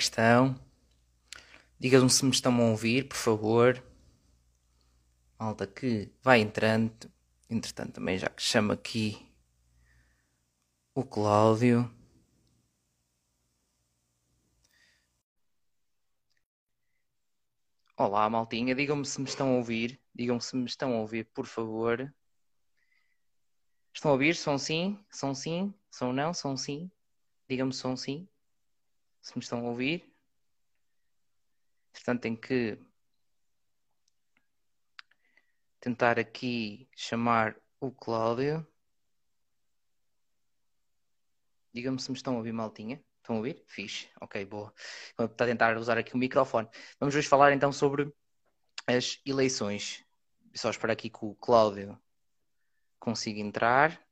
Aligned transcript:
que 0.00 0.04
estão? 0.04 0.58
Digam-me 1.78 2.08
se 2.08 2.24
me 2.24 2.30
estão 2.30 2.54
a 2.58 2.70
ouvir, 2.70 3.06
por 3.06 3.16
favor. 3.18 3.82
Malta 5.38 5.66
que 5.66 6.10
vai 6.22 6.40
entrando. 6.40 7.10
Entretanto, 7.50 7.94
também 7.94 8.16
já 8.16 8.30
que 8.30 8.42
chamo 8.42 8.72
aqui 8.72 9.18
o 10.94 11.04
Cláudio. 11.04 11.90
Olá, 17.94 18.30
maltinha. 18.30 18.74
Digam-me 18.74 19.04
se 19.04 19.20
me 19.20 19.26
estão 19.28 19.48
a 19.52 19.56
ouvir. 19.58 20.00
Digam-me 20.14 20.40
se 20.40 20.56
me 20.56 20.64
estão 20.64 20.94
a 20.94 21.00
ouvir, 21.00 21.26
por 21.34 21.44
favor. 21.44 22.10
Estão 23.94 24.12
a 24.12 24.14
ouvir? 24.14 24.34
São 24.34 24.56
sim? 24.56 24.98
São 25.10 25.34
sim? 25.34 25.74
São 25.90 26.10
não? 26.10 26.32
São 26.32 26.56
sim? 26.56 26.90
Digam-me 27.46 27.74
são 27.74 27.94
sim. 27.98 28.26
Se 29.20 29.36
me 29.36 29.42
estão 29.42 29.60
a 29.60 29.70
ouvir. 29.70 30.12
Portanto, 31.92 32.22
tenho 32.22 32.36
que 32.36 32.78
tentar 35.80 36.18
aqui 36.18 36.88
chamar 36.94 37.56
o 37.80 37.90
Cláudio. 37.90 38.66
Diga-me 41.72 42.00
se 42.00 42.10
me 42.10 42.16
estão 42.16 42.34
a 42.34 42.38
ouvir, 42.38 42.52
maltinha. 42.52 43.02
Estão 43.18 43.36
a 43.36 43.38
ouvir? 43.38 43.62
Fixe. 43.66 44.08
Ok, 44.20 44.44
boa. 44.44 44.72
Vou 45.16 45.28
tentar 45.28 45.76
usar 45.76 45.98
aqui 45.98 46.14
o 46.14 46.18
microfone. 46.18 46.68
Vamos 46.98 47.14
hoje 47.14 47.28
falar 47.28 47.52
então 47.52 47.72
sobre 47.72 48.12
as 48.86 49.20
eleições. 49.24 50.04
Só 50.54 50.70
esperar 50.70 50.94
aqui 50.94 51.08
que 51.08 51.24
o 51.24 51.34
Cláudio 51.36 51.98
consiga 52.98 53.40
entrar. 53.40 54.04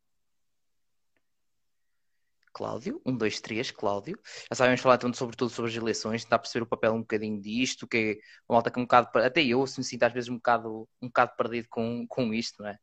Cláudio, 2.58 3.00
um, 3.06 3.16
dois, 3.16 3.40
três, 3.40 3.70
Cláudio. 3.70 4.18
Já 4.50 4.56
sabemos 4.56 4.80
falar 4.80 4.96
então, 4.96 5.14
sobretudo 5.14 5.48
sobre 5.48 5.70
as 5.70 5.76
eleições, 5.76 6.24
tentar 6.24 6.40
perceber 6.40 6.64
o 6.64 6.66
papel 6.66 6.92
um 6.92 7.02
bocadinho 7.02 7.40
disto, 7.40 7.86
que 7.86 7.96
é 7.96 8.12
uma 8.48 8.56
malta 8.56 8.68
que 8.68 8.80
é 8.80 8.82
um 8.82 8.84
bocado, 8.84 9.16
até 9.20 9.40
eu 9.44 9.64
se 9.64 9.78
me 9.78 9.84
sinto 9.84 10.02
às 10.02 10.12
vezes 10.12 10.28
um 10.28 10.34
bocado, 10.34 10.88
um 11.00 11.06
bocado 11.06 11.36
perdido 11.36 11.68
com, 11.70 12.04
com 12.08 12.34
isto, 12.34 12.60
não 12.60 12.68
é? 12.68 12.76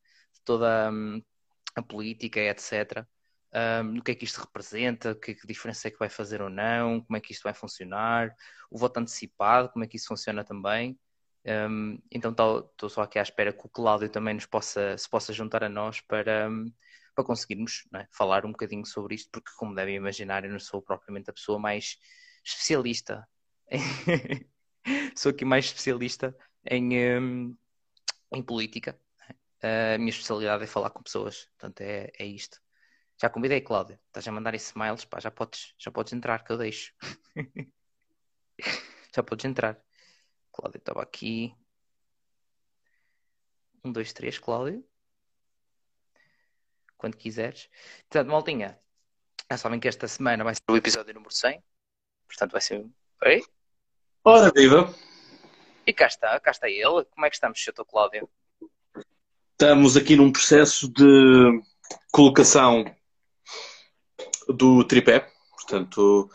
Toda 0.45 0.89
um, 0.91 1.21
a 1.75 1.81
política, 1.83 2.39
etc. 2.39 3.05
Um, 3.83 3.97
o 3.99 4.03
que 4.03 4.11
é 4.11 4.15
que 4.15 4.23
isto 4.23 4.39
representa, 4.39 5.13
que, 5.13 5.35
que 5.35 5.45
diferença 5.47 5.89
é 5.89 5.91
que 5.91 5.99
vai 5.99 6.09
fazer 6.09 6.41
ou 6.41 6.49
não, 6.49 7.01
como 7.01 7.17
é 7.17 7.19
que 7.19 7.33
isto 7.33 7.43
vai 7.43 7.53
funcionar, 7.53 8.33
o 8.71 8.77
voto 8.77 8.97
antecipado, 8.99 9.69
como 9.69 9.83
é 9.83 9.87
que 9.87 9.97
isso 9.97 10.07
funciona 10.07 10.43
também. 10.45 10.97
Um, 11.45 11.99
então 12.09 12.31
estou 12.31 12.89
só 12.89 13.01
aqui 13.01 13.19
à 13.19 13.21
espera 13.21 13.51
que 13.51 13.65
o 13.65 13.69
Cláudio 13.69 14.09
também 14.09 14.33
nos 14.35 14.45
possa, 14.45 14.97
se 14.97 15.09
possa 15.09 15.33
juntar 15.33 15.63
a 15.65 15.69
nós 15.69 15.99
para, 16.01 16.49
um, 16.49 16.71
para 17.15 17.23
conseguirmos 17.23 17.87
é? 17.95 18.07
falar 18.11 18.45
um 18.45 18.51
bocadinho 18.51 18.85
sobre 18.85 19.15
isto, 19.15 19.29
porque, 19.31 19.49
como 19.57 19.73
devem 19.73 19.95
imaginar, 19.95 20.43
eu 20.43 20.51
não 20.51 20.59
sou 20.59 20.81
propriamente 20.81 21.29
a 21.29 21.33
pessoa 21.33 21.57
mais 21.57 21.97
especialista. 22.43 23.27
sou 25.15 25.31
aqui 25.31 25.45
mais 25.45 25.65
especialista 25.65 26.35
em, 26.69 27.19
um, 27.19 27.57
em 28.33 28.43
política. 28.43 28.99
É? 29.61 29.95
A 29.95 29.97
minha 29.97 30.09
especialidade 30.09 30.63
é 30.63 30.67
falar 30.67 30.89
com 30.89 31.01
pessoas, 31.01 31.47
portanto, 31.57 31.81
é, 31.81 32.11
é 32.19 32.25
isto. 32.25 32.59
Já 33.19 33.29
convidei, 33.29 33.61
Cláudia. 33.61 33.99
Estás 34.07 34.27
a 34.27 34.31
mandar 34.31 34.53
smiles, 34.55 35.05
pá, 35.05 35.19
já 35.19 35.31
podes, 35.31 35.73
já 35.79 35.89
podes 35.89 36.11
entrar, 36.11 36.43
que 36.43 36.51
eu 36.51 36.57
deixo. 36.57 36.93
já 39.15 39.23
podes 39.23 39.45
entrar. 39.45 39.81
Cláudia 40.51 40.79
estava 40.79 41.01
aqui. 41.01 41.55
Um, 43.83 43.91
dois, 43.91 44.11
três, 44.11 44.37
Cláudio 44.37 44.85
quando 46.97 47.17
quiseres. 47.17 47.69
Portanto, 48.09 48.29
maltinha, 48.29 48.79
já 49.49 49.57
sabem 49.57 49.79
que 49.79 49.87
esta 49.87 50.07
semana 50.07 50.43
vai 50.43 50.55
ser 50.55 50.61
o 50.69 50.75
episódio 50.75 51.13
número 51.13 51.33
100. 51.33 51.63
Portanto, 52.27 52.51
vai 52.51 52.61
ser. 52.61 52.85
Oi? 53.25 53.43
Ora, 54.23 54.51
viva! 54.55 54.93
E 55.85 55.93
cá 55.93 56.07
está, 56.07 56.39
cá 56.39 56.51
está 56.51 56.69
ele. 56.69 57.05
Como 57.05 57.25
é 57.25 57.29
que 57.29 57.35
estamos, 57.35 57.63
Sr. 57.63 57.85
Cláudio? 57.87 58.29
Estamos 59.51 59.95
aqui 59.95 60.15
num 60.15 60.31
processo 60.31 60.87
de 60.89 61.61
colocação 62.11 62.83
do 64.49 64.83
tripé. 64.83 65.31
Portanto, 65.51 66.29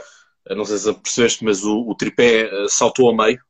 não 0.49 0.65
sei 0.65 0.79
se 0.79 0.95
percebeste, 0.95 1.45
mas 1.45 1.65
o, 1.65 1.89
o 1.89 1.95
tripé 1.95 2.43
eh, 2.43 2.69
saltou 2.69 3.11
a 3.11 3.15
meio. 3.15 3.43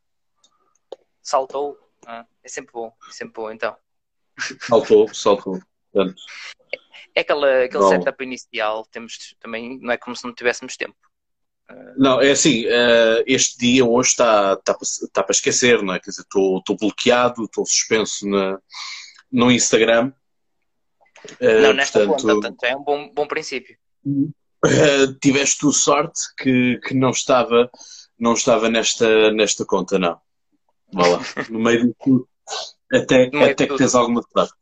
Saltou? 1.22 1.78
Ah, 2.06 2.26
é 2.42 2.48
sempre 2.48 2.72
bom, 2.72 2.92
é 3.08 3.12
sempre 3.12 3.34
bom 3.34 3.50
então. 3.50 3.76
Saltou, 4.60 5.12
saltou. 5.14 5.60
Portanto, 5.92 6.20
é 7.14 7.20
aquela, 7.20 7.64
aquele 7.64 7.82
Bom. 7.82 7.88
setup 7.88 8.24
inicial, 8.24 8.86
temos 8.86 9.34
também, 9.40 9.78
não 9.80 9.92
é 9.92 9.96
como 9.96 10.16
se 10.16 10.24
não 10.24 10.34
tivéssemos 10.34 10.76
tempo. 10.76 10.96
Não, 11.96 12.20
é 12.20 12.32
assim, 12.32 12.64
eh, 12.66 13.24
este 13.26 13.58
dia 13.58 13.84
hoje 13.84 14.10
está, 14.10 14.54
está, 14.54 14.76
está 14.82 15.22
para 15.22 15.32
esquecer, 15.32 15.82
não 15.82 15.94
é? 15.94 16.00
Quer 16.00 16.10
dizer, 16.10 16.22
estou, 16.22 16.58
estou 16.58 16.76
bloqueado, 16.76 17.44
estou 17.44 17.64
suspenso 17.64 18.28
na, 18.28 18.58
no 19.30 19.52
Instagram. 19.52 20.12
Eh, 21.38 21.60
não, 21.60 21.72
nesta 21.72 22.04
portanto, 22.06 22.22
conta, 22.22 22.48
portanto, 22.48 22.64
é 22.64 22.76
um 22.76 22.82
bom, 22.82 23.12
bom 23.12 23.26
princípio. 23.26 23.76
Tiveste 25.20 25.60
tu 25.60 25.72
sorte 25.72 26.20
que, 26.36 26.78
que 26.84 26.94
não 26.94 27.10
estava, 27.10 27.70
não 28.18 28.34
estava 28.34 28.68
nesta, 28.68 29.30
nesta 29.30 29.64
conta, 29.64 29.98
não. 29.98 30.18
Vá 30.92 31.06
lá, 31.06 31.20
no 31.48 31.60
meio 31.60 31.86
de 31.86 31.94
tudo, 32.02 32.28
até, 32.92 33.30
até 33.50 33.66
que 33.66 33.76
tens 33.76 33.94
alguma 33.94 34.22
sorte. 34.22 34.54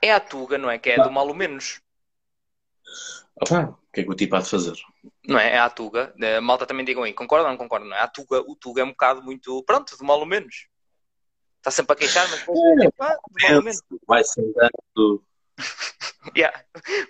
É 0.00 0.12
a 0.12 0.20
Tuga, 0.20 0.58
não 0.58 0.70
é? 0.70 0.78
Que 0.78 0.90
é 0.90 1.02
do 1.02 1.10
mal 1.10 1.32
menos. 1.34 1.80
Opa, 3.40 3.62
o 3.70 3.92
que 3.92 4.00
é 4.00 4.04
que 4.04 4.10
o 4.10 4.14
tipo 4.14 4.36
há 4.36 4.40
de 4.40 4.48
fazer? 4.48 4.74
Não 5.26 5.38
é? 5.38 5.54
É 5.54 5.58
a 5.58 5.70
Tuga. 5.70 6.14
A 6.36 6.40
malta 6.40 6.66
também 6.66 6.84
digam 6.84 7.02
aí, 7.02 7.12
concorda 7.12 7.44
ou 7.44 7.50
não 7.50 7.58
concorda? 7.58 7.86
Não 7.86 7.96
é? 7.96 8.00
A 8.00 8.08
Tuga, 8.08 8.40
o 8.40 8.54
Tuga 8.54 8.82
é 8.82 8.84
um 8.84 8.90
bocado 8.90 9.22
muito, 9.22 9.62
pronto, 9.64 9.96
do 9.96 10.04
mal 10.04 10.20
ou 10.20 10.26
menos. 10.26 10.66
Está 11.58 11.70
sempre 11.70 11.92
a 11.92 11.96
queixar, 11.96 12.28
mas 12.28 12.40
é, 12.40 12.90
pá, 12.96 13.14
do 13.14 13.48
mal 13.48 13.56
ou 13.56 13.62
menos. 13.62 13.80
Vai-se 14.06 14.40
andando. 14.40 15.24
yeah. 16.36 16.64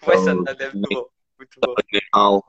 Vai-se 0.04 0.28
andando, 0.28 0.60
é 0.60 0.72
muito 0.72 0.88
bom. 0.90 1.08
Muito 1.38 1.60
bom. 1.60 2.42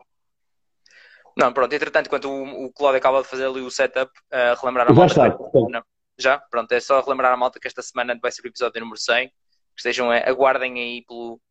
Não, 1.35 1.51
pronto, 1.51 1.73
entretanto, 1.73 2.07
enquanto 2.07 2.29
o, 2.29 2.65
o 2.65 2.71
Cláudio 2.71 2.99
acaba 2.99 3.21
de 3.21 3.27
fazer 3.27 3.47
ali 3.47 3.61
o 3.61 3.71
setup, 3.71 4.11
uh, 4.31 4.59
relembrar 4.61 4.89
a 4.89 4.93
malta. 4.93 5.13
Já 5.15 5.27
está. 5.29 5.39
Não, 5.69 5.83
já? 6.17 6.37
Pronto, 6.37 6.71
é 6.71 6.79
só 6.79 7.01
relembrar 7.01 7.33
a 7.33 7.37
malta 7.37 7.59
que 7.59 7.67
esta 7.67 7.81
semana 7.81 8.17
vai 8.21 8.31
ser 8.31 8.43
o 8.43 8.47
episódio 8.47 8.79
número 8.79 8.99
100. 8.99 9.27
Que 9.27 9.33
estejam, 9.77 10.11
aguardem 10.11 10.79
aí 10.79 11.03
pelo, 11.07 11.41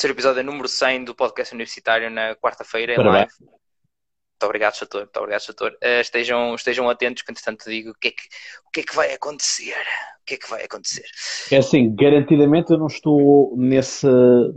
ser 0.00 0.08
o 0.08 0.12
episódio 0.12 0.44
número 0.44 0.68
100 0.68 1.04
do 1.04 1.14
podcast 1.14 1.54
universitário 1.54 2.10
na 2.10 2.34
quarta-feira 2.36 2.94
em 2.94 2.98
live. 2.98 3.32
Muito 3.40 4.44
obrigado, 4.44 4.76
Chator. 4.76 5.00
Muito 5.02 5.16
obrigado, 5.16 5.40
Chator. 5.40 5.72
Uh, 5.82 6.00
estejam, 6.00 6.54
estejam 6.54 6.90
atentos 6.90 7.22
que, 7.22 7.30
entretanto, 7.32 7.64
digo 7.70 7.90
o 7.90 7.94
que, 7.94 8.08
é 8.08 8.10
que, 8.10 8.22
o 8.66 8.70
que 8.70 8.80
é 8.80 8.82
que 8.82 8.94
vai 8.94 9.12
acontecer. 9.14 9.72
O 10.20 10.24
que 10.26 10.34
é 10.34 10.36
que 10.36 10.50
vai 10.50 10.62
acontecer? 10.64 11.06
É 11.50 11.56
assim, 11.56 11.94
garantidamente 11.94 12.70
eu 12.70 12.78
não 12.78 12.88
estou 12.88 13.56
nesse, 13.56 14.06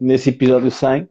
nesse 0.02 0.32
episódio 0.32 0.70
100, 0.70 1.08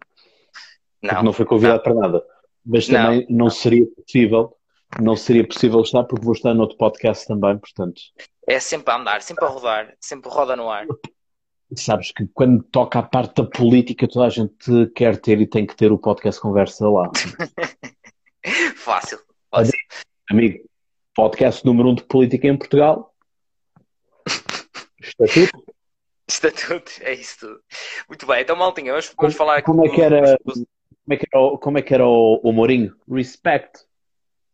não, 1.02 1.22
não 1.22 1.32
foi 1.32 1.46
convidado 1.46 1.78
não. 1.78 1.82
para 1.82 1.94
nada. 1.94 2.24
Mas 2.66 2.86
também 2.86 3.26
não, 3.30 3.44
não 3.44 3.50
seria 3.50 3.86
possível, 3.86 4.56
não 5.00 5.16
seria 5.16 5.46
possível 5.46 5.80
estar 5.80 6.04
porque 6.04 6.24
vou 6.24 6.34
estar 6.34 6.52
noutro 6.52 6.76
podcast 6.76 7.26
também, 7.26 7.56
portanto. 7.56 8.02
É 8.46 8.60
sempre 8.60 8.92
a 8.92 8.96
andar, 8.96 9.22
sempre 9.22 9.44
a 9.46 9.48
rodar, 9.48 9.94
sempre 9.98 10.28
roda 10.30 10.54
no 10.54 10.70
ar. 10.70 10.86
Sabes 11.76 12.12
que 12.12 12.26
quando 12.32 12.62
toca 12.64 12.98
a 12.98 13.02
parte 13.02 13.34
da 13.34 13.44
política, 13.44 14.08
toda 14.08 14.26
a 14.26 14.30
gente 14.30 14.86
quer 14.94 15.20
ter 15.20 15.40
e 15.40 15.46
tem 15.46 15.66
que 15.66 15.76
ter 15.76 15.92
o 15.92 15.98
podcast 15.98 16.40
Conversa 16.40 16.88
lá. 16.88 17.10
fácil, 18.76 19.18
fácil. 19.50 19.78
Amigo, 20.30 20.64
podcast 21.14 21.64
número 21.66 21.90
um 21.90 21.94
de 21.94 22.04
política 22.04 22.48
em 22.48 22.56
Portugal. 22.56 23.14
Estatuto. 25.00 25.74
Estatuto, 26.26 26.92
é 27.00 27.14
isso 27.14 27.40
tudo. 27.40 27.60
Muito 28.08 28.26
bem, 28.26 28.42
então 28.42 28.56
maltinha, 28.56 28.92
vamos, 28.92 29.14
vamos 29.16 29.34
falar 29.34 29.58
aqui. 29.58 29.66
Como 29.66 29.84
é 29.84 29.88
que 29.90 30.00
era, 30.00 30.38
como 30.38 30.66
é 31.10 31.16
que 31.16 31.26
era, 31.32 31.42
o, 31.42 31.58
como 31.58 31.78
é 31.78 31.82
que 31.82 31.94
era 31.94 32.06
o, 32.06 32.40
o 32.42 32.52
Mourinho? 32.52 32.96
Respect. 33.10 33.87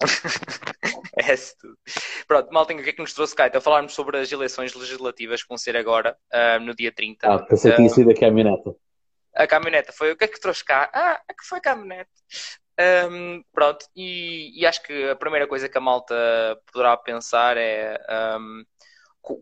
é 1.17 1.37
tudo. 1.61 1.79
Pronto, 2.27 2.53
Maltinho, 2.53 2.81
o 2.81 2.83
que 2.83 2.91
é 2.91 2.93
que 2.93 3.01
nos 3.01 3.15
trouxe 3.15 3.35
cá? 3.35 3.47
Então, 3.47 3.61
falarmos 3.61 3.95
sobre 3.95 4.19
as 4.19 4.31
eleições 4.31 4.75
legislativas 4.75 5.43
que 5.43 5.49
vão 5.49 5.57
ser 5.57 5.77
agora, 5.77 6.17
uh, 6.33 6.61
no 6.61 6.75
dia 6.75 6.93
30. 6.93 7.27
Ah, 7.27 7.39
pensei 7.39 7.71
que 7.71 7.77
tinha 7.77 7.89
sido 7.89 8.11
a 8.11 8.15
caminhoneta. 8.15 8.75
A 9.35 9.47
caminhoneta 9.47 9.93
foi 9.93 10.13
o 10.13 10.17
que 10.17 10.25
é 10.25 10.29
que 10.29 10.41
trouxe 10.41 10.65
cá? 10.65 10.91
Ah, 10.93 11.21
é 11.29 11.35
que 11.35 11.45
foi 11.45 11.59
a 11.59 11.63
caminhonete. 11.63 12.11
Um, 13.11 13.43
pronto, 13.53 13.87
e, 13.95 14.61
e, 14.61 14.67
acho 14.67 14.83
que 14.83 15.09
a 15.09 15.15
primeira 15.15 15.47
coisa 15.47 15.69
que 15.69 15.79
a 15.79 15.81
malta 15.81 16.15
poderá 16.73 16.97
pensar 16.97 17.57
é 17.57 17.97
um, 18.37 18.65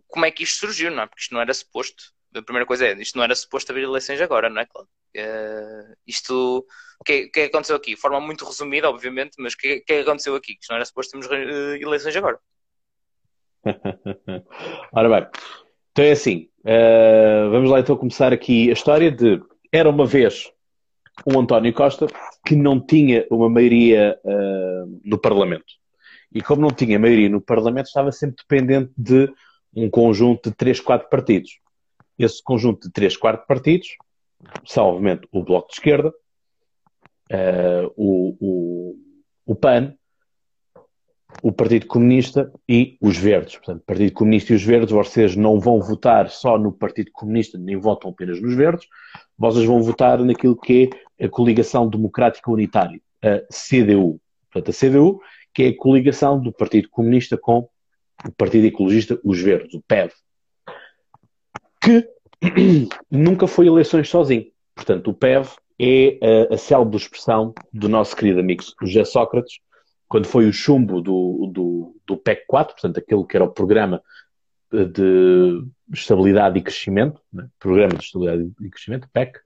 como 0.08 0.26
é 0.26 0.30
que 0.30 0.42
isto 0.42 0.60
surgiu, 0.60 0.90
não 0.90 1.02
é? 1.02 1.06
Porque 1.06 1.22
isto 1.22 1.34
não 1.34 1.40
era 1.40 1.52
suposto. 1.52 2.12
A 2.34 2.42
primeira 2.42 2.66
coisa 2.66 2.86
é, 2.86 2.92
isto 2.94 3.16
não 3.16 3.24
era 3.24 3.34
suposto 3.34 3.72
haver 3.72 3.84
eleições 3.84 4.20
agora, 4.20 4.48
não 4.48 4.60
é, 4.60 4.66
Claro? 4.66 4.88
Uh, 5.14 5.94
isto, 6.06 6.66
o 7.02 7.04
que, 7.04 7.26
que, 7.26 7.40
é 7.40 7.48
que 7.48 7.50
aconteceu 7.50 7.74
aqui? 7.74 7.96
De 7.96 8.00
forma 8.00 8.20
muito 8.20 8.44
resumida, 8.44 8.88
obviamente, 8.88 9.32
mas 9.38 9.54
o 9.54 9.56
que, 9.56 9.68
é 9.68 9.80
que 9.80 9.92
aconteceu 9.92 10.36
aqui? 10.36 10.54
Que 10.54 10.60
não 10.70 10.76
era 10.76 10.84
suposto 10.84 11.10
termos 11.10 11.26
uh, 11.26 11.74
eleições 11.74 12.16
agora. 12.16 12.38
Ora 14.92 15.08
bem, 15.08 15.28
então 15.90 16.04
é 16.04 16.12
assim, 16.12 16.48
uh, 16.60 17.50
vamos 17.50 17.68
lá 17.70 17.80
então 17.80 17.96
começar 17.96 18.32
aqui 18.32 18.70
a 18.70 18.72
história 18.72 19.10
de 19.10 19.42
era 19.72 19.90
uma 19.90 20.06
vez 20.06 20.52
um 21.26 21.40
António 21.40 21.72
Costa 21.72 22.06
que 22.46 22.54
não 22.54 22.80
tinha 22.80 23.26
uma 23.30 23.48
maioria 23.48 24.18
no 25.04 25.18
Parlamento. 25.18 25.74
e 26.34 26.40
como 26.40 26.62
não 26.62 26.70
tinha 26.70 26.98
maioria 26.98 27.28
no 27.28 27.40
Parlamento, 27.40 27.86
estava 27.86 28.10
sempre 28.10 28.36
dependente 28.48 28.92
de 28.96 29.32
um 29.74 29.90
conjunto 29.90 30.50
de 30.50 30.56
3, 30.56 30.80
4 30.80 31.08
partidos. 31.08 31.58
Esse 32.18 32.42
conjunto 32.42 32.86
de 32.86 32.92
3, 32.92 33.16
4 33.16 33.46
partidos 33.46 33.88
obviamente, 34.78 35.28
o 35.30 35.42
Bloco 35.42 35.68
de 35.68 35.74
Esquerda, 35.74 36.12
uh, 37.32 37.92
o, 37.96 38.36
o, 38.40 38.96
o 39.46 39.54
PAN, 39.54 39.94
o 41.42 41.50
Partido 41.50 41.86
Comunista 41.86 42.52
e 42.68 42.98
os 43.00 43.16
Verdes. 43.16 43.56
Portanto, 43.56 43.82
Partido 43.86 44.12
Comunista 44.12 44.52
e 44.52 44.56
os 44.56 44.62
Verdes, 44.62 44.90
vocês 44.90 45.34
não 45.34 45.58
vão 45.58 45.80
votar 45.80 46.28
só 46.28 46.58
no 46.58 46.72
Partido 46.72 47.10
Comunista, 47.12 47.56
nem 47.58 47.76
votam 47.76 48.10
apenas 48.10 48.40
nos 48.40 48.54
Verdes, 48.54 48.86
vocês 49.38 49.64
vão 49.64 49.82
votar 49.82 50.18
naquilo 50.22 50.56
que 50.56 50.90
é 51.18 51.24
a 51.24 51.28
Coligação 51.28 51.88
Democrática 51.88 52.50
Unitária, 52.50 53.00
a 53.22 53.40
CDU. 53.50 54.20
Portanto, 54.50 54.70
a 54.70 54.78
CDU, 54.78 55.20
que 55.54 55.62
é 55.62 55.68
a 55.68 55.76
coligação 55.76 56.40
do 56.40 56.52
Partido 56.52 56.88
Comunista 56.90 57.38
com 57.38 57.68
o 58.24 58.32
Partido 58.36 58.66
Ecologista, 58.66 59.18
os 59.24 59.40
Verdes, 59.40 59.74
o 59.74 59.82
PEV, 59.82 60.12
que 61.80 62.08
nunca 63.10 63.46
foi 63.46 63.66
eleições 63.66 64.08
sozinho. 64.08 64.46
Portanto, 64.74 65.10
o 65.10 65.14
PEV 65.14 65.48
é 65.82 66.18
a, 66.50 66.54
a 66.54 66.58
célebre 66.58 66.96
expressão 66.96 67.52
do 67.72 67.88
nosso 67.88 68.14
querido 68.14 68.38
amigo 68.38 68.62
José 68.82 69.04
Sócrates, 69.04 69.58
quando 70.08 70.26
foi 70.26 70.46
o 70.46 70.52
chumbo 70.52 71.00
do, 71.00 71.50
do, 71.52 71.96
do 72.06 72.16
PEC 72.16 72.44
4, 72.46 72.74
portanto, 72.74 72.98
aquele 72.98 73.24
que 73.24 73.36
era 73.36 73.44
o 73.44 73.52
programa 73.52 74.00
de 74.70 75.64
estabilidade 75.92 76.58
e 76.58 76.62
crescimento, 76.62 77.20
né? 77.32 77.46
programa 77.58 77.94
de 77.94 78.04
estabilidade 78.04 78.52
e 78.60 78.70
crescimento, 78.70 79.08
PEC, 79.12 79.38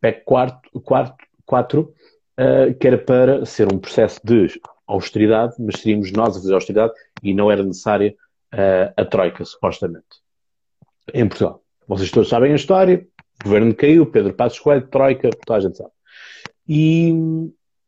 PEC 0.00 0.24
4, 0.24 0.80
4, 0.80 1.14
4 1.44 1.80
uh, 1.80 2.74
que 2.74 2.86
era 2.86 2.98
para 2.98 3.44
ser 3.44 3.72
um 3.72 3.78
processo 3.78 4.20
de 4.24 4.60
austeridade, 4.86 5.54
mas 5.58 5.80
seríamos 5.80 6.10
nós 6.12 6.36
a 6.36 6.40
fazer 6.40 6.54
austeridade 6.54 6.92
e 7.22 7.34
não 7.34 7.50
era 7.50 7.62
necessária 7.62 8.14
uh, 8.52 8.92
a 8.96 9.04
Troika, 9.04 9.44
supostamente, 9.44 10.04
em 11.12 11.28
Portugal. 11.28 11.62
Vocês 11.86 12.10
todos 12.10 12.28
sabem 12.28 12.52
a 12.52 12.56
história, 12.56 13.06
governo 13.44 13.74
caiu, 13.74 14.06
Pedro 14.06 14.34
Passos 14.34 14.58
Coelho, 14.58 14.88
Troika, 14.88 15.30
toda 15.44 15.58
a 15.58 15.60
gente 15.60 15.76
sabe. 15.76 15.90
E 16.66 17.12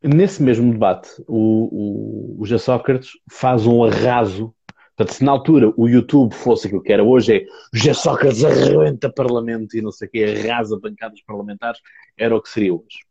Nesse 0.03 0.43
mesmo 0.43 0.73
debate, 0.73 1.11
o, 1.27 2.37
o, 2.39 2.43
o 2.43 2.59
Sócrates 2.59 3.11
faz 3.31 3.67
um 3.67 3.83
arraso. 3.83 4.55
Portanto, 4.95 5.17
se 5.17 5.25
na 5.25 5.33
altura 5.33 5.73
o 5.77 5.89
YouTube 5.89 6.33
fosse 6.33 6.67
aquilo 6.67 6.83
que 6.83 6.93
era 6.93 7.03
hoje, 7.03 7.37
é 7.37 7.47
José 7.73 7.93
Sócrates 7.93 8.45
arrebenta 8.45 9.13
parlamento 9.13 9.77
e 9.77 9.83
não 9.83 9.91
sei 9.91 10.07
o 10.07 10.11
quê, 10.11 10.25
arrasa 10.25 10.79
bancadas 10.81 11.21
parlamentares, 11.23 11.81
era 12.17 12.37
o 12.37 12.41
que 12.41 12.49
seria 12.49 12.73
hoje. 12.73 13.05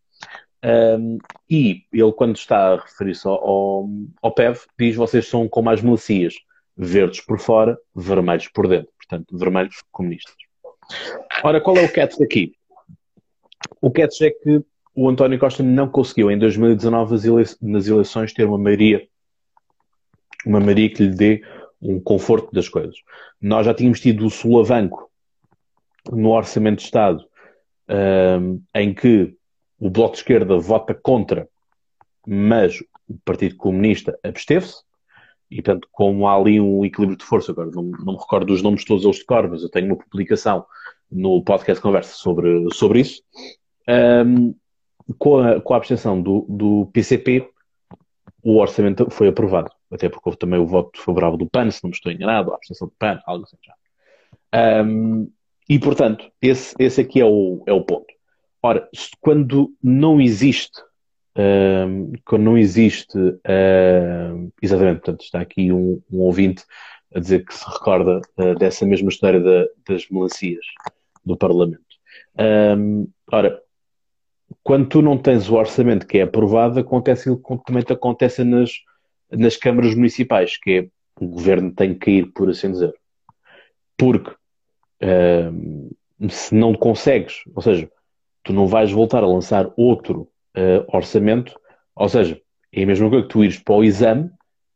Um, 0.64 1.18
e 1.50 1.84
ele, 1.92 2.14
quando 2.14 2.38
está 2.38 2.74
a 2.74 2.82
referir-se 2.82 3.28
ao, 3.28 3.36
ao, 3.36 3.90
ao 4.22 4.34
PEV, 4.34 4.62
diz: 4.80 4.96
vocês 4.96 5.28
são 5.28 5.48
como 5.50 5.70
as 5.70 5.82
melancias, 5.82 6.36
verdes 6.78 7.22
por 7.22 7.40
fora, 7.40 7.78
vermelhos 7.94 8.48
por 8.48 8.68
dentro. 8.68 8.92
Portanto, 8.98 9.38
vermelhos 9.38 9.84
comunistas. 9.92 10.45
Ora, 11.44 11.62
qual 11.62 11.78
é 11.78 11.84
o 11.84 11.92
catch 11.92 12.20
aqui? 12.22 12.54
O 13.82 13.92
catch 13.92 14.22
é 14.22 14.32
que 14.32 14.64
o 14.96 15.10
António 15.10 15.38
Costa 15.38 15.62
não 15.62 15.90
conseguiu 15.90 16.32
em 16.32 16.40
2019 16.40 17.16
nas 17.62 17.88
eleições 17.88 18.34
ter 18.34 18.46
uma 18.46 18.58
maioria, 18.58 19.06
uma 20.46 20.60
maioria 20.60 20.90
que 20.90 21.04
lhe 21.04 21.16
dê 21.16 21.42
um 21.82 22.00
conforto 22.00 22.54
das 22.54 22.70
coisas. 22.70 22.96
Nós 23.42 23.66
já 23.66 23.74
tínhamos 23.74 24.00
tido 24.00 24.26
o 24.26 24.30
sulavanco 24.30 25.10
no 26.12 26.32
Orçamento 26.32 26.78
de 26.78 26.86
Estado 26.86 27.26
um, 27.90 28.62
em 28.74 28.94
que 28.94 29.36
o 29.80 29.90
Bloco 29.90 30.14
de 30.14 30.20
Esquerda 30.20 30.58
vota 30.58 30.94
contra, 30.94 31.48
mas 32.26 32.80
o 33.08 33.18
Partido 33.24 33.56
Comunista 33.58 34.18
absteve-se, 34.24 34.82
e 35.50 35.62
portanto, 35.62 35.88
como 35.92 36.28
há 36.28 36.36
ali 36.36 36.60
um 36.60 36.84
equilíbrio 36.84 37.18
de 37.18 37.26
força, 37.26 37.52
agora 37.52 37.70
não, 37.72 37.84
não 37.84 38.14
me 38.14 38.20
recordo 38.20 38.48
dos 38.48 38.62
nomes 38.62 38.84
todos 38.84 39.04
eles 39.04 39.18
de 39.18 39.26
cor, 39.26 39.50
mas 39.50 39.62
eu 39.62 39.70
tenho 39.70 39.88
uma 39.88 39.98
publicação 39.98 40.66
no 41.12 41.44
podcast 41.44 41.82
Conversa 41.82 42.16
sobre, 42.16 42.68
sobre 42.74 43.02
isso. 43.02 43.22
Um, 43.88 44.56
com 45.18 45.40
a, 45.40 45.62
com 45.62 45.74
a 45.74 45.78
abstenção 45.78 46.22
do, 46.22 46.46
do 46.50 46.90
PCP, 46.92 47.48
o 48.44 48.58
orçamento 48.58 49.10
foi 49.10 49.28
aprovado. 49.28 49.72
Até 49.92 50.10
porque 50.10 50.28
houve 50.28 50.38
também 50.38 50.60
o 50.60 50.66
voto 50.66 51.00
favorável 51.00 51.38
do 51.38 51.50
PAN, 51.50 51.70
se 51.70 51.84
não 51.84 51.90
me 51.90 51.96
estou 51.96 52.12
enganado, 52.12 52.52
a 52.52 52.56
abstenção 52.56 52.88
do 52.88 52.94
PAN, 52.98 53.20
algo 53.26 53.44
assim 53.44 53.58
já. 53.64 54.84
Um, 54.84 55.32
e, 55.70 55.80
portanto, 55.80 56.32
esse, 56.42 56.76
esse 56.80 57.02
aqui 57.02 57.20
é 57.20 57.26
o, 57.26 57.64
é 57.66 57.74
o 57.74 57.84
ponto. 57.84 58.14
Ora, 58.62 58.90
quando 59.20 59.74
não 59.82 60.20
existe, 60.20 60.82
um, 61.38 62.14
quando 62.26 62.44
não 62.44 62.58
existe, 62.58 63.18
um, 63.18 64.52
exatamente, 64.62 65.02
portanto, 65.02 65.22
está 65.22 65.42
aqui 65.42 65.72
um, 65.72 66.02
um, 66.12 66.20
ouvinte 66.22 66.64
a 67.14 67.20
dizer 67.20 67.46
que 67.46 67.54
se 67.54 67.66
recorda 67.70 68.22
uh, 68.38 68.56
dessa 68.56 68.86
mesma 68.86 69.10
história 69.10 69.40
da, 69.40 69.66
das 69.88 70.10
melancias 70.10 70.66
do 71.26 71.36
Parlamento. 71.36 71.84
ora, 73.32 73.62
quando 74.64 74.88
tu 74.88 75.02
não 75.02 75.18
tens 75.18 75.50
o 75.50 75.56
orçamento 75.56 76.08
que 76.08 76.20
é 76.20 76.22
aprovado, 76.22 76.80
acontece 76.80 77.30
o 77.30 77.38
que 77.38 77.58
também 77.66 77.84
acontece 77.90 78.44
nas, 78.44 78.72
nas 79.32 79.58
câmaras 79.58 79.94
municipais, 79.96 80.58
que 80.58 80.72
é 80.72 80.88
o 81.20 81.28
governo 81.28 81.72
tem 81.74 81.94
que 81.94 82.06
cair, 82.06 82.32
por 82.32 82.50
assim 82.50 82.72
dizer. 82.72 82.94
Porque 83.98 84.32
uh, 84.32 86.30
se 86.30 86.54
não 86.54 86.74
consegues, 86.74 87.42
ou 87.54 87.62
seja, 87.62 87.90
tu 88.44 88.54
não 88.54 88.68
vais 88.68 88.92
voltar 88.92 89.24
a 89.24 89.28
lançar 89.28 89.72
outro 89.76 90.30
uh, 90.58 90.86
orçamento, 90.96 91.54
ou 91.96 92.10
seja, 92.10 92.42
é 92.72 92.84
a 92.84 92.86
mesma 92.86 93.10
coisa 93.10 93.26
que 93.26 93.32
tu 93.32 93.44
ires 93.44 93.60
para 93.60 93.76
o 93.76 93.84
exame, 93.84 94.30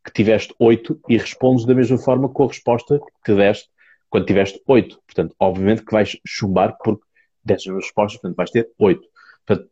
que 0.05 0.11
tiveste 0.11 0.53
8 0.57 1.01
e 1.09 1.17
respondes 1.17 1.65
da 1.65 1.75
mesma 1.75 1.97
forma 1.97 2.29
com 2.29 2.45
a 2.45 2.47
resposta 2.47 2.99
que 3.23 3.33
deste 3.33 3.69
quando 4.09 4.25
tiveste 4.25 4.61
8. 4.65 5.01
Portanto, 5.05 5.35
obviamente 5.39 5.83
que 5.83 5.91
vais 5.91 6.17
chumbar 6.25 6.77
porque 6.83 7.03
deste 7.43 7.69
as 7.69 7.75
respostas, 7.75 8.19
portanto 8.19 8.37
vais 8.37 8.51
ter 8.51 8.69
8. 8.77 9.07
Portanto, 9.45 9.69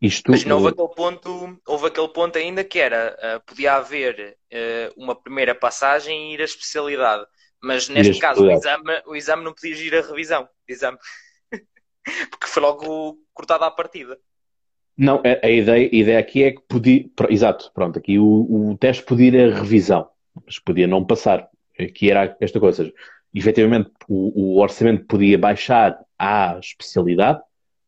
isto... 0.00 0.30
Mas 0.30 0.44
não 0.44 0.56
houve 0.56 0.68
aquele 0.68 0.88
ponto, 0.88 1.60
houve 1.66 1.86
aquele 1.86 2.08
ponto 2.08 2.36
ainda 2.36 2.62
que 2.62 2.78
era, 2.78 3.16
uh, 3.16 3.40
podia 3.46 3.74
haver 3.74 4.36
uh, 4.52 5.02
uma 5.02 5.14
primeira 5.14 5.54
passagem 5.54 6.30
e 6.30 6.34
ir 6.34 6.40
a 6.40 6.44
especialidade. 6.44 7.24
Mas 7.62 7.88
neste 7.88 8.18
caso 8.18 8.44
o 8.44 8.50
exame, 8.50 9.02
o 9.06 9.16
exame 9.16 9.42
não 9.42 9.54
podia 9.54 9.74
ir 9.74 9.94
a 9.94 10.02
revisão. 10.02 10.46
Exame. 10.68 10.98
Porque 12.30 12.46
foi 12.46 12.62
logo 12.62 13.18
cortado 13.32 13.64
à 13.64 13.70
partida. 13.70 14.18
Não, 14.96 15.16
a, 15.16 15.46
a, 15.46 15.50
ideia, 15.50 15.88
a 15.90 15.94
ideia 15.94 16.18
aqui 16.18 16.44
é 16.44 16.52
que 16.52 16.62
podia. 16.68 17.04
Exato, 17.28 17.70
pronto, 17.74 17.98
aqui 17.98 18.18
o, 18.18 18.70
o 18.70 18.78
teste 18.78 19.04
podia 19.04 19.28
ir 19.28 19.52
a 19.52 19.58
revisão, 19.58 20.08
mas 20.46 20.58
podia 20.58 20.86
não 20.86 21.04
passar. 21.04 21.48
Aqui 21.78 22.10
era 22.10 22.36
esta 22.40 22.60
coisa, 22.60 22.82
ou 22.82 22.86
seja, 22.86 22.96
efetivamente 23.34 23.90
o, 24.08 24.54
o 24.54 24.60
orçamento 24.60 25.04
podia 25.06 25.36
baixar 25.36 25.98
à 26.18 26.56
especialidade, 26.60 27.40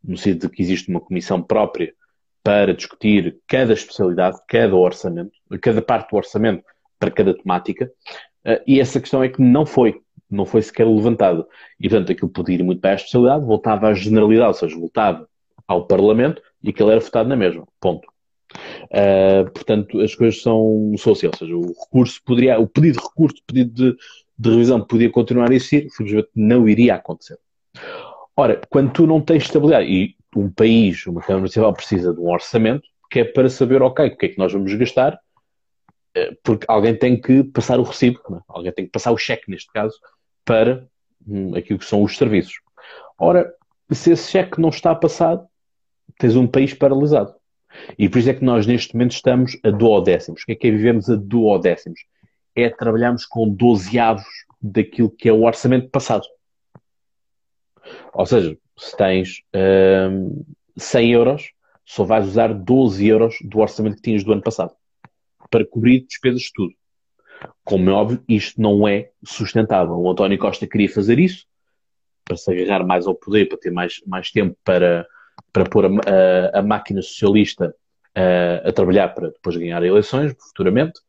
no 0.02 0.16
sentido 0.16 0.48
de 0.48 0.56
que 0.56 0.62
existe 0.62 0.88
uma 0.88 1.00
comissão 1.00 1.40
própria 1.40 1.94
para 2.42 2.75
discutir 2.75 3.38
cada 3.46 3.72
especialidade, 3.72 4.38
cada 4.48 4.75
orçamento, 4.75 5.32
cada 5.60 5.82
parte 5.82 6.10
do 6.10 6.16
orçamento 6.16 6.64
para 6.98 7.10
cada 7.10 7.34
temática, 7.34 7.90
eh, 8.44 8.62
e 8.66 8.80
essa 8.80 9.00
questão 9.00 9.22
é 9.22 9.28
que 9.28 9.42
não 9.42 9.66
foi, 9.66 10.00
não 10.30 10.44
foi 10.44 10.62
sequer 10.62 10.86
levantada. 10.86 11.46
E, 11.78 11.88
portanto, 11.88 12.12
aquilo 12.12 12.30
podia 12.30 12.56
ir 12.56 12.62
muito 12.62 12.80
para 12.80 12.92
a 12.92 12.94
especialidade, 12.94 13.44
voltava 13.44 13.88
à 13.88 13.94
generalidade, 13.94 14.48
ou 14.48 14.54
seja, 14.54 14.78
voltava 14.78 15.28
ao 15.66 15.86
Parlamento 15.86 16.40
e 16.62 16.70
aquilo 16.70 16.90
era 16.90 17.00
votado 17.00 17.28
na 17.28 17.36
mesma. 17.36 17.66
Ponto. 17.80 18.06
Uh, 18.84 19.50
portanto, 19.50 20.00
as 20.00 20.14
coisas 20.14 20.40
são 20.40 20.94
sociais, 20.96 21.34
ou 21.40 21.46
seja, 21.46 21.56
o 21.56 21.84
recurso 21.84 22.20
poderia, 22.25 22.58
o 22.58 22.66
pedido 22.66 22.98
de 22.98 23.04
recurso, 23.04 23.36
o 23.38 23.46
pedido 23.46 23.72
de, 23.72 23.98
de 24.38 24.50
revisão 24.50 24.80
podia 24.80 25.10
continuar 25.10 25.50
a 25.50 25.54
existir, 25.54 25.88
simplesmente 25.90 26.30
não 26.34 26.68
iria 26.68 26.94
acontecer. 26.94 27.38
Ora, 28.36 28.60
quando 28.68 28.92
tu 28.92 29.06
não 29.06 29.20
tens 29.20 29.44
estabilidade, 29.44 29.90
e 29.90 30.16
um 30.34 30.50
país, 30.50 31.06
uma 31.06 31.20
Câmara 31.20 31.40
Municipal 31.40 31.72
precisa 31.72 32.12
de 32.12 32.20
um 32.20 32.28
orçamento 32.30 32.86
que 33.10 33.20
é 33.20 33.25
para 33.25 33.48
saber, 33.48 33.82
ok, 33.82 34.06
o 34.06 34.16
que 34.16 34.26
é 34.26 34.28
que 34.28 34.38
nós 34.38 34.52
vamos 34.52 34.72
gastar, 34.75 35.18
eh, 36.14 36.36
porque 36.42 36.66
alguém 36.68 36.94
tem 36.94 37.20
que 37.20 37.44
passar 37.44 37.78
o 37.78 37.82
recibo, 37.82 38.20
é? 38.30 38.40
alguém 38.48 38.72
tem 38.72 38.84
que 38.84 38.90
passar 38.90 39.12
o 39.12 39.16
cheque, 39.16 39.50
neste 39.50 39.72
caso, 39.72 39.98
para 40.44 40.86
hum, 41.26 41.54
aquilo 41.54 41.78
que 41.78 41.84
são 41.84 42.02
os 42.02 42.16
serviços. 42.16 42.60
Ora, 43.18 43.52
se 43.90 44.12
esse 44.12 44.30
cheque 44.30 44.60
não 44.60 44.68
está 44.68 44.94
passado, 44.94 45.46
tens 46.18 46.36
um 46.36 46.46
país 46.46 46.75
paralisado. 46.75 47.34
E 47.98 48.08
por 48.08 48.18
isso 48.18 48.30
é 48.30 48.34
que 48.34 48.44
nós, 48.44 48.66
neste 48.66 48.94
momento, 48.94 49.12
estamos 49.12 49.58
a 49.62 49.70
duodécimos. 49.70 50.42
O 50.42 50.46
que 50.46 50.52
é 50.52 50.54
que 50.54 50.66
é 50.66 50.70
vivemos 50.70 51.10
a 51.10 51.16
duodécimos? 51.16 52.00
É 52.54 52.70
trabalharmos 52.70 53.26
com 53.26 53.48
dozeavos 53.48 54.25
daquilo 54.60 55.10
que 55.10 55.28
é 55.28 55.32
o 55.32 55.44
orçamento 55.44 55.90
passado. 55.90 56.26
Ou 58.12 58.26
seja, 58.26 58.56
se 58.78 58.96
tens 58.96 59.42
um, 60.10 60.44
100 60.76 61.12
euros, 61.12 61.50
só 61.84 62.04
vais 62.04 62.26
usar 62.26 62.52
12 62.52 63.06
euros 63.06 63.36
do 63.42 63.60
orçamento 63.60 63.96
que 63.96 64.02
tinhas 64.02 64.25
do 64.25 64.32
ano 64.32 64.42
passado 64.42 64.75
para 65.50 65.66
cobrir 65.66 66.04
despesas 66.06 66.42
de 66.42 66.52
tudo. 66.54 66.75
Como 67.64 67.88
é 67.90 67.92
óbvio, 67.92 68.25
isto 68.28 68.60
não 68.60 68.88
é 68.88 69.10
sustentável. 69.25 69.94
O 69.94 70.10
António 70.10 70.38
Costa 70.38 70.66
queria 70.66 70.88
fazer 70.88 71.18
isso 71.18 71.46
para 72.25 72.36
se 72.36 72.50
agarrar 72.50 72.84
mais 72.84 73.06
ao 73.06 73.14
poder, 73.14 73.46
para 73.46 73.58
ter 73.58 73.70
mais, 73.70 74.00
mais 74.06 74.30
tempo 74.30 74.56
para, 74.64 75.06
para 75.52 75.64
pôr 75.64 75.87
a, 75.87 75.88
a, 75.88 76.61
a 76.61 76.62
máquina 76.62 77.02
socialista 77.02 77.75
a, 78.14 78.69
a, 78.69 78.73
trabalhar 78.73 79.09
para 79.09 79.28
depois 79.28 79.57
ganhar 79.57 79.83
eleições 79.83 80.35
futuramente. 80.38 81.00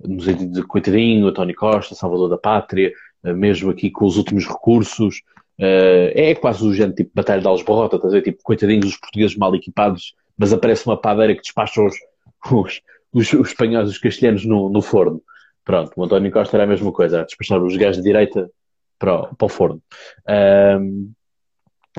no 0.00 0.20
sentido 0.20 0.52
de 0.52 0.62
coitadinho, 0.62 1.26
António 1.26 1.54
Costa, 1.54 1.94
Salvador 1.94 2.28
da 2.28 2.38
Pátria, 2.38 2.92
mesmo 3.22 3.70
aqui 3.70 3.90
com 3.90 4.04
os 4.04 4.16
últimos 4.16 4.46
recursos, 4.46 5.22
é 5.58 6.34
quase 6.34 6.64
o 6.66 6.74
género 6.74 6.96
tipo 6.96 7.12
Batalha 7.14 7.40
de 7.40 7.46
Alsborrota, 7.46 7.96
estás 7.96 8.12
a 8.12 8.16
ver? 8.16 8.22
Tipo, 8.22 8.42
coitadinhos 8.42 8.86
os 8.86 8.96
portugueses 8.96 9.36
mal 9.36 9.54
equipados, 9.54 10.14
mas 10.36 10.52
aparece 10.52 10.86
uma 10.86 10.96
padeira 10.96 11.34
que 11.34 11.42
despacha 11.42 11.80
os, 11.80 11.94
os, 12.50 12.80
os, 13.12 13.32
os 13.32 13.48
espanhóis 13.48 13.88
os 13.88 13.98
castelhanos 13.98 14.44
no, 14.44 14.68
no 14.68 14.82
forno. 14.82 15.22
Pronto, 15.64 15.92
o 15.96 16.04
António 16.04 16.32
Costa 16.32 16.56
era 16.56 16.64
a 16.64 16.66
mesma 16.66 16.90
coisa, 16.90 17.24
despachar 17.24 17.62
os 17.62 17.76
gajos 17.76 17.98
de 17.98 18.02
direita 18.02 18.50
para 18.98 19.22
o, 19.22 19.34
para 19.36 19.46
o 19.46 19.48
forno. 19.48 19.82
Um, 20.80 21.12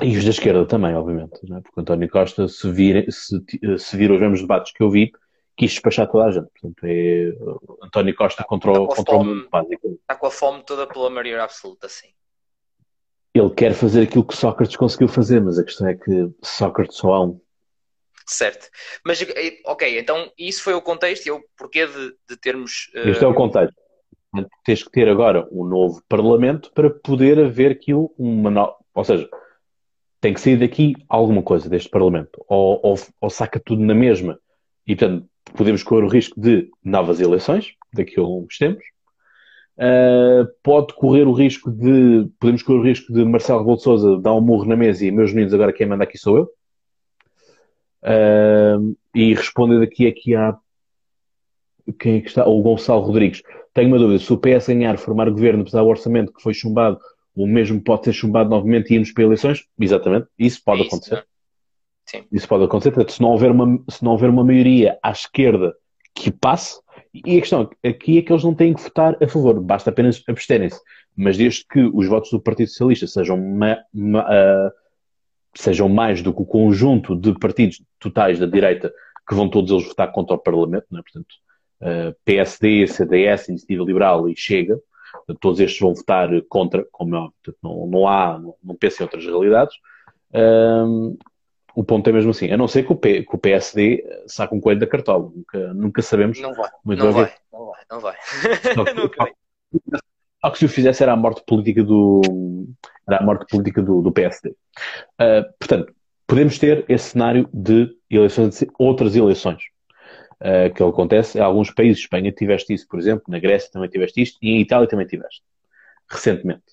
e 0.02 0.16
os 0.16 0.24
da 0.24 0.30
esquerda 0.30 0.66
também, 0.66 0.94
obviamente, 0.94 1.38
né? 1.48 1.60
porque 1.62 1.80
António 1.80 2.08
Costa, 2.08 2.48
se 2.48 2.70
vir, 2.70 3.06
se, 3.12 3.40
se 3.78 3.96
vir 3.96 4.10
os 4.10 4.20
mesmos 4.20 4.40
debates 4.40 4.72
que 4.72 4.82
eu 4.82 4.90
vi, 4.90 5.12
quis 5.56 5.70
despachar 5.70 6.10
toda 6.10 6.24
a 6.24 6.30
gente. 6.30 6.48
Portanto, 6.60 6.84
é 6.84 7.32
António 7.82 8.14
Costa 8.14 8.42
está, 8.42 8.44
contra, 8.44 8.72
está 8.72 8.86
contra 8.86 9.14
fome, 9.14 9.30
o 9.30 9.34
mundo, 9.34 9.48
basicamente. 9.50 10.00
Está 10.00 10.16
com 10.16 10.26
a 10.26 10.30
fome 10.30 10.62
toda 10.64 10.86
pela 10.86 11.10
maioria 11.10 11.42
absoluta, 11.42 11.88
sim. 11.88 12.08
Ele 13.32 13.50
quer 13.50 13.74
fazer 13.74 14.02
aquilo 14.02 14.24
que 14.24 14.36
Sócrates 14.36 14.76
conseguiu 14.76 15.08
fazer, 15.08 15.40
mas 15.40 15.58
a 15.58 15.64
questão 15.64 15.88
é 15.88 15.94
que 15.94 16.30
Sócrates 16.42 16.96
só 16.96 17.14
há 17.14 17.24
um. 17.24 17.40
Certo. 18.26 18.68
Mas, 19.04 19.20
eh, 19.22 19.58
ok, 19.66 19.98
então 19.98 20.32
isso 20.38 20.62
foi 20.62 20.72
o 20.72 20.80
contexto 20.80 21.26
e 21.26 21.30
o 21.30 21.44
porquê 21.56 21.86
de, 21.86 22.16
de 22.28 22.36
termos. 22.36 22.90
Uh... 22.94 23.10
Este 23.10 23.24
é 23.24 23.26
o 23.26 23.34
contexto. 23.34 23.74
Tens 24.64 24.82
que 24.82 24.90
ter 24.90 25.08
agora 25.08 25.46
um 25.52 25.64
novo 25.64 26.02
Parlamento 26.08 26.72
para 26.72 26.90
poder 26.90 27.38
haver 27.38 27.72
aqui 27.72 27.92
uma 28.18 28.50
nova. 28.50 28.76
Ou 28.94 29.04
seja, 29.04 29.28
tem 30.24 30.32
que 30.32 30.40
sair 30.40 30.56
daqui 30.56 30.94
alguma 31.06 31.42
coisa 31.42 31.68
deste 31.68 31.90
Parlamento. 31.90 32.42
Ou, 32.48 32.80
ou, 32.82 32.94
ou 33.20 33.28
saca 33.28 33.60
tudo 33.60 33.84
na 33.84 33.94
mesma. 33.94 34.38
E, 34.86 34.96
portanto, 34.96 35.28
podemos 35.54 35.82
correr 35.82 36.02
o 36.02 36.08
risco 36.08 36.40
de 36.40 36.70
novas 36.82 37.20
eleições 37.20 37.74
daqui 37.92 38.18
a 38.18 38.22
alguns 38.22 38.56
tempos. 38.56 38.86
Uh, 39.76 40.48
pode 40.62 40.94
correr 40.94 41.26
o 41.26 41.32
risco 41.34 41.70
de. 41.70 42.26
Podemos 42.40 42.62
correr 42.62 42.78
o 42.78 42.82
risco 42.82 43.12
de 43.12 43.22
Marcelo 43.22 43.58
Rebelo 43.58 44.16
de 44.16 44.22
dar 44.22 44.32
um 44.32 44.40
murro 44.40 44.64
na 44.64 44.76
mesa 44.76 45.04
e 45.04 45.10
meus 45.10 45.30
meninos, 45.30 45.52
agora 45.52 45.74
quem 45.74 45.86
manda 45.86 46.04
aqui 46.04 46.16
sou 46.16 46.38
eu. 46.38 46.50
Uh, 48.02 48.96
e 49.14 49.34
respondendo 49.34 49.82
aqui, 49.82 50.06
aqui 50.06 50.34
há 50.34 50.56
quem 51.98 52.16
é 52.16 52.20
que 52.22 52.28
está? 52.28 52.46
O 52.46 52.62
Gonçalo 52.62 53.02
Rodrigues. 53.02 53.42
Tenho 53.74 53.88
uma 53.88 53.98
dúvida. 53.98 54.20
Se 54.20 54.32
o 54.32 54.38
PS 54.38 54.68
ganhar, 54.68 54.96
formar 54.96 55.28
governo, 55.28 55.60
apesar 55.60 55.82
do 55.82 55.88
orçamento 55.88 56.32
que 56.32 56.42
foi 56.42 56.54
chumbado, 56.54 56.98
o 57.34 57.46
mesmo 57.46 57.80
pode 57.80 58.04
ser 58.04 58.12
chumbado 58.12 58.50
novamente 58.50 58.90
e 58.90 58.94
irmos 58.94 59.12
para 59.12 59.24
eleições? 59.24 59.64
Exatamente. 59.78 60.28
Isso 60.38 60.62
pode 60.64 60.82
isso, 60.82 60.88
acontecer. 60.88 61.14
É? 61.16 61.24
Sim. 62.06 62.24
Isso 62.30 62.48
pode 62.48 62.64
acontecer. 62.64 62.90
Portanto, 62.92 63.12
se 63.12 63.20
não, 63.20 63.30
houver 63.30 63.50
uma, 63.50 63.82
se 63.88 64.04
não 64.04 64.12
houver 64.12 64.30
uma 64.30 64.44
maioria 64.44 64.98
à 65.02 65.10
esquerda 65.10 65.74
que 66.14 66.30
passe, 66.30 66.80
e 67.12 67.36
a 67.38 67.40
questão 67.40 67.68
aqui 67.84 68.18
é 68.18 68.22
que 68.22 68.32
eles 68.32 68.44
não 68.44 68.54
têm 68.54 68.72
que 68.72 68.82
votar 68.82 69.16
a 69.22 69.28
favor, 69.28 69.60
basta 69.60 69.90
apenas 69.90 70.22
absterem-se. 70.28 70.80
Mas 71.16 71.36
desde 71.36 71.64
que 71.66 71.80
os 71.80 72.06
votos 72.06 72.30
do 72.30 72.40
Partido 72.40 72.68
Socialista 72.68 73.06
sejam 73.06 73.36
ma, 73.36 73.78
ma, 73.92 74.22
uh, 74.22 74.72
sejam 75.54 75.88
mais 75.88 76.22
do 76.22 76.32
que 76.32 76.42
o 76.42 76.46
conjunto 76.46 77.14
de 77.14 77.36
partidos 77.38 77.82
totais 77.98 78.38
da 78.38 78.46
direita 78.46 78.92
que 79.26 79.34
vão 79.34 79.48
todos 79.48 79.70
eles 79.70 79.86
votar 79.86 80.12
contra 80.12 80.36
o 80.36 80.38
Parlamento, 80.38 80.86
né? 80.90 81.00
portanto, 81.02 81.34
uh, 81.80 82.14
PSD, 82.24 82.86
CDS, 82.86 83.48
Iniciativa 83.48 83.84
Liberal 83.84 84.28
e 84.28 84.36
Chega, 84.36 84.78
todos 85.40 85.60
estes 85.60 85.80
vão 85.80 85.94
votar 85.94 86.28
contra, 86.48 86.86
como 86.90 87.14
é 87.14 87.18
óbvio, 87.18 87.56
não, 87.62 87.86
não 87.86 88.08
há, 88.08 88.38
não, 88.38 88.54
não 88.62 88.76
penso 88.76 89.02
em 89.02 89.04
outras 89.04 89.24
realidades. 89.24 89.76
Um, 90.32 91.16
o 91.74 91.82
ponto 91.82 92.08
é 92.08 92.12
mesmo 92.12 92.30
assim, 92.30 92.50
a 92.50 92.56
não 92.56 92.68
ser 92.68 92.84
que 92.84 92.92
o, 92.92 92.96
P, 92.96 93.24
que 93.24 93.34
o 93.34 93.38
PSD 93.38 94.04
saque 94.26 94.54
um 94.54 94.60
coelho 94.60 94.80
da 94.80 94.86
cartola, 94.86 95.30
nunca, 95.34 95.74
nunca 95.74 96.02
sabemos. 96.02 96.40
Não 96.40 96.54
vai, 96.54 96.70
não 96.84 97.12
vai, 97.12 97.32
não 97.52 97.66
vai, 97.66 97.80
não 97.90 98.00
vai, 98.00 98.16
Só 98.74 98.84
que, 98.84 98.94
só 100.40 100.50
que 100.50 100.58
se 100.58 100.64
o 100.64 100.68
fizesse 100.68 101.02
era 101.02 101.12
a 101.12 101.16
morte 101.16 101.42
política 101.46 101.82
do, 101.82 102.20
era 103.08 103.18
a 103.18 103.24
morte 103.24 103.46
política 103.50 103.82
do, 103.82 104.02
do 104.02 104.12
PSD. 104.12 104.50
Uh, 104.50 104.54
ah, 105.18 105.44
portanto, 105.58 105.92
podemos 106.26 106.58
ter 106.58 106.84
esse 106.88 107.10
cenário 107.10 107.48
de 107.52 107.96
eleições, 108.08 108.64
outras 108.78 109.16
eleições. 109.16 109.64
Uh, 110.44 110.70
que 110.74 110.82
acontece 110.82 111.38
em 111.38 111.40
alguns 111.40 111.70
países. 111.70 112.02
Espanha 112.02 112.30
tiveste 112.30 112.74
isso, 112.74 112.86
por 112.86 112.98
exemplo, 112.98 113.24
na 113.28 113.38
Grécia 113.38 113.70
também 113.72 113.88
tiveste 113.88 114.20
isto 114.20 114.38
e 114.42 114.50
em 114.50 114.60
Itália 114.60 114.86
também 114.86 115.06
tiveste, 115.06 115.42
recentemente. 116.06 116.64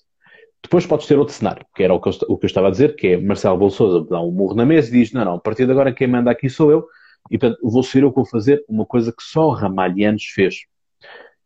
Depois 0.62 0.86
podes 0.86 1.06
ter 1.06 1.18
outro 1.18 1.34
cenário, 1.34 1.64
que 1.74 1.82
era 1.82 1.94
o 1.94 1.98
que 1.98 2.10
eu, 2.10 2.12
o 2.28 2.36
que 2.36 2.44
eu 2.44 2.48
estava 2.48 2.68
a 2.68 2.70
dizer, 2.70 2.94
que 2.94 3.08
é 3.08 3.16
Marcelo 3.16 3.56
Bolsouza 3.56 4.06
dá 4.08 4.20
um 4.20 4.30
murro 4.30 4.54
na 4.54 4.66
mesa 4.66 4.88
e 4.88 4.92
diz: 4.92 5.12
Não, 5.12 5.24
não, 5.24 5.34
a 5.36 5.40
partir 5.40 5.64
de 5.64 5.72
agora 5.72 5.92
quem 5.92 6.06
manda 6.06 6.30
aqui 6.30 6.50
sou 6.50 6.70
eu, 6.70 6.86
e 7.30 7.38
portanto 7.38 7.58
vou 7.62 7.82
ser 7.82 8.02
eu 8.02 8.10
que 8.10 8.16
vou 8.16 8.26
fazer 8.26 8.62
uma 8.68 8.84
coisa 8.84 9.10
que 9.10 9.22
só 9.22 9.48
Ramalhianos 9.50 10.24
fez, 10.26 10.66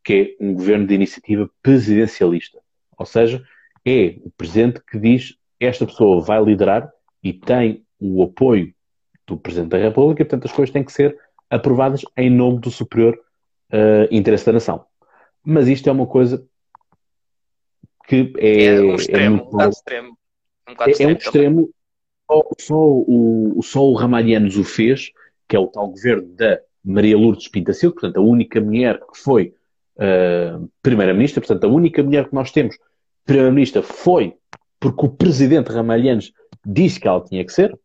que 0.04 0.36
é 0.40 0.44
um 0.44 0.52
governo 0.52 0.86
de 0.86 0.94
iniciativa 0.94 1.48
presidencialista. 1.62 2.58
Ou 2.98 3.06
seja, 3.06 3.42
é 3.84 4.16
o 4.20 4.30
presidente 4.36 4.80
que 4.90 4.98
diz 4.98 5.36
esta 5.60 5.86
pessoa 5.86 6.20
vai 6.20 6.42
liderar 6.42 6.90
e 7.22 7.32
tem 7.32 7.84
o 7.98 8.22
apoio 8.22 8.74
do 9.26 9.36
Presidente 9.36 9.70
da 9.70 9.78
República, 9.78 10.22
e 10.22 10.24
portanto 10.24 10.44
as 10.44 10.52
coisas 10.52 10.72
têm 10.72 10.84
que 10.84 10.92
ser 10.92 11.16
aprovadas 11.50 12.02
em 12.16 12.30
nome 12.30 12.60
do 12.60 12.70
superior 12.70 13.18
uh, 13.72 14.08
interesse 14.10 14.46
da 14.46 14.52
nação. 14.52 14.84
Mas 15.44 15.68
isto 15.68 15.88
é 15.88 15.92
uma 15.92 16.06
coisa 16.06 16.44
que 18.08 18.32
é, 18.38 18.66
é 18.66 18.80
um 18.80 18.94
extremo, 18.94 19.24
é 19.24 19.28
muito, 19.28 19.46
um 19.46 19.50
bocado 19.50 19.70
extremo. 19.70 20.18
Um 20.68 20.72
bocado 20.72 20.90
é, 20.90 20.92
extremo, 20.92 21.10
é 21.10 21.14
um 21.14 21.16
extremo 21.16 21.70
só, 22.60 22.76
o, 22.76 23.60
só 23.62 23.84
o 23.84 23.94
Ramalhianos 23.94 24.56
o 24.56 24.64
fez, 24.64 25.10
que 25.48 25.56
é 25.56 25.58
o 25.58 25.68
tal 25.68 25.88
governo 25.88 26.26
da 26.34 26.60
Maria 26.84 27.16
Lourdes 27.16 27.48
Pintacil, 27.48 27.92
portanto, 27.92 28.16
a 28.16 28.20
única 28.20 28.60
mulher 28.60 28.98
que 29.00 29.18
foi 29.18 29.54
uh, 29.96 30.68
primeira-ministra, 30.82 31.40
portanto, 31.40 31.64
a 31.64 31.68
única 31.68 32.02
mulher 32.02 32.28
que 32.28 32.34
nós 32.34 32.50
temos 32.50 32.76
primeira-ministra 33.24 33.82
foi 33.82 34.36
porque 34.78 35.06
o 35.06 35.08
presidente 35.08 35.72
Ramalhianos 35.72 36.32
disse 36.64 37.00
que 37.00 37.08
ela 37.08 37.22
tinha 37.24 37.44
que 37.44 37.52
ser, 37.52 37.76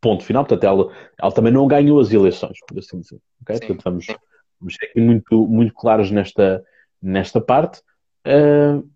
ponto 0.00 0.24
final, 0.24 0.44
portanto, 0.44 0.64
ela, 0.64 0.92
ela 1.20 1.32
também 1.32 1.52
não 1.52 1.66
ganhou 1.66 2.00
as 2.00 2.12
eleições, 2.12 2.58
por 2.66 2.78
assim 2.78 3.00
dizer. 3.00 3.20
Okay? 3.42 3.58
Portanto, 3.58 3.82
vamos, 3.84 4.06
vamos 4.60 4.74
ser 4.74 4.86
aqui 4.86 5.00
muito, 5.00 5.46
muito 5.46 5.74
claros 5.74 6.10
nesta, 6.10 6.64
nesta 7.02 7.40
parte. 7.40 7.80
Uh, 8.26 8.88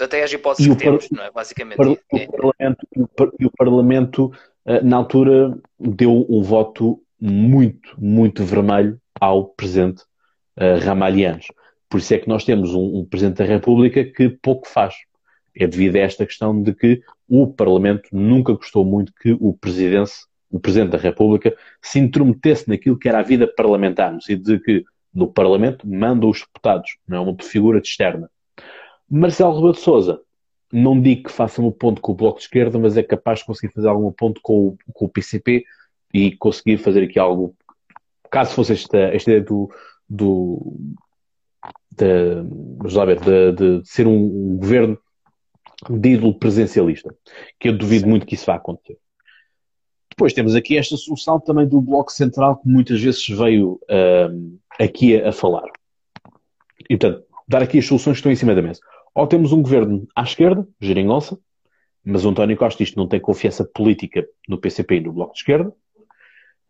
até 0.00 0.22
as 0.22 0.32
hipóteses 0.32 0.72
que 0.72 0.82
temos, 0.82 1.10
não 1.10 1.24
é? 1.24 1.30
Basicamente. 1.30 1.80
O 1.80 1.98
é. 2.16 2.26
Parlamento, 2.26 2.86
e 3.38 3.46
o 3.46 3.50
Parlamento, 3.50 4.32
eh, 4.64 4.80
na 4.80 4.96
altura, 4.96 5.58
deu 5.78 6.24
um 6.28 6.42
voto 6.42 7.02
muito, 7.20 7.96
muito 8.00 8.44
vermelho 8.44 9.00
ao 9.20 9.48
Presidente 9.48 10.02
uh, 10.56 10.78
Ramalhianos. 10.84 11.46
Por 11.88 11.98
isso 11.98 12.14
é 12.14 12.18
que 12.18 12.28
nós 12.28 12.44
temos 12.44 12.74
um, 12.74 12.98
um, 12.98 13.04
Presidente 13.04 13.38
da 13.38 13.44
República 13.44 14.04
que 14.04 14.28
pouco 14.28 14.68
faz. 14.68 14.94
É 15.56 15.66
devido 15.66 15.96
a 15.96 16.00
esta 16.00 16.24
questão 16.24 16.62
de 16.62 16.72
que 16.72 17.02
o 17.28 17.46
Parlamento 17.46 18.08
nunca 18.12 18.54
gostou 18.54 18.84
muito 18.84 19.12
que 19.12 19.36
o 19.38 19.52
Presidente, 19.52 20.12
o 20.50 20.58
Presidente 20.58 20.90
da 20.90 20.98
República 20.98 21.54
se 21.82 21.98
intrometesse 21.98 22.68
naquilo 22.68 22.98
que 22.98 23.08
era 23.08 23.18
a 23.18 23.22
vida 23.22 23.46
parlamentar, 23.46 24.12
no 24.12 24.22
sentido 24.22 24.56
de 24.56 24.60
que 24.60 24.84
no 25.12 25.28
Parlamento 25.28 25.86
manda 25.86 26.26
os 26.26 26.40
deputados, 26.40 26.96
não 27.06 27.18
é 27.18 27.20
uma 27.20 27.36
figura 27.42 27.80
de 27.80 27.88
externa. 27.88 28.30
Marcelo 29.10 29.54
Rebelo 29.54 29.72
de 29.72 29.80
Souza, 29.80 30.20
não 30.72 31.00
digo 31.00 31.24
que 31.24 31.32
faça 31.32 31.62
um 31.62 31.70
ponto 31.70 32.00
com 32.00 32.12
o 32.12 32.14
Bloco 32.14 32.38
de 32.38 32.44
Esquerda, 32.44 32.78
mas 32.78 32.96
é 32.96 33.02
capaz 33.02 33.40
de 33.40 33.46
conseguir 33.46 33.72
fazer 33.72 33.88
algum 33.88 34.12
ponto 34.12 34.40
com 34.42 34.68
o, 34.68 34.78
com 34.92 35.06
o 35.06 35.08
PCP 35.08 35.64
e 36.12 36.32
conseguir 36.36 36.78
fazer 36.78 37.04
aqui 37.04 37.18
algo, 37.18 37.54
caso 38.30 38.54
fosse 38.54 38.72
esta, 38.72 38.98
esta 38.98 39.30
ideia 39.30 39.44
do, 39.44 39.70
do 40.08 40.76
de, 41.90 42.34
vamos 42.76 42.94
lá 42.94 43.04
ver, 43.04 43.20
de, 43.20 43.52
de 43.52 43.88
ser 43.88 44.06
um, 44.06 44.12
um, 44.12 44.56
governo 44.56 44.98
de 45.88 46.10
ídolo 46.10 46.38
presencialista, 46.38 47.14
que 47.58 47.68
eu 47.68 47.76
duvido 47.76 48.08
muito 48.08 48.26
que 48.26 48.34
isso 48.34 48.46
vá 48.46 48.56
acontecer. 48.56 48.98
Depois 50.10 50.32
temos 50.32 50.56
aqui 50.56 50.76
esta 50.76 50.96
solução 50.96 51.38
também 51.38 51.66
do 51.66 51.80
Bloco 51.80 52.10
Central, 52.10 52.56
que 52.56 52.68
muitas 52.68 53.00
vezes 53.00 53.24
veio 53.28 53.80
uh, 53.84 54.58
aqui 54.78 55.20
a, 55.20 55.28
a 55.28 55.32
falar. 55.32 55.70
E, 56.90 56.96
portanto, 56.96 57.24
dar 57.46 57.62
aqui 57.62 57.78
as 57.78 57.86
soluções 57.86 58.14
que 58.14 58.18
estão 58.18 58.32
em 58.32 58.36
cima 58.36 58.54
da 58.54 58.62
mesa. 58.62 58.80
Ou 59.14 59.26
temos 59.26 59.52
um 59.52 59.62
governo 59.62 60.06
à 60.16 60.22
esquerda, 60.22 60.66
geringonça, 60.80 61.38
mas 62.04 62.24
o 62.24 62.30
António 62.30 62.56
Costa 62.56 62.82
isto 62.82 62.96
não 62.96 63.06
tem 63.06 63.20
confiança 63.20 63.64
política 63.64 64.26
no 64.48 64.58
PCP 64.58 64.96
e 64.96 65.00
no 65.00 65.12
Bloco 65.12 65.34
de 65.34 65.40
Esquerda. 65.40 65.72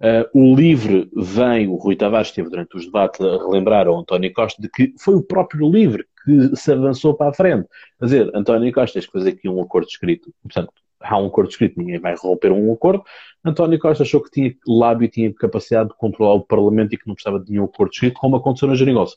Uh, 0.00 0.28
o 0.32 0.54
LIVRE 0.54 1.10
vem, 1.14 1.68
o 1.68 1.76
Rui 1.76 1.96
Tavares 1.96 2.28
esteve 2.28 2.50
durante 2.50 2.76
os 2.76 2.84
debates 2.84 3.20
a 3.20 3.36
relembrar 3.38 3.86
ao 3.88 3.98
António 3.98 4.32
Costa 4.32 4.60
de 4.62 4.68
que 4.68 4.94
foi 4.98 5.14
o 5.14 5.22
próprio 5.22 5.70
LIVRE 5.70 6.06
que 6.28 6.56
se 6.56 6.72
avançou 6.72 7.14
para 7.14 7.30
a 7.30 7.32
frente. 7.32 7.66
Quer 7.98 8.04
dizer, 8.04 8.30
António 8.34 8.72
Costa, 8.72 8.94
tens 8.94 9.06
que 9.06 9.12
fazer 9.12 9.30
aqui 9.30 9.48
um 9.48 9.62
acordo 9.62 9.88
escrito. 9.88 10.30
Portanto, 10.42 10.72
há 11.00 11.18
um 11.18 11.26
acordo 11.26 11.48
escrito, 11.48 11.78
ninguém 11.78 11.98
vai 11.98 12.14
romper 12.14 12.52
um 12.52 12.72
acordo. 12.72 13.02
António 13.42 13.78
Costa 13.78 14.02
achou 14.02 14.22
que 14.22 14.30
tinha 14.30 14.54
lábio 14.66 15.06
e 15.06 15.08
tinha 15.08 15.32
capacidade 15.32 15.88
de 15.88 15.96
controlar 15.96 16.34
o 16.34 16.44
Parlamento 16.44 16.94
e 16.94 16.98
que 16.98 17.06
não 17.06 17.14
precisava 17.14 17.42
de 17.42 17.50
nenhum 17.50 17.64
acordo 17.64 17.92
escrito, 17.92 18.20
como 18.20 18.36
aconteceu 18.36 18.68
na 18.68 18.74
Geringonça. 18.74 19.16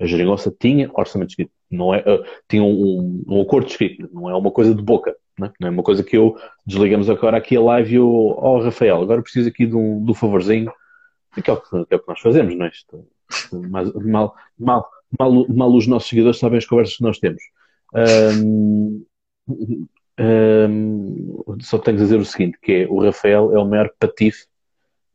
A 0.00 0.06
Geringonça 0.06 0.54
tinha 0.58 0.90
orçamento 0.94 1.30
escrito, 1.30 1.50
não 1.70 1.94
é, 1.94 2.00
uh, 2.00 2.24
tinha 2.48 2.62
um, 2.62 3.24
um, 3.26 3.42
acordo 3.42 3.68
escrito, 3.68 4.08
não 4.12 4.30
é 4.30 4.34
uma 4.34 4.50
coisa 4.50 4.74
de 4.74 4.82
boca, 4.82 5.14
não 5.38 5.46
é? 5.48 5.52
não 5.60 5.68
é 5.68 5.70
uma 5.70 5.82
coisa 5.82 6.02
que 6.02 6.16
eu 6.16 6.36
desligamos 6.66 7.10
agora 7.10 7.36
aqui 7.36 7.56
a 7.56 7.60
live 7.60 7.92
e 7.92 7.96
eu, 7.96 8.08
oh 8.08 8.60
Rafael, 8.60 9.00
agora 9.00 9.22
preciso 9.22 9.48
aqui 9.48 9.66
de 9.66 9.76
um, 9.76 10.04
um 10.08 10.14
favorzinho, 10.14 10.72
que 11.42 11.50
é, 11.50 11.52
o 11.52 11.56
que, 11.56 11.68
que 11.86 11.94
é 11.94 11.96
o 11.96 12.00
que 12.00 12.08
nós 12.08 12.20
fazemos, 12.20 12.54
não 12.56 12.66
é? 12.66 12.68
Isto, 12.68 13.06
Mal, 13.52 13.92
mal, 13.94 14.34
mal, 14.58 14.90
mal, 15.18 15.46
mal 15.48 15.74
os 15.74 15.86
nossos 15.86 16.08
seguidores 16.08 16.38
sabem 16.38 16.58
as 16.58 16.66
conversas 16.66 16.96
que 16.96 17.02
nós 17.02 17.18
temos. 17.18 17.42
Um, 17.94 19.04
um, 20.18 21.58
só 21.60 21.78
tenho 21.78 21.96
que 21.96 22.02
dizer 22.04 22.18
o 22.18 22.24
seguinte, 22.24 22.58
que 22.60 22.72
é, 22.72 22.86
o 22.88 23.02
Rafael 23.02 23.54
é 23.54 23.58
o 23.58 23.64
maior 23.64 23.90
patife 23.98 24.46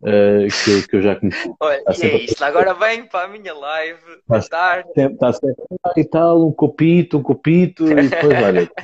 uh, 0.01 0.47
que, 0.63 0.87
que, 0.87 0.95
eu 0.95 1.01
já 1.01 1.15
conheci. 1.15 1.51
Olha, 1.59 1.83
e 1.87 2.05
é 2.05 2.17
isto, 2.23 2.43
agora 2.43 2.73
vem 2.73 3.05
para 3.05 3.25
a 3.25 3.27
minha 3.27 3.53
live, 3.53 4.01
está 4.19 4.41
tarde. 4.41 4.89
Está 4.95 5.33
sempre, 5.33 5.65
e 5.95 6.05
tal, 6.05 6.47
um 6.47 6.51
copito, 6.51 7.17
um 7.17 7.23
copito, 7.23 7.87
e 7.87 8.07
depois, 8.07 8.43
olha... 8.43 8.71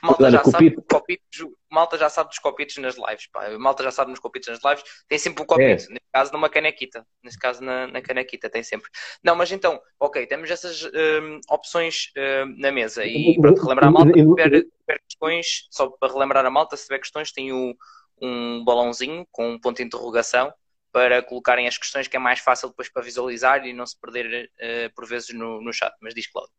Malta, 0.00 0.22
olha, 0.22 0.30
já 0.32 0.38
copito. 0.38 0.80
sabe 0.80 1.00
copitos, 1.00 1.46
malta 1.72 1.96
já 1.96 2.10
sabe 2.10 2.28
dos 2.28 2.38
copitos 2.38 2.76
nas 2.76 2.96
lives, 2.96 3.26
pá. 3.28 3.48
Malta 3.58 3.82
já 3.82 3.90
sabe 3.90 4.10
nos 4.10 4.20
copitos 4.20 4.48
nas 4.48 4.62
lives, 4.62 4.84
tem 5.08 5.18
sempre 5.18 5.42
um 5.42 5.46
copito, 5.46 5.84
é. 5.84 5.88
nesse 5.88 6.10
caso 6.12 6.32
numa 6.32 6.50
canequita, 6.50 7.06
nesse 7.22 7.38
caso 7.38 7.62
na, 7.64 7.86
na, 7.86 8.02
canequita 8.02 8.50
tem 8.50 8.62
sempre. 8.62 8.90
Não, 9.24 9.34
mas 9.34 9.50
então, 9.50 9.80
ok, 9.98 10.26
temos 10.26 10.50
essas 10.50 10.84
um, 10.84 11.40
opções 11.48 12.12
um, 12.16 12.60
na 12.60 12.70
mesa 12.70 13.04
e 13.04 13.38
para 13.40 13.50
relembrar 13.50 13.88
a 13.88 13.90
malta, 13.90 14.12
se 14.12 14.26
tiver, 14.26 14.50
tiver, 14.50 15.00
questões, 15.08 15.66
só 15.70 15.88
para 15.88 16.12
relembrar 16.12 16.44
a 16.44 16.50
malta, 16.50 16.76
se 16.76 16.84
tiver 16.84 16.98
questões, 16.98 17.32
tem 17.32 17.52
o, 17.52 17.74
um 18.20 18.62
balãozinho 18.64 19.26
com 19.32 19.50
um 19.50 19.58
ponto 19.58 19.78
de 19.78 19.82
interrogação 19.84 20.52
para 20.92 21.22
colocarem 21.22 21.66
as 21.66 21.78
questões 21.78 22.06
que 22.06 22.16
é 22.16 22.20
mais 22.20 22.40
fácil 22.40 22.68
depois 22.68 22.90
para 22.90 23.02
visualizar 23.02 23.66
e 23.66 23.72
não 23.72 23.86
se 23.86 23.98
perder 23.98 24.50
uh, 24.60 24.94
por 24.94 25.06
vezes 25.06 25.34
no, 25.34 25.62
no 25.62 25.72
chat. 25.72 25.92
Mas 26.02 26.14
diz 26.14 26.30
Cláudio. 26.30 26.52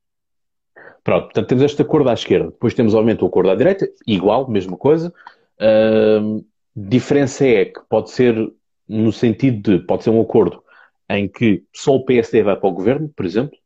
Pronto, 1.04 1.25
portanto 1.25 1.48
temos 1.48 1.63
este 1.63 1.82
acordo 1.82 2.10
à 2.10 2.13
esquerda, 2.13 2.46
depois 2.46 2.74
temos 2.74 2.94
obviamente 2.94 3.24
o 3.24 3.28
acordo 3.28 3.52
à 3.52 3.56
direita, 3.56 3.90
igual, 4.08 4.50
mesma 4.50 4.78
coisa. 4.78 5.13
Uh, 5.60 6.44
diferença 6.75 7.46
é 7.46 7.66
que 7.66 7.80
pode 7.90 8.10
ser 8.10 8.36
no 8.88 9.12
sentido 9.12 9.78
de, 9.78 9.86
pode 9.86 10.04
ser 10.04 10.10
um 10.10 10.22
acordo 10.22 10.63
em 11.10 11.28
que 11.28 11.63
só 11.74 11.96
o 11.96 12.06
PSD 12.06 12.44
vai 12.44 12.56
para 12.56 12.70
o 12.70 12.74
governo, 12.74 13.10
por 13.16 13.25
exemplo, 13.25 13.58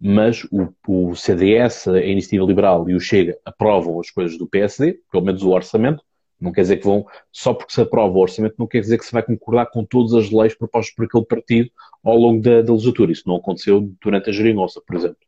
mas 0.00 0.44
o, 0.50 0.68
o 0.86 1.14
CDS, 1.14 1.88
a 1.88 2.00
Iniciativa 2.00 2.44
Liberal 2.44 2.88
e 2.88 2.94
o 2.94 3.00
Chega 3.00 3.36
aprovam 3.44 3.98
as 4.00 4.10
coisas 4.10 4.36
do 4.38 4.46
PSD, 4.46 5.00
pelo 5.10 5.24
menos 5.24 5.42
o 5.42 5.50
orçamento, 5.50 6.02
não 6.40 6.52
quer 6.52 6.62
dizer 6.62 6.76
que 6.76 6.84
vão, 6.84 7.06
só 7.32 7.54
porque 7.54 7.72
se 7.72 7.80
aprova 7.80 8.12
o 8.12 8.20
orçamento, 8.20 8.56
não 8.58 8.66
quer 8.66 8.80
dizer 8.80 8.98
que 8.98 9.06
se 9.06 9.12
vai 9.12 9.22
concordar 9.22 9.66
com 9.66 9.84
todas 9.84 10.12
as 10.14 10.30
leis 10.30 10.54
propostas 10.54 10.94
por 10.94 11.06
aquele 11.06 11.24
partido 11.24 11.70
ao 12.02 12.16
longo 12.16 12.42
da, 12.42 12.60
da 12.60 12.72
legislatura. 12.72 13.12
Isso 13.12 13.22
não 13.26 13.36
aconteceu 13.36 13.80
durante 14.02 14.28
a 14.28 14.32
geringonça, 14.32 14.80
por 14.86 14.96
exemplo. 14.96 15.18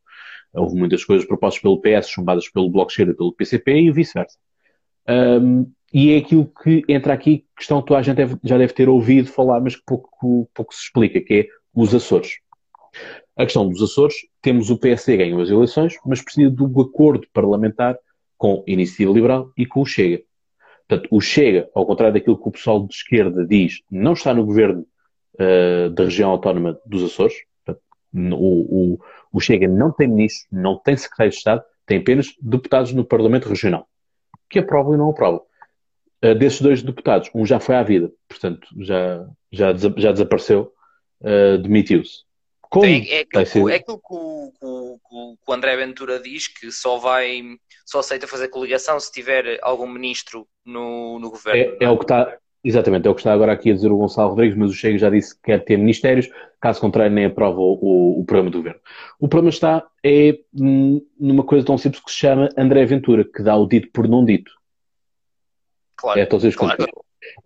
Houve 0.56 0.76
muitas 0.76 1.04
coisas 1.04 1.26
propostas 1.26 1.62
pelo 1.62 1.80
PS, 1.80 2.08
chumbadas 2.08 2.48
pelo 2.48 2.70
Bloco 2.70 2.92
Cheira, 2.92 3.14
pelo 3.14 3.32
PCP 3.32 3.80
e 3.80 3.90
vice-versa. 3.90 4.36
Um, 5.08 5.70
e 5.92 6.12
é 6.12 6.18
aquilo 6.18 6.50
que 6.62 6.82
entra 6.88 7.12
aqui, 7.12 7.44
questão 7.56 7.80
que 7.80 7.88
toda 7.88 8.00
a 8.00 8.02
gente 8.02 8.16
deve, 8.16 8.36
já 8.42 8.58
deve 8.58 8.72
ter 8.72 8.88
ouvido 8.88 9.28
falar, 9.28 9.60
mas 9.60 9.76
que 9.76 9.82
pouco, 9.86 10.48
pouco 10.52 10.74
se 10.74 10.82
explica, 10.82 11.20
que 11.20 11.34
é 11.34 11.46
os 11.74 11.94
Açores. 11.94 12.38
A 13.36 13.44
questão 13.44 13.68
dos 13.68 13.82
Açores, 13.82 14.14
temos 14.42 14.70
o 14.70 14.78
PSD 14.78 15.16
ganhou 15.16 15.40
as 15.40 15.50
eleições, 15.50 15.94
mas 16.04 16.22
precisa 16.22 16.50
do 16.50 16.80
acordo 16.80 17.26
parlamentar 17.32 17.96
com 18.36 18.64
a 18.66 18.70
Iniciativa 18.70 19.12
Liberal 19.12 19.52
e 19.56 19.66
com 19.66 19.82
o 19.82 19.86
Chega. 19.86 20.22
Portanto, 20.88 21.08
o 21.10 21.20
Chega, 21.20 21.68
ao 21.74 21.86
contrário 21.86 22.14
daquilo 22.14 22.40
que 22.40 22.48
o 22.48 22.52
pessoal 22.52 22.86
de 22.86 22.94
esquerda 22.94 23.46
diz, 23.46 23.82
não 23.90 24.12
está 24.12 24.32
no 24.32 24.44
governo 24.44 24.86
uh, 25.34 25.90
da 25.90 26.04
região 26.04 26.30
autónoma 26.30 26.78
dos 26.86 27.02
Açores. 27.02 27.34
O, 28.14 28.94
o, 28.94 29.00
o, 29.32 29.40
Chega 29.40 29.68
não 29.68 29.92
tem 29.92 30.08
ministro, 30.08 30.46
não 30.50 30.78
tem 30.78 30.96
secretário 30.96 31.30
de 31.30 31.36
Estado, 31.36 31.64
tem 31.84 31.98
apenas 31.98 32.34
deputados 32.40 32.92
no 32.92 33.04
Parlamento 33.04 33.48
Regional, 33.48 33.88
que 34.48 34.58
aprovam 34.58 34.94
e 34.94 34.96
não 34.96 35.10
aprovam. 35.10 35.42
Uh, 36.24 36.34
desses 36.34 36.60
dois 36.60 36.82
deputados, 36.82 37.30
um 37.34 37.44
já 37.44 37.60
foi 37.60 37.74
à 37.74 37.82
vida, 37.82 38.10
portanto, 38.28 38.66
já, 38.80 39.26
já, 39.52 39.74
já 39.74 40.12
desapareceu, 40.12 40.72
uh, 41.20 41.58
demitiu-se. 41.58 42.24
Como 42.68 42.86
é, 42.86 42.98
é, 43.08 43.20
aquilo, 43.20 43.70
é 43.70 43.76
aquilo 43.76 43.98
que 43.98 44.14
o, 44.14 44.98
que 44.98 45.50
o 45.50 45.52
André 45.52 45.76
Ventura 45.76 46.18
diz, 46.18 46.48
que 46.48 46.72
só 46.72 46.98
vai, 46.98 47.40
só 47.84 48.00
aceita 48.00 48.26
fazer 48.26 48.48
coligação 48.48 48.98
se 48.98 49.12
tiver 49.12 49.58
algum 49.62 49.86
ministro 49.86 50.48
no, 50.64 51.18
no 51.18 51.30
governo. 51.30 51.76
É, 51.80 51.84
é 51.84 51.88
o 51.88 51.96
que 51.96 52.04
está, 52.04 52.36
exatamente, 52.68 53.06
é 53.06 53.10
o 53.10 53.14
que 53.14 53.20
está 53.20 53.32
agora 53.32 53.52
aqui 53.52 53.70
a 53.70 53.74
dizer 53.74 53.90
o 53.90 53.96
Gonçalo 53.96 54.30
Rodrigues, 54.30 54.56
mas 54.56 54.70
o 54.70 54.74
Chega 54.74 54.98
já 54.98 55.10
disse 55.10 55.34
que 55.36 55.42
quer 55.42 55.64
ter 55.64 55.76
ministérios, 55.76 56.28
caso 56.60 56.80
contrário 56.80 57.14
nem 57.14 57.26
aprova 57.26 57.58
o, 57.58 58.20
o, 58.20 58.24
programa 58.24 58.50
do 58.50 58.58
governo. 58.58 58.80
O 59.20 59.28
problema 59.28 59.50
está 59.50 59.86
é 60.04 60.38
numa 60.52 61.44
coisa 61.44 61.64
tão 61.64 61.78
simples 61.78 62.02
que 62.02 62.10
se 62.10 62.18
chama 62.18 62.48
André 62.56 62.84
Ventura, 62.84 63.24
que 63.24 63.42
dá 63.42 63.56
o 63.56 63.66
dito 63.66 63.90
por 63.92 64.08
não 64.08 64.24
dito. 64.24 64.50
Claro, 65.96 66.20
é, 66.20 66.26
todos 66.26 66.54
claro. 66.54 66.84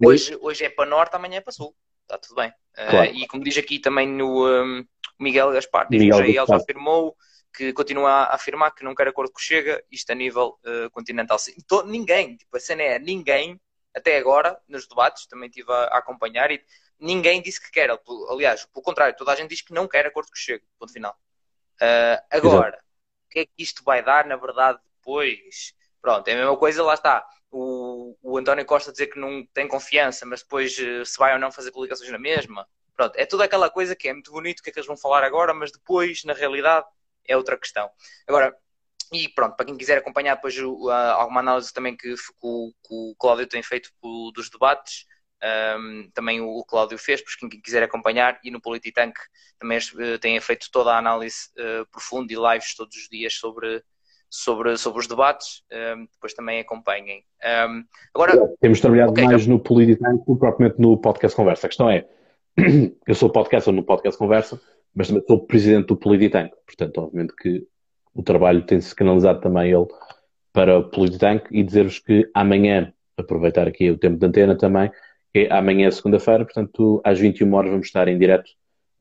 Hoje, 0.04 0.36
hoje 0.40 0.64
é 0.64 0.70
para 0.70 0.88
norte, 0.88 1.14
amanhã 1.14 1.36
é 1.36 1.40
para 1.40 1.52
sul. 1.52 1.74
Está 2.02 2.18
tudo 2.18 2.34
bem. 2.36 2.52
Claro. 2.74 3.10
Uh, 3.10 3.14
e 3.14 3.26
como 3.26 3.44
diz 3.44 3.56
aqui 3.56 3.78
também 3.78 4.08
no 4.08 4.46
um, 4.46 4.84
Miguel 5.18 5.52
Gaspar, 5.52 5.86
diz 5.88 6.00
Miguel 6.00 6.24
que 6.24 6.32
já 6.32 6.56
afirmou 6.56 7.14
que 7.52 7.72
continua 7.72 8.10
a 8.10 8.34
afirmar 8.34 8.74
que 8.74 8.84
não 8.84 8.94
quer 8.94 9.08
acordo 9.08 9.32
com 9.32 9.38
o 9.38 9.42
Chega, 9.42 9.82
isto 9.90 10.10
a 10.10 10.14
nível 10.14 10.58
uh, 10.64 10.90
continental. 10.90 11.36
Todo, 11.66 11.90
ninguém, 11.90 12.36
tipo, 12.36 12.56
a 12.56 12.60
cena 12.60 12.82
é 12.82 12.98
ninguém, 12.98 13.60
até 13.94 14.16
agora, 14.16 14.60
nos 14.68 14.86
debates, 14.86 15.26
também 15.26 15.48
estive 15.48 15.72
a, 15.72 15.84
a, 15.84 15.98
acompanhar, 15.98 16.50
e 16.50 16.64
ninguém 16.98 17.42
disse 17.42 17.60
que 17.60 17.70
quer. 17.70 17.90
Aliás, 18.28 18.64
pelo 18.66 18.82
contrário, 18.82 19.16
toda 19.16 19.32
a 19.32 19.36
gente 19.36 19.50
diz 19.50 19.62
que 19.62 19.72
não 19.72 19.88
quer 19.88 20.06
acordo 20.06 20.28
com 20.28 20.34
o 20.34 20.38
Chega, 20.38 20.64
ponto 20.78 20.92
final. 20.92 21.16
Uh, 21.76 22.22
agora, 22.30 22.78
o 23.26 23.28
que 23.30 23.40
é 23.40 23.46
que 23.46 23.52
isto 23.58 23.82
vai 23.82 24.02
dar, 24.02 24.26
na 24.26 24.36
verdade, 24.36 24.78
depois? 24.98 25.74
Pronto, 26.00 26.26
é 26.28 26.32
a 26.32 26.36
mesma 26.36 26.56
coisa, 26.56 26.82
lá 26.82 26.94
está. 26.94 27.26
O, 27.50 28.16
o 28.22 28.38
António 28.38 28.64
Costa 28.64 28.92
dizer 28.92 29.08
que 29.08 29.18
não 29.18 29.44
tem 29.46 29.66
confiança, 29.66 30.24
mas 30.24 30.42
depois 30.42 30.78
uh, 30.78 31.04
se 31.04 31.18
vai 31.18 31.32
ou 31.32 31.38
não 31.38 31.50
fazer 31.50 31.70
coligações 31.70 32.10
na 32.10 32.18
mesma. 32.18 32.66
Pronto, 32.94 33.16
é 33.16 33.24
toda 33.24 33.44
aquela 33.44 33.70
coisa 33.70 33.96
que 33.96 34.08
é 34.08 34.12
muito 34.12 34.30
bonito 34.30 34.60
o 34.60 34.62
que 34.62 34.70
é 34.70 34.72
que 34.72 34.78
eles 34.78 34.86
vão 34.86 34.96
falar 34.96 35.24
agora, 35.24 35.54
mas 35.54 35.72
depois, 35.72 36.22
na 36.24 36.34
realidade, 36.34 36.86
é 37.26 37.36
outra 37.36 37.56
questão. 37.56 37.90
Agora, 38.26 38.54
e 39.12 39.28
pronto, 39.28 39.56
para 39.56 39.66
quem 39.66 39.76
quiser 39.76 39.98
acompanhar 39.98 40.36
depois 40.36 40.56
alguma 40.58 41.40
análise 41.40 41.72
também 41.72 41.96
que, 41.96 42.14
que, 42.14 42.22
o, 42.42 42.72
que 42.86 42.94
o 42.94 43.14
Cláudio 43.18 43.46
tem 43.46 43.62
feito 43.62 43.90
dos 44.34 44.48
debates, 44.48 45.06
um, 45.42 46.10
também 46.14 46.40
o, 46.40 46.62
Cláudio 46.64 46.98
fez, 46.98 47.22
para 47.22 47.48
quem 47.48 47.60
quiser 47.60 47.82
acompanhar, 47.82 48.38
e 48.44 48.50
no 48.50 48.60
Polititank 48.60 49.14
também 49.58 49.78
uh, 49.78 50.18
tem 50.18 50.38
feito 50.40 50.68
toda 50.70 50.92
a 50.92 50.98
análise 50.98 51.48
uh, 51.58 51.86
profunda 51.90 52.32
e 52.32 52.36
lives 52.36 52.74
todos 52.74 52.94
os 52.96 53.08
dias 53.08 53.34
sobre, 53.34 53.82
sobre, 54.28 54.76
sobre 54.76 55.00
os 55.00 55.06
debates, 55.06 55.62
um, 55.72 56.06
depois 56.12 56.34
também 56.34 56.60
acompanhem. 56.60 57.24
Um, 57.42 57.84
agora, 58.14 58.54
Temos 58.60 58.80
trabalhado 58.80 59.12
okay, 59.12 59.24
mais 59.24 59.42
já... 59.42 59.50
no 59.50 59.58
Polititank 59.58 60.24
do 60.24 60.34
que 60.34 60.38
propriamente 60.38 60.80
no 60.80 60.98
Podcast 60.98 61.34
Conversa. 61.34 61.66
A 61.66 61.70
questão 61.70 61.90
é, 61.90 62.06
eu 63.06 63.14
sou 63.14 63.30
podcast 63.30 63.70
no 63.72 63.82
Podcast 63.82 64.18
Conversa, 64.18 64.60
mas 64.94 65.08
também 65.08 65.24
sou 65.26 65.46
presidente 65.46 65.86
do 65.86 65.96
Polititank, 65.96 66.54
portanto, 66.66 66.98
obviamente 66.98 67.34
que 67.34 67.66
o 68.14 68.22
trabalho 68.22 68.62
tem-se 68.62 68.94
canalizado 68.94 69.40
também 69.40 69.72
ele 69.72 69.86
para 70.52 70.78
o 70.78 70.84
Polititank 70.84 71.46
e 71.50 71.62
dizer-vos 71.62 71.98
que 71.98 72.28
amanhã, 72.34 72.92
aproveitar 73.16 73.68
aqui 73.68 73.90
o 73.90 73.98
tempo 73.98 74.18
de 74.18 74.26
antena 74.26 74.56
também, 74.56 74.90
é 75.32 75.52
amanhã, 75.52 75.90
segunda-feira, 75.90 76.44
portanto, 76.44 77.00
às 77.04 77.18
21 77.18 77.52
horas 77.54 77.70
vamos 77.70 77.86
estar 77.86 78.08
em 78.08 78.18
direto 78.18 78.50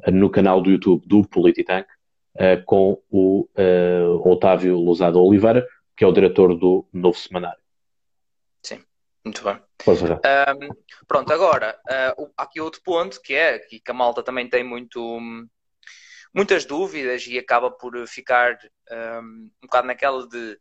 eh, 0.03 0.11
no 0.11 0.29
canal 0.29 0.61
do 0.61 0.69
YouTube 0.69 1.07
do 1.07 1.27
Polititank 1.27 1.87
uh, 2.35 2.63
com 2.65 3.01
o 3.09 3.47
uh, 3.57 4.29
Otávio 4.29 4.77
Lousado 4.77 5.21
Oliveira, 5.21 5.67
que 5.97 6.03
é 6.03 6.07
o 6.07 6.11
diretor 6.11 6.55
do 6.55 6.87
Novo 6.93 7.17
Semanário. 7.17 7.59
Sim, 8.63 8.83
muito 9.25 9.43
bem. 9.43 9.59
Um, 9.87 10.69
pronto, 11.07 11.33
agora, 11.33 11.77
uh, 12.17 12.29
aqui 12.37 12.61
outro 12.61 12.81
ponto 12.83 13.19
que 13.21 13.33
é 13.33 13.59
que 13.59 13.81
a 13.87 13.93
malta 13.93 14.21
também 14.21 14.47
tem 14.47 14.63
muito. 14.63 15.19
Muitas 16.33 16.65
dúvidas 16.65 17.25
e 17.27 17.37
acaba 17.39 17.71
por 17.71 18.07
ficar 18.07 18.57
um, 18.91 19.51
um 19.63 19.65
bocado 19.65 19.87
naquela 19.87 20.27
de 20.27 20.59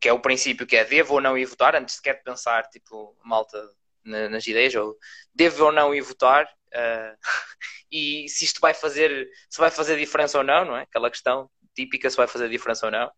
que 0.00 0.08
é 0.08 0.12
o 0.12 0.20
princípio 0.20 0.66
que 0.66 0.76
é 0.76 0.84
devo 0.84 1.14
ou 1.14 1.20
não 1.20 1.38
ir 1.38 1.46
votar, 1.46 1.74
antes 1.74 1.94
sequer 1.94 2.18
de 2.18 2.24
pensar, 2.24 2.68
tipo, 2.68 3.16
malta 3.24 3.58
na, 4.04 4.28
nas 4.28 4.46
ideias, 4.46 4.74
ou 4.74 4.98
devo 5.34 5.64
ou 5.64 5.72
não 5.72 5.94
ir 5.94 6.02
votar, 6.02 6.44
uh, 6.44 7.16
e 7.90 8.28
se 8.28 8.44
isto 8.44 8.60
vai 8.60 8.74
fazer, 8.74 9.28
se 9.48 9.58
vai 9.58 9.70
fazer 9.70 9.98
diferença 9.98 10.36
ou 10.38 10.44
não, 10.44 10.64
não 10.64 10.76
é? 10.76 10.82
Aquela 10.82 11.10
questão 11.10 11.50
típica, 11.74 12.10
se 12.10 12.16
vai 12.16 12.26
fazer 12.26 12.48
diferença 12.48 12.86
ou 12.86 12.92
não. 12.92 13.10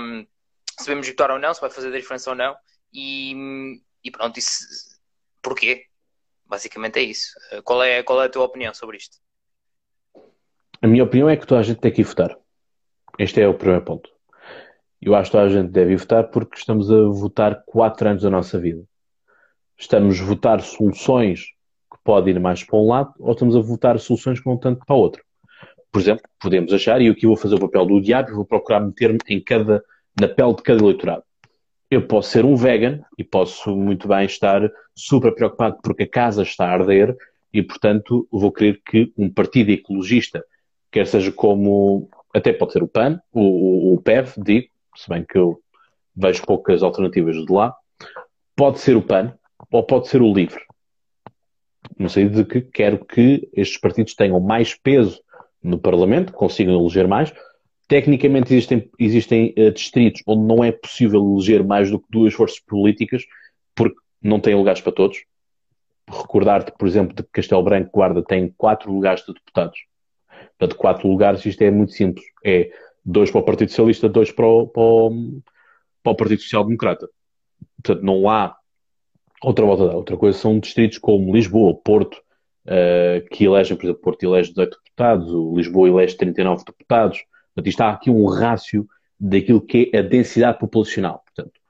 Um, 0.00 0.26
se 0.78 0.86
devemos 0.86 1.06
votar 1.08 1.30
ou 1.30 1.38
não, 1.38 1.52
se 1.52 1.60
vai 1.60 1.70
fazer 1.70 1.92
diferença 1.92 2.30
ou 2.30 2.36
não. 2.36 2.56
E, 2.92 3.34
e 4.02 4.10
pronto, 4.10 4.38
isso, 4.38 4.64
porquê? 5.42 5.86
Basicamente 6.46 6.98
é 6.98 7.02
isso. 7.02 7.32
Uh, 7.52 7.62
qual 7.62 7.82
é, 7.82 8.02
qual 8.02 8.22
é 8.22 8.26
a 8.26 8.30
tua 8.30 8.44
opinião 8.44 8.72
sobre 8.72 8.96
isto? 8.96 9.18
A 10.80 10.86
minha 10.86 11.02
opinião 11.02 11.28
é 11.28 11.36
que 11.36 11.44
toda 11.44 11.60
a 11.60 11.64
gente 11.64 11.80
tem 11.80 11.90
que 11.90 12.02
ir 12.02 12.04
votar. 12.04 12.36
Este 13.18 13.40
é 13.40 13.48
o 13.48 13.54
primeiro 13.54 13.84
ponto. 13.84 14.08
Eu 15.02 15.16
acho 15.16 15.28
que 15.28 15.36
toda 15.36 15.44
a 15.44 15.48
gente 15.48 15.70
deve 15.70 15.94
ir 15.94 15.96
votar 15.96 16.30
porque 16.30 16.56
estamos 16.56 16.88
a 16.88 17.02
votar 17.08 17.64
quatro 17.66 18.08
anos 18.08 18.22
da 18.22 18.30
nossa 18.30 18.60
vida. 18.60 18.84
Estamos 19.76 20.20
a 20.20 20.24
votar 20.24 20.60
soluções 20.60 21.46
que 21.90 21.98
podem 22.04 22.36
ir 22.36 22.38
mais 22.38 22.62
para 22.62 22.78
um 22.78 22.86
lado 22.86 23.12
ou 23.18 23.32
estamos 23.32 23.56
a 23.56 23.60
votar 23.60 23.98
soluções 23.98 24.38
que 24.38 24.44
vão 24.44 24.56
tanto 24.56 24.84
para 24.86 24.94
o 24.94 25.00
outro. 25.00 25.24
Por 25.90 26.00
exemplo, 26.00 26.22
podemos 26.40 26.72
achar, 26.72 27.00
e 27.00 27.08
aqui 27.08 27.26
vou 27.26 27.36
fazer 27.36 27.56
o 27.56 27.60
papel 27.60 27.84
do 27.84 28.00
diabo, 28.00 28.36
vou 28.36 28.44
procurar 28.44 28.78
meter-me 28.78 29.18
em 29.28 29.42
cada, 29.42 29.82
na 30.20 30.28
pele 30.28 30.54
de 30.54 30.62
cada 30.62 30.80
eleitorado. 30.80 31.24
Eu 31.90 32.06
posso 32.06 32.30
ser 32.30 32.44
um 32.44 32.54
vegan 32.54 33.00
e 33.16 33.24
posso 33.24 33.74
muito 33.74 34.06
bem 34.06 34.26
estar 34.26 34.70
super 34.94 35.34
preocupado 35.34 35.78
porque 35.82 36.04
a 36.04 36.08
casa 36.08 36.42
está 36.42 36.66
a 36.66 36.72
arder 36.72 37.16
e, 37.52 37.62
portanto, 37.64 38.28
vou 38.30 38.52
querer 38.52 38.80
que 38.84 39.12
um 39.16 39.28
partido 39.28 39.70
ecologista, 39.70 40.44
quer 40.90 41.06
seja 41.06 41.32
como, 41.32 42.08
até 42.34 42.52
pode 42.52 42.72
ser 42.72 42.82
o 42.82 42.88
PAN, 42.88 43.20
o, 43.32 43.94
o 43.94 44.02
PEV, 44.02 44.34
digo, 44.38 44.68
se 44.96 45.08
bem 45.08 45.24
que 45.24 45.38
eu 45.38 45.60
vejo 46.14 46.42
poucas 46.44 46.82
alternativas 46.82 47.36
de 47.36 47.52
lá, 47.52 47.74
pode 48.56 48.80
ser 48.80 48.96
o 48.96 49.02
PAN 49.02 49.34
ou 49.70 49.82
pode 49.84 50.08
ser 50.08 50.20
o 50.20 50.32
LIVRE. 50.32 50.60
No 51.98 52.08
sentido 52.08 52.42
de 52.42 52.48
que 52.48 52.60
quero 52.62 53.04
que 53.04 53.48
estes 53.52 53.78
partidos 53.78 54.14
tenham 54.14 54.40
mais 54.40 54.74
peso 54.74 55.20
no 55.62 55.78
Parlamento, 55.78 56.32
consigam 56.32 56.78
eleger 56.78 57.06
mais. 57.06 57.32
Tecnicamente 57.86 58.52
existem, 58.52 58.90
existem 58.98 59.54
uh, 59.56 59.72
distritos 59.72 60.22
onde 60.26 60.42
não 60.42 60.62
é 60.62 60.70
possível 60.70 61.20
eleger 61.20 61.64
mais 61.64 61.90
do 61.90 61.98
que 61.98 62.06
duas 62.10 62.34
forças 62.34 62.60
políticas, 62.60 63.24
porque 63.74 63.96
não 64.22 64.40
têm 64.40 64.54
lugares 64.54 64.80
para 64.80 64.92
todos. 64.92 65.24
Recordar-te, 66.08 66.72
por 66.72 66.86
exemplo, 66.86 67.14
de 67.14 67.22
que 67.22 67.30
Castelo 67.32 67.62
Branco 67.62 67.90
Guarda 67.92 68.22
tem 68.22 68.52
quatro 68.56 68.92
lugares 68.92 69.24
de 69.24 69.32
deputados. 69.32 69.78
Portanto, 70.58 70.76
quatro 70.76 71.08
lugares, 71.08 71.44
isto 71.46 71.62
é 71.62 71.70
muito 71.70 71.92
simples. 71.92 72.26
É 72.44 72.70
dois 73.04 73.30
para 73.30 73.40
o 73.40 73.44
Partido 73.44 73.70
Socialista, 73.70 74.08
dois 74.08 74.32
para 74.32 74.46
o, 74.46 74.66
para 74.66 74.82
o, 74.82 75.40
para 76.02 76.12
o 76.12 76.16
Partido 76.16 76.42
Social 76.42 76.64
Democrata. 76.64 77.08
Portanto, 77.82 78.04
não 78.04 78.28
há 78.28 78.56
outra 79.42 79.64
volta 79.64 79.86
da 79.86 79.96
outra 79.96 80.16
coisa. 80.16 80.36
São 80.36 80.58
distritos 80.58 80.98
como 80.98 81.32
Lisboa, 81.32 81.74
Porto, 81.74 82.16
uh, 82.66 83.28
que 83.30 83.44
elegem, 83.44 83.76
por 83.76 83.84
exemplo, 83.84 84.02
Porto 84.02 84.22
elege 84.24 84.50
18 84.50 84.78
deputados, 84.84 85.32
Lisboa 85.56 85.88
elege 85.88 86.16
39 86.16 86.64
deputados. 86.64 87.24
Portanto, 87.54 87.68
isto 87.68 87.80
há 87.80 87.90
aqui 87.90 88.10
um 88.10 88.26
rácio 88.26 88.86
daquilo 89.18 89.60
que 89.60 89.90
é 89.92 89.98
a 89.98 90.02
densidade 90.02 90.58
populacional. 90.58 91.22
Portanto, 91.24 91.60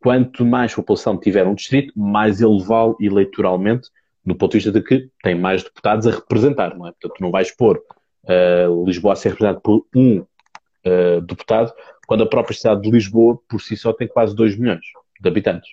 quanto 0.00 0.44
mais 0.44 0.74
população 0.74 1.18
tiver 1.18 1.46
um 1.46 1.54
distrito, 1.54 1.92
mais 1.98 2.40
ele 2.40 2.62
vale 2.62 2.94
eleitoralmente, 3.00 3.90
no 4.24 4.34
ponto 4.34 4.52
de 4.52 4.58
vista 4.58 4.72
de 4.72 4.82
que 4.82 5.10
tem 5.22 5.34
mais 5.34 5.62
deputados 5.62 6.06
a 6.06 6.10
representar, 6.10 6.76
não 6.76 6.86
é? 6.86 6.92
Portanto, 6.92 7.20
não 7.20 7.30
vais 7.30 7.50
pôr 7.50 7.82
uh, 8.24 8.84
Lisboa 8.84 9.12
a 9.12 9.16
ser 9.16 9.30
representado 9.30 9.60
por 9.60 9.86
um 9.94 10.20
uh, 10.20 11.20
deputado, 11.22 11.72
quando 12.06 12.22
a 12.22 12.28
própria 12.28 12.56
cidade 12.56 12.82
de 12.82 12.90
Lisboa, 12.90 13.38
por 13.48 13.60
si 13.60 13.76
só, 13.76 13.92
tem 13.92 14.08
quase 14.08 14.34
2 14.34 14.56
milhões 14.58 14.84
de 15.20 15.28
habitantes. 15.28 15.70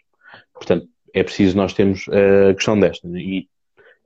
Portanto, 0.53 0.87
é 1.13 1.23
preciso 1.23 1.55
nós 1.55 1.73
termos 1.73 2.07
a 2.09 2.53
questão 2.53 2.77
desta. 2.77 3.07
E 3.07 3.47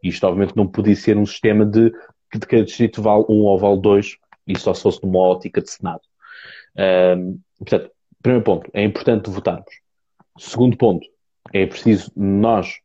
isto, 0.03 0.27
obviamente, 0.27 0.55
não 0.55 0.67
podia 0.67 0.95
ser 0.95 1.17
um 1.17 1.25
sistema 1.25 1.65
de 1.65 1.91
que 2.31 2.37
de 2.37 2.45
cada 2.45 2.63
distrito 2.63 3.01
vale 3.01 3.25
um 3.27 3.45
ou 3.45 3.57
vale 3.57 3.81
dois, 3.81 4.17
e 4.45 4.55
só 4.57 4.75
se 4.75 4.83
fosse 4.83 5.01
numa 5.03 5.17
ótica 5.17 5.59
de 5.59 5.71
Senado. 5.71 6.01
Portanto, 7.57 7.89
primeiro 8.21 8.43
ponto, 8.43 8.69
é 8.73 8.83
importante 8.83 9.31
votarmos. 9.31 9.73
Segundo 10.37 10.77
ponto, 10.77 11.07
é 11.51 11.65
preciso 11.65 12.11
nós 12.15 12.79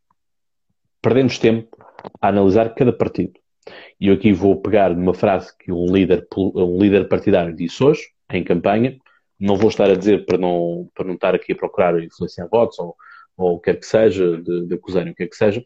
perdermos 1.02 1.38
tempo 1.38 1.76
a 2.20 2.28
analisar 2.28 2.74
cada 2.74 2.92
partido. 2.92 3.38
E 4.00 4.09
eu 4.09 4.14
aqui 4.14 4.33
vou 4.33 4.61
pegar 4.61 4.94
numa 4.94 5.14
frase 5.14 5.57
que 5.59 5.72
um 5.72 5.87
líder, 5.87 6.26
um 6.37 6.78
líder 6.78 7.09
partidário 7.09 7.54
disse 7.54 7.83
hoje, 7.83 8.02
em 8.30 8.42
campanha. 8.42 8.96
Não 9.38 9.57
vou 9.57 9.68
estar 9.68 9.90
a 9.90 9.94
dizer 9.94 10.24
para 10.26 10.38
não, 10.38 10.88
para 10.94 11.07
não 11.07 11.14
estar 11.14 11.35
aqui 11.35 11.52
a 11.52 11.57
procurar 11.57 12.02
influenciar 12.02 12.46
votos 12.46 12.78
ou, 12.78 12.96
ou 13.37 13.54
o 13.54 13.59
que 13.59 13.72
quer 13.72 13.80
que 13.80 13.87
seja, 13.87 14.40
de, 14.40 14.66
de 14.66 14.74
acusarem 14.74 15.12
o 15.12 15.14
que 15.14 15.24
quer 15.24 15.30
que 15.30 15.37
seja, 15.37 15.64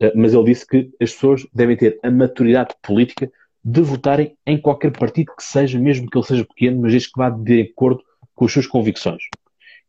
eh, 0.00 0.12
mas 0.14 0.34
ele 0.34 0.44
disse 0.44 0.66
que 0.66 0.90
as 1.00 1.12
pessoas 1.12 1.46
devem 1.52 1.76
ter 1.76 1.98
a 2.02 2.10
maturidade 2.10 2.74
política 2.82 3.30
de 3.64 3.80
votarem 3.80 4.36
em 4.46 4.58
qualquer 4.58 4.92
partido 4.92 5.34
que 5.36 5.42
seja, 5.42 5.78
mesmo 5.78 6.08
que 6.08 6.16
ele 6.16 6.26
seja 6.26 6.44
pequeno, 6.44 6.80
mas 6.82 6.92
desde 6.92 7.12
que 7.12 7.18
vá 7.18 7.28
de 7.28 7.62
acordo 7.62 8.02
com 8.34 8.44
as 8.44 8.52
suas 8.52 8.66
convicções. 8.66 9.22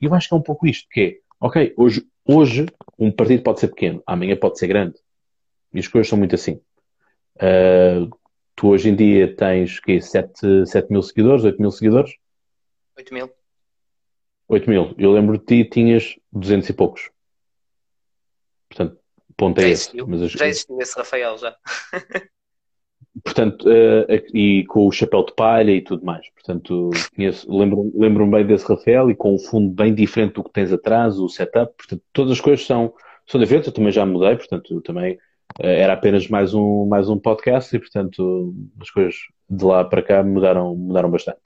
E 0.01 0.05
eu 0.05 0.13
acho 0.13 0.27
que 0.27 0.33
é 0.33 0.37
um 0.37 0.41
pouco 0.41 0.67
isto, 0.67 0.87
que 0.91 1.01
é, 1.01 1.17
ok, 1.39 1.73
hoje, 1.77 2.03
hoje 2.25 2.65
um 2.97 3.11
partido 3.11 3.43
pode 3.43 3.59
ser 3.59 3.67
pequeno, 3.67 4.01
amanhã 4.05 4.35
pode 4.35 4.57
ser 4.57 4.67
grande. 4.67 4.95
E 5.73 5.79
as 5.79 5.87
coisas 5.87 6.09
são 6.09 6.17
muito 6.17 6.35
assim. 6.35 6.59
Uh, 7.41 8.09
tu 8.55 8.67
hoje 8.67 8.89
em 8.89 8.95
dia 8.95 9.33
tens 9.35 9.79
que 9.79 10.01
7, 10.01 10.65
7 10.65 10.91
mil 10.91 11.01
seguidores, 11.01 11.43
8 11.45 11.61
mil 11.61 11.71
seguidores? 11.71 12.11
8 12.97 13.13
mil. 13.13 13.31
8 14.49 14.69
mil. 14.69 14.95
Eu 14.97 15.11
lembro 15.13 15.37
de 15.37 15.45
ti 15.45 15.69
tinhas 15.69 16.15
200 16.33 16.69
e 16.69 16.73
poucos. 16.73 17.09
Portanto, 18.67 18.99
ponto 19.37 19.61
é 19.61 19.69
esse. 19.69 19.95
Mas 20.05 20.31
Já 20.31 20.47
existiu 20.47 20.79
esse 20.81 20.97
Rafael, 20.97 21.37
já. 21.37 21.55
Portanto, 23.23 23.67
uh, 23.67 24.05
e 24.33 24.65
com 24.65 24.87
o 24.87 24.91
chapéu 24.91 25.25
de 25.25 25.33
palha 25.33 25.71
e 25.71 25.81
tudo 25.81 26.05
mais. 26.05 26.29
Portanto, 26.31 26.89
lembro-me 27.47 27.91
lembro 27.95 28.27
bem 28.27 28.45
desse 28.45 28.65
Rafael 28.65 29.09
e 29.09 29.15
com 29.15 29.33
um 29.33 29.39
fundo 29.39 29.69
bem 29.69 29.93
diferente 29.93 30.33
do 30.33 30.43
que 30.43 30.51
tens 30.51 30.71
atrás, 30.71 31.17
o 31.17 31.27
setup. 31.27 31.73
Portanto, 31.77 32.03
todas 32.13 32.33
as 32.33 32.41
coisas 32.41 32.65
são, 32.65 32.93
são 33.25 33.39
diferentes. 33.39 33.67
Eu 33.67 33.73
também 33.73 33.91
já 33.91 34.05
mudei, 34.05 34.35
portanto, 34.35 34.81
também 34.81 35.15
uh, 35.15 35.19
era 35.57 35.93
apenas 35.93 36.27
mais 36.27 36.53
um, 36.53 36.85
mais 36.85 37.09
um 37.09 37.17
podcast 37.17 37.75
e, 37.75 37.79
portanto, 37.79 38.53
as 38.79 38.89
coisas 38.89 39.15
de 39.49 39.65
lá 39.65 39.83
para 39.83 40.03
cá 40.03 40.23
mudaram, 40.23 40.75
mudaram 40.75 41.09
bastante. 41.09 41.41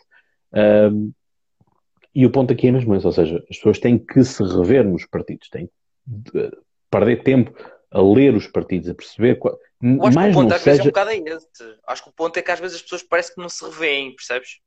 e 2.14 2.26
o 2.26 2.32
ponto 2.32 2.52
aqui 2.52 2.68
é 2.68 2.72
mesmo 2.72 2.94
esse, 2.96 3.06
ou 3.06 3.14
seja, 3.14 3.38
as 3.50 3.58
pessoas 3.58 3.80
têm 3.80 3.98
que 3.98 4.24
se 4.24 4.44
rever 4.44 4.84
nos 4.84 5.06
partidos, 5.06 5.50
têm 5.50 5.68
que 5.68 6.52
perder 6.90 7.24
tempo 7.24 7.54
a 7.94 8.02
ler 8.02 8.36
os 8.36 8.48
partidos, 8.48 8.90
a 8.90 8.96
perceber. 8.96 9.36
Qual... 9.36 9.58
Acho 10.02 10.16
mais 10.16 10.34
que 10.34 10.40
o 10.40 10.42
ponto 10.42 10.54
às 10.54 10.62
seja... 10.62 10.72
vezes 10.72 10.80
é 10.80 10.84
um 10.84 10.92
bocado 10.92 11.10
é 11.12 11.18
esse. 11.18 11.80
Acho 11.88 12.04
que 12.04 12.10
o 12.10 12.14
ponto 12.14 12.38
é 12.38 12.42
que 12.42 12.52
às 12.52 12.60
vezes 12.60 12.78
as 12.78 12.82
pessoas 12.82 13.04
parece 13.04 13.34
que 13.34 13.42
não 13.42 13.50
se 13.50 13.64
revêem, 13.64 14.16
percebes? 14.16 14.60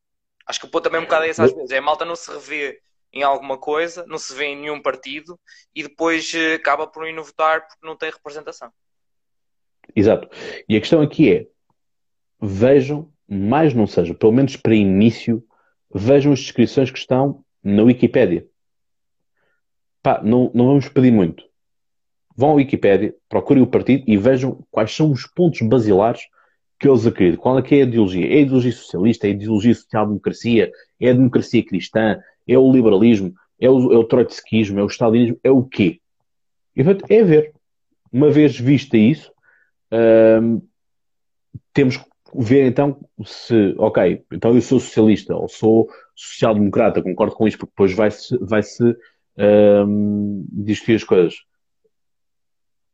Acho 0.46 0.60
que 0.60 0.66
o 0.66 0.70
ponto 0.70 0.84
também 0.84 0.98
é 0.98 1.00
um 1.00 1.06
bocado 1.06 1.24
é 1.24 1.28
esse 1.28 1.42
às 1.42 1.52
vezes. 1.52 1.70
É 1.70 1.78
a 1.78 1.82
malta 1.82 2.04
não 2.04 2.14
se 2.14 2.30
revê 2.30 2.80
em 3.12 3.22
alguma 3.22 3.58
coisa, 3.58 4.04
não 4.06 4.18
se 4.18 4.34
vê 4.34 4.46
em 4.46 4.56
nenhum 4.56 4.80
partido 4.80 5.38
e 5.74 5.82
depois 5.82 6.32
eh, 6.34 6.54
acaba 6.54 6.86
por 6.86 7.10
no 7.10 7.24
votar 7.24 7.66
porque 7.66 7.86
não 7.86 7.96
tem 7.96 8.10
representação. 8.10 8.70
Exato. 9.94 10.28
E 10.68 10.76
a 10.76 10.80
questão 10.80 11.00
aqui 11.00 11.32
é: 11.32 11.46
vejam, 12.40 13.10
mais 13.28 13.74
não 13.74 13.86
seja, 13.86 14.14
pelo 14.14 14.32
menos 14.32 14.56
para 14.56 14.74
início, 14.74 15.42
vejam 15.94 16.32
as 16.32 16.40
descrições 16.40 16.90
que 16.90 16.98
estão 16.98 17.44
na 17.62 17.82
Wikipédia. 17.82 18.46
Pá, 20.02 20.20
não, 20.22 20.50
não 20.54 20.66
vamos 20.66 20.88
pedir 20.88 21.10
muito 21.10 21.46
vão 22.36 22.50
à 22.50 22.54
Wikipédia, 22.54 23.14
procurem 23.28 23.62
o 23.62 23.66
partido 23.66 24.04
e 24.06 24.16
vejam 24.16 24.62
quais 24.70 24.94
são 24.94 25.10
os 25.10 25.26
pontos 25.26 25.62
basilares 25.62 26.20
que 26.78 26.86
eles 26.86 27.06
acreditam. 27.06 27.42
Qual 27.42 27.58
é 27.58 27.62
que 27.62 27.74
é 27.74 27.78
a 27.78 27.82
ideologia? 27.84 28.26
É 28.26 28.34
a 28.34 28.40
ideologia 28.40 28.72
socialista? 28.72 29.26
É 29.26 29.30
a 29.30 29.32
ideologia 29.32 29.74
social-democracia? 29.74 30.70
É 31.00 31.10
a 31.10 31.14
democracia 31.14 31.64
cristã? 31.64 32.18
É 32.46 32.58
o 32.58 32.70
liberalismo? 32.70 33.32
É 33.58 33.70
o, 33.70 33.92
é 33.92 33.96
o 33.96 34.04
trotskismo? 34.04 34.78
É 34.78 34.82
o 34.82 34.88
stalinismo? 34.88 35.40
É 35.42 35.50
o 35.50 35.64
quê? 35.64 36.00
E, 36.76 36.84
portanto, 36.84 37.10
é 37.10 37.22
ver. 37.24 37.54
Uma 38.12 38.30
vez 38.30 38.58
vista 38.58 38.98
isso, 38.98 39.32
hum, 39.92 40.62
temos 41.72 41.96
que 41.96 42.04
ver 42.34 42.66
então 42.66 43.00
se, 43.24 43.74
ok, 43.78 44.24
então 44.32 44.54
eu 44.54 44.60
sou 44.60 44.80
socialista 44.80 45.34
ou 45.34 45.48
sou 45.48 45.88
social-democrata, 46.14 47.02
concordo 47.02 47.34
com 47.34 47.46
isso, 47.46 47.58
porque 47.58 47.72
depois 47.72 47.92
vai-se 47.92 48.36
vai 48.40 48.62
-se, 48.62 48.96
hum, 49.86 50.46
discutir 50.50 50.96
as 50.96 51.04
coisas. 51.04 51.34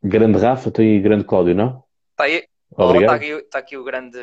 Grande 0.02 0.38
Rafa, 0.38 0.70
tem 0.70 1.00
grande 1.00 1.24
Cláudio, 1.24 1.54
não? 1.54 1.84
Está 2.10 2.24
aí. 2.24 2.44
Obrigado. 2.72 3.02
Está 3.02 3.14
aqui, 3.14 3.44
está 3.44 3.58
aqui 3.58 3.76
o 3.76 3.84
grande. 3.84 4.22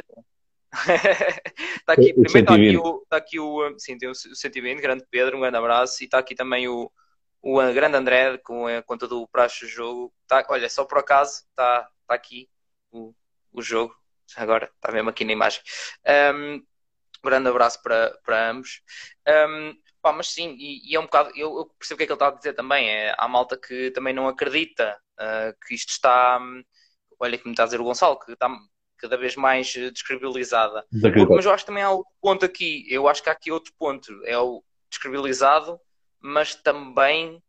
está 0.73 1.93
aqui, 1.93 2.11
o 2.11 2.21
primeiro 2.21 2.39
está 2.39 2.53
aqui, 2.53 2.77
o, 2.77 3.01
está 3.03 3.17
aqui 3.17 3.39
o. 3.39 3.79
Sim, 3.79 3.97
tem 3.97 4.09
o 4.09 4.15
120, 4.15 4.81
grande 4.81 5.05
Pedro, 5.09 5.37
um 5.37 5.41
grande 5.41 5.57
abraço. 5.57 6.03
E 6.03 6.05
está 6.05 6.19
aqui 6.19 6.35
também 6.35 6.67
o, 6.67 6.91
o 7.41 7.57
grande 7.73 7.95
André 7.95 8.37
com 8.39 8.67
a 8.67 8.81
conta 8.83 9.07
do 9.07 9.25
Praxe 9.27 9.67
Jogo. 9.67 10.11
Está, 10.23 10.45
olha, 10.49 10.69
só 10.69 10.83
por 10.83 10.97
acaso 10.97 11.43
está, 11.49 11.87
está 12.01 12.13
aqui 12.13 12.49
o, 13.51 13.61
jogo. 13.61 13.95
Agora 14.35 14.71
está 14.75 14.91
mesmo 14.91 15.09
aqui 15.09 15.25
na 15.25 15.33
imagem. 15.33 15.61
Um, 16.35 16.63
grande 17.23 17.49
abraço 17.49 17.81
para, 17.81 18.17
para 18.23 18.51
ambos. 18.51 18.81
Um, 19.27 19.73
Pá, 20.01 20.13
mas 20.13 20.29
sim, 20.29 20.55
e, 20.57 20.89
e, 20.89 20.95
é 20.95 20.99
um 20.99 21.03
bocado, 21.03 21.29
eu, 21.35 21.57
eu, 21.57 21.65
percebo 21.77 21.95
o 21.95 21.97
que 21.97 22.03
é 22.03 22.05
que 22.05 22.11
ele 22.13 22.15
está 22.15 22.27
a 22.29 22.31
dizer 22.31 22.53
também, 22.53 22.89
é, 22.89 23.13
há 23.17 23.27
malta 23.27 23.57
que 23.57 23.91
também 23.91 24.13
não 24.13 24.29
acredita 24.29 24.97
uh, 25.19 25.53
que 25.65 25.75
isto 25.75 25.89
está, 25.89 26.39
olha 27.19 27.37
que 27.37 27.45
me 27.45 27.51
está 27.51 27.63
a 27.63 27.65
dizer 27.65 27.81
o 27.81 27.83
Gonçalo, 27.83 28.17
que 28.17 28.31
está 28.31 28.49
cada 28.97 29.17
vez 29.17 29.35
mais 29.35 29.67
descredibilizada. 29.73 30.85
Mas 31.35 31.45
eu 31.45 31.51
acho 31.51 31.63
que 31.63 31.67
também 31.67 31.83
há 31.83 31.91
outro 31.91 32.13
ponto 32.21 32.45
aqui, 32.45 32.85
eu 32.89 33.09
acho 33.09 33.21
que 33.21 33.29
há 33.29 33.33
aqui 33.33 33.51
outro 33.51 33.73
ponto, 33.77 34.21
é 34.25 34.37
o 34.37 34.63
descredibilizado, 34.89 35.79
mas 36.21 36.55
também 36.55 37.41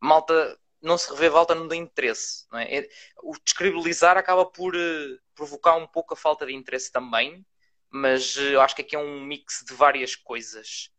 malta 0.00 0.58
não 0.82 0.96
se 0.98 1.10
revê, 1.10 1.28
volta 1.28 1.54
não 1.54 1.68
dá 1.68 1.76
interesse. 1.76 2.46
Não 2.50 2.58
é? 2.58 2.78
é 2.78 2.88
o 3.22 3.32
descredibilizar 3.44 4.16
acaba 4.16 4.44
por 4.46 4.74
uh, 4.74 5.18
provocar 5.34 5.76
um 5.76 5.86
pouco 5.86 6.14
a 6.14 6.16
falta 6.16 6.46
de 6.46 6.54
interesse 6.54 6.90
também, 6.90 7.44
mas 7.90 8.36
eh, 8.36 8.54
eu 8.54 8.60
acho 8.60 8.74
que 8.76 8.82
aqui 8.82 8.94
é 8.94 8.98
um 8.98 9.20
mix 9.20 9.64
de 9.66 9.74
várias 9.74 10.14
coisas. 10.14 10.90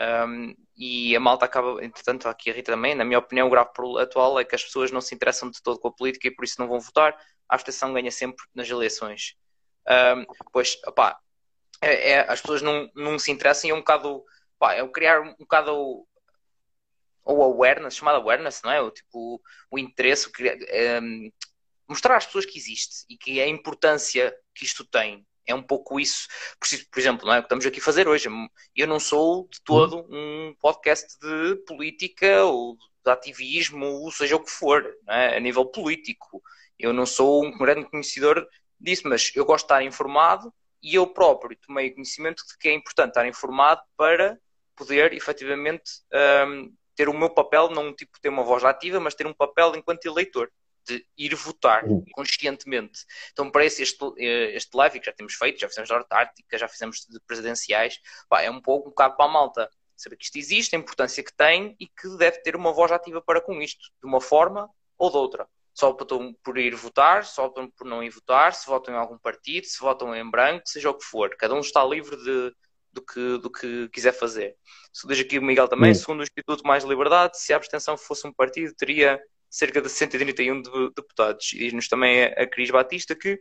Um, 0.00 0.54
e 0.76 1.14
a 1.16 1.20
malta 1.20 1.44
acaba, 1.44 1.84
entretanto, 1.84 2.28
aqui 2.28 2.50
a 2.50 2.54
Rita 2.54 2.72
também, 2.72 2.94
na 2.94 3.04
minha 3.04 3.18
opinião, 3.18 3.48
o 3.48 3.50
grave 3.50 3.70
atual 4.00 4.38
é 4.38 4.44
que 4.44 4.54
as 4.54 4.62
pessoas 4.62 4.92
não 4.92 5.00
se 5.00 5.14
interessam 5.14 5.50
de 5.50 5.60
todo 5.60 5.78
com 5.80 5.88
a 5.88 5.92
política 5.92 6.28
e 6.28 6.30
por 6.30 6.44
isso 6.44 6.60
não 6.60 6.68
vão 6.68 6.80
votar. 6.80 7.12
A 7.48 7.54
abstenção 7.56 7.92
ganha 7.92 8.10
sempre 8.10 8.44
nas 8.54 8.68
eleições. 8.70 9.34
Um, 9.88 10.24
pois, 10.52 10.78
opá, 10.86 11.18
é, 11.82 12.12
é, 12.12 12.20
as 12.30 12.40
pessoas 12.40 12.62
não, 12.62 12.90
não 12.94 13.18
se 13.18 13.30
interessam 13.32 13.68
e 13.68 13.72
é 13.72 13.74
um 13.74 13.78
bocado, 13.78 14.24
opá, 14.56 14.74
é 14.74 14.86
criar 14.88 15.20
um 15.20 15.34
bocado 15.38 16.06
ou 17.28 17.42
awareness, 17.42 17.94
chamada 17.94 18.18
awareness, 18.18 18.62
não 18.64 18.72
é? 18.72 18.80
O, 18.80 18.90
tipo, 18.90 19.40
o 19.70 19.78
interesse, 19.78 20.28
um, 21.02 21.30
mostrar 21.86 22.16
às 22.16 22.24
pessoas 22.24 22.46
que 22.46 22.58
existe 22.58 23.04
e 23.08 23.18
que 23.18 23.38
é 23.38 23.44
a 23.44 23.48
importância 23.48 24.34
que 24.54 24.64
isto 24.64 24.82
tem. 24.84 25.26
É 25.46 25.54
um 25.54 25.62
pouco 25.62 26.00
isso, 26.00 26.26
por, 26.90 26.98
exemplo, 26.98 27.26
não 27.26 27.34
é 27.34 27.38
o 27.38 27.42
que 27.42 27.46
estamos 27.46 27.66
aqui 27.66 27.80
a 27.80 27.82
fazer 27.82 28.08
hoje. 28.08 28.28
Eu 28.74 28.86
não 28.86 28.98
sou 28.98 29.46
de 29.50 29.60
todo 29.62 30.06
um 30.10 30.54
podcast 30.58 31.18
de 31.20 31.56
política 31.66 32.44
ou 32.44 32.76
de 33.04 33.10
ativismo, 33.10 33.86
ou 33.86 34.10
seja 34.10 34.36
o 34.36 34.42
que 34.42 34.50
for, 34.50 34.84
é? 35.08 35.36
a 35.36 35.40
nível 35.40 35.66
político. 35.66 36.42
Eu 36.78 36.94
não 36.94 37.04
sou 37.04 37.44
um 37.44 37.56
grande 37.58 37.88
conhecedor 37.90 38.46
disso, 38.80 39.02
mas 39.06 39.32
eu 39.34 39.44
gosto 39.44 39.66
de 39.66 39.72
estar 39.72 39.82
informado 39.82 40.52
e 40.82 40.94
eu 40.94 41.06
próprio 41.06 41.58
tomei 41.66 41.90
conhecimento 41.90 42.42
de 42.46 42.56
que 42.58 42.68
é 42.68 42.72
importante 42.72 43.10
estar 43.10 43.26
informado 43.26 43.82
para 43.96 44.38
poder 44.76 45.12
efetivamente 45.12 45.90
um, 46.46 46.72
ter 46.98 47.08
o 47.08 47.14
meu 47.14 47.30
papel, 47.30 47.70
não 47.70 47.94
tipo 47.94 48.20
ter 48.20 48.28
uma 48.28 48.42
voz 48.42 48.64
ativa, 48.64 48.98
mas 48.98 49.14
ter 49.14 49.24
um 49.24 49.32
papel 49.32 49.76
enquanto 49.76 50.04
eleitor 50.04 50.50
de 50.84 51.06
ir 51.16 51.32
votar 51.36 51.84
uhum. 51.84 52.04
conscientemente. 52.10 53.04
Então, 53.30 53.48
parece 53.52 53.84
este, 53.84 54.04
eh, 54.18 54.56
este 54.56 54.76
live 54.76 54.98
que 54.98 55.06
já 55.06 55.12
temos 55.12 55.34
feito, 55.34 55.60
já 55.60 55.68
fizemos 55.68 55.88
da 55.88 56.04
Ártica, 56.10 56.58
já 56.58 56.66
fizemos 56.66 57.06
de 57.08 57.20
presidenciais, 57.24 58.00
pá, 58.28 58.42
é 58.42 58.50
um 58.50 58.60
pouco 58.60 58.88
um 58.88 58.90
bocado 58.90 59.16
para 59.16 59.26
a 59.26 59.32
malta 59.32 59.70
saber 59.96 60.16
que 60.16 60.24
isto 60.24 60.38
existe, 60.38 60.74
a 60.74 60.78
importância 60.78 61.22
que 61.22 61.32
tem 61.32 61.76
e 61.78 61.86
que 61.86 62.08
deve 62.16 62.38
ter 62.42 62.56
uma 62.56 62.72
voz 62.72 62.90
ativa 62.90 63.22
para 63.22 63.40
com 63.40 63.62
isto, 63.62 63.92
de 64.02 64.08
uma 64.08 64.20
forma 64.20 64.68
ou 64.96 65.08
de 65.08 65.16
outra. 65.18 65.46
Só 65.72 65.92
por 65.92 66.58
ir 66.58 66.74
votar, 66.74 67.24
só 67.24 67.48
por 67.48 67.86
não 67.86 68.02
ir 68.02 68.10
votar, 68.10 68.52
se 68.54 68.66
votam 68.66 68.92
em 68.92 68.98
algum 68.98 69.18
partido, 69.18 69.66
se 69.66 69.78
votam 69.78 70.16
em 70.16 70.28
branco, 70.28 70.66
seja 70.66 70.90
o 70.90 70.94
que 70.94 71.04
for. 71.04 71.36
Cada 71.36 71.54
um 71.54 71.60
está 71.60 71.84
livre 71.84 72.16
de, 72.16 72.52
do, 72.92 73.02
que, 73.02 73.38
do 73.38 73.50
que 73.50 73.88
quiser 73.88 74.12
fazer. 74.12 74.56
Se 74.92 75.06
diz 75.06 75.20
aqui 75.20 75.38
o 75.38 75.42
Miguel 75.42 75.68
também, 75.68 75.90
uhum. 75.90 75.94
segundo 75.94 76.20
o 76.20 76.22
Instituto 76.22 76.66
Mais 76.66 76.84
Liberdade, 76.84 77.38
se 77.38 77.52
a 77.52 77.56
abstenção 77.56 77.96
fosse 77.96 78.26
um 78.26 78.32
partido, 78.32 78.74
teria 78.74 79.20
cerca 79.50 79.80
de 79.80 79.88
131 79.88 80.62
deputados. 80.94 81.52
E 81.52 81.58
diz-nos 81.58 81.88
também 81.88 82.24
a 82.24 82.46
Cris 82.46 82.70
Batista 82.70 83.14
que, 83.14 83.40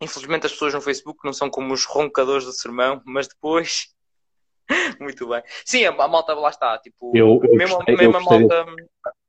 infelizmente, 0.00 0.46
as 0.46 0.52
pessoas 0.52 0.74
no 0.74 0.80
Facebook 0.80 1.20
não 1.24 1.32
são 1.32 1.50
como 1.50 1.72
os 1.72 1.84
roncadores 1.84 2.44
do 2.44 2.52
sermão, 2.52 3.02
mas 3.04 3.28
depois. 3.28 3.94
Muito 5.00 5.28
bem. 5.28 5.42
Sim, 5.64 5.84
a, 5.84 5.90
a 5.90 6.08
malta 6.08 6.34
lá 6.34 6.50
está. 6.50 6.78
Tipo, 6.78 7.12
eu, 7.14 7.40
eu 7.42 7.56
mesmo, 7.56 7.76
gostei, 7.76 7.96
mesmo 7.96 8.12
eu 8.12 8.18
a 8.18 8.22
malta. 8.22 8.66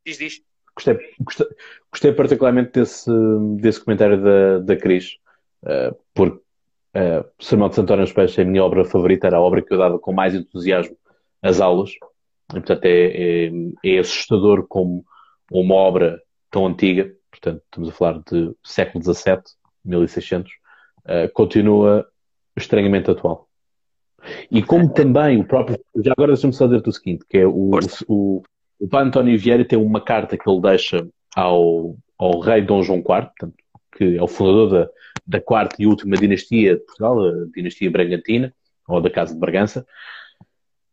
Diz, 0.06 0.18
diz. 0.18 0.42
Gostei, 0.76 0.98
gostei, 1.20 1.48
gostei, 1.92 2.14
particularmente 2.14 2.72
desse, 2.72 3.10
desse 3.58 3.84
comentário 3.84 4.22
da, 4.22 4.60
da 4.60 4.78
Cris, 4.78 5.18
uh, 5.64 5.94
porque 6.14 6.42
uh, 6.96 7.26
o 7.40 7.44
Sermão 7.44 7.70
de 7.70 7.76
Santo 7.76 7.86
António 7.86 8.06
dos 8.06 8.14
Peixes 8.14 8.38
é 8.38 8.42
a 8.42 8.46
minha 8.46 8.64
obra 8.64 8.86
favorita, 8.86 9.28
era 9.28 9.38
a 9.38 9.42
obra 9.42 9.62
que 9.62 9.74
eu 9.74 9.78
dava 9.78 10.00
com 10.00 10.14
mais 10.14 10.36
entusiasmo 10.36 10.96
às 11.42 11.62
aulas, 11.62 11.92
e, 11.92 12.54
portanto 12.54 12.86
é, 12.86 13.48
é, 13.48 13.52
é 13.84 14.00
assustador 14.00 14.68
como 14.68 15.04
uma 15.52 15.76
obra 15.76 16.22
tão 16.52 16.66
antiga, 16.66 17.12
portanto, 17.30 17.62
estamos 17.66 17.90
a 17.90 17.92
falar 17.92 18.22
de 18.30 18.56
século 18.64 19.04
XVII, 19.04 19.42
1600, 19.86 20.52
uh, 21.06 21.34
continua 21.34 22.08
estranhamente 22.56 23.10
atual. 23.10 23.48
E 24.52 24.62
como 24.62 24.92
também 24.92 25.40
o 25.40 25.46
próprio. 25.46 25.80
Já 25.98 26.12
agora 26.12 26.34
deixa-me 26.34 26.54
só 26.54 26.68
dizer 26.68 26.86
o 26.86 26.92
seguinte: 26.92 27.26
que 27.30 27.38
é 27.38 27.48
o, 27.48 27.72
o, 28.08 28.44
o 28.80 28.88
Pai 28.88 29.04
António 29.04 29.40
Vieira 29.40 29.66
tem 29.66 29.80
uma 29.80 30.02
carta 30.02 30.38
que 30.38 30.50
ele 30.50 30.62
deixa 30.62 31.08
ao, 31.36 31.96
ao 32.18 32.40
rei 32.40 32.62
Dom 32.62 32.84
João 32.84 33.00
IV, 33.00 33.06
portanto, 33.06 33.54
que 33.96 34.18
é 34.18 34.22
o 34.22 34.28
fundador 34.28 34.70
da, 34.70 34.90
da 35.30 35.40
quarta 35.40 35.76
e 35.80 35.86
última 35.86 36.18
dinastia 36.18 36.76
de 36.76 36.82
Portugal, 36.82 37.24
a 37.24 37.32
dinastia 37.56 37.92
Bragantina, 37.92 38.52
ou 38.88 39.00
da 39.00 39.12
Casa 39.12 39.34
de 39.34 39.40
Bragança, 39.40 39.86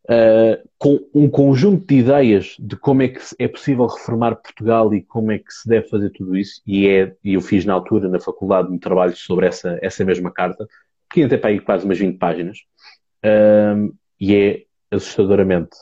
uh, 0.05 0.68
com 0.79 1.01
um 1.14 1.29
conjunto 1.29 1.87
de 1.87 2.01
ideias 2.01 2.55
de 2.59 2.77
como 2.77 3.01
é 3.01 3.09
que 3.09 3.20
é 3.38 3.49
possível 3.49 3.87
reformar 3.87 4.37
Portugal 4.37 4.92
e 4.92 5.03
como 5.03 5.33
é 5.33 5.38
que 5.38 5.51
se 5.51 5.66
deve 5.66 5.88
fazer 5.88 6.11
tudo 6.11 6.37
isso, 6.37 6.61
e, 6.66 6.87
é, 6.87 7.16
eu 7.25 7.40
fiz 7.40 7.64
na 7.64 7.72
altura, 7.72 8.11
na 8.11 8.20
faculdade, 8.20 8.70
um 8.70 8.79
trabalho 8.79 9.16
sobre 9.16 9.46
essa, 9.46 9.79
essa 9.81 10.05
mesma 10.05 10.31
carta, 10.31 10.68
que 11.11 11.22
até 11.22 11.38
para 11.38 11.49
aí 11.49 11.59
quase 11.59 11.87
umas 11.87 11.99
20 11.99 12.18
páginas, 12.18 12.59
uh, 13.25 13.94
e 14.20 14.37
é 14.37 14.64
assustadoramente 14.90 15.77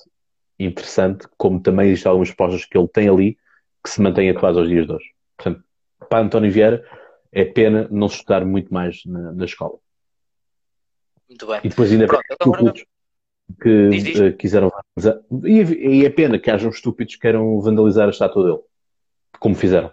interessante, 0.61 1.27
como 1.37 1.61
também 1.61 1.89
existem 1.89 2.09
algumas 2.09 2.31
propostas 2.31 2.65
que 2.65 2.79
ele 2.79 2.89
tem 2.89 3.09
ali 3.09 3.37
que 3.83 3.91
se 3.91 4.01
mantêm 4.01 4.31
atuais 4.31 4.57
aos 4.57 4.69
dias 4.69 4.87
de 4.87 4.93
hoje. 4.93 5.07
Portanto, 5.37 5.65
para 6.09 6.21
António 6.21 6.53
Vieira, 6.53 6.85
é 7.35 7.45
pena 7.45 7.89
não 7.91 8.09
se 8.09 8.17
estudar 8.17 8.45
muito 8.45 8.73
mais 8.73 9.05
na, 9.05 9.33
na 9.33 9.45
escola. 9.45 9.79
Muito 11.29 11.47
bem. 11.47 11.61
E 11.65 11.69
depois 11.69 11.91
ainda 11.91 12.07
Pronto, 12.07 12.25
agora 12.41 12.75
que 13.61 13.89
diz, 13.89 14.05
diz. 14.05 14.21
Uh, 14.21 14.37
quiseram 14.37 14.73
e, 15.45 16.01
e 16.01 16.07
é 16.07 16.11
pena 16.11 16.39
que 16.39 16.51
hajam 16.51 16.71
estúpidos 16.71 17.15
que 17.15 17.21
queiram 17.21 17.61
vandalizar 17.61 18.07
a 18.07 18.11
estátua 18.11 18.45
dele, 18.45 18.63
como 19.39 19.55
fizeram. 19.55 19.93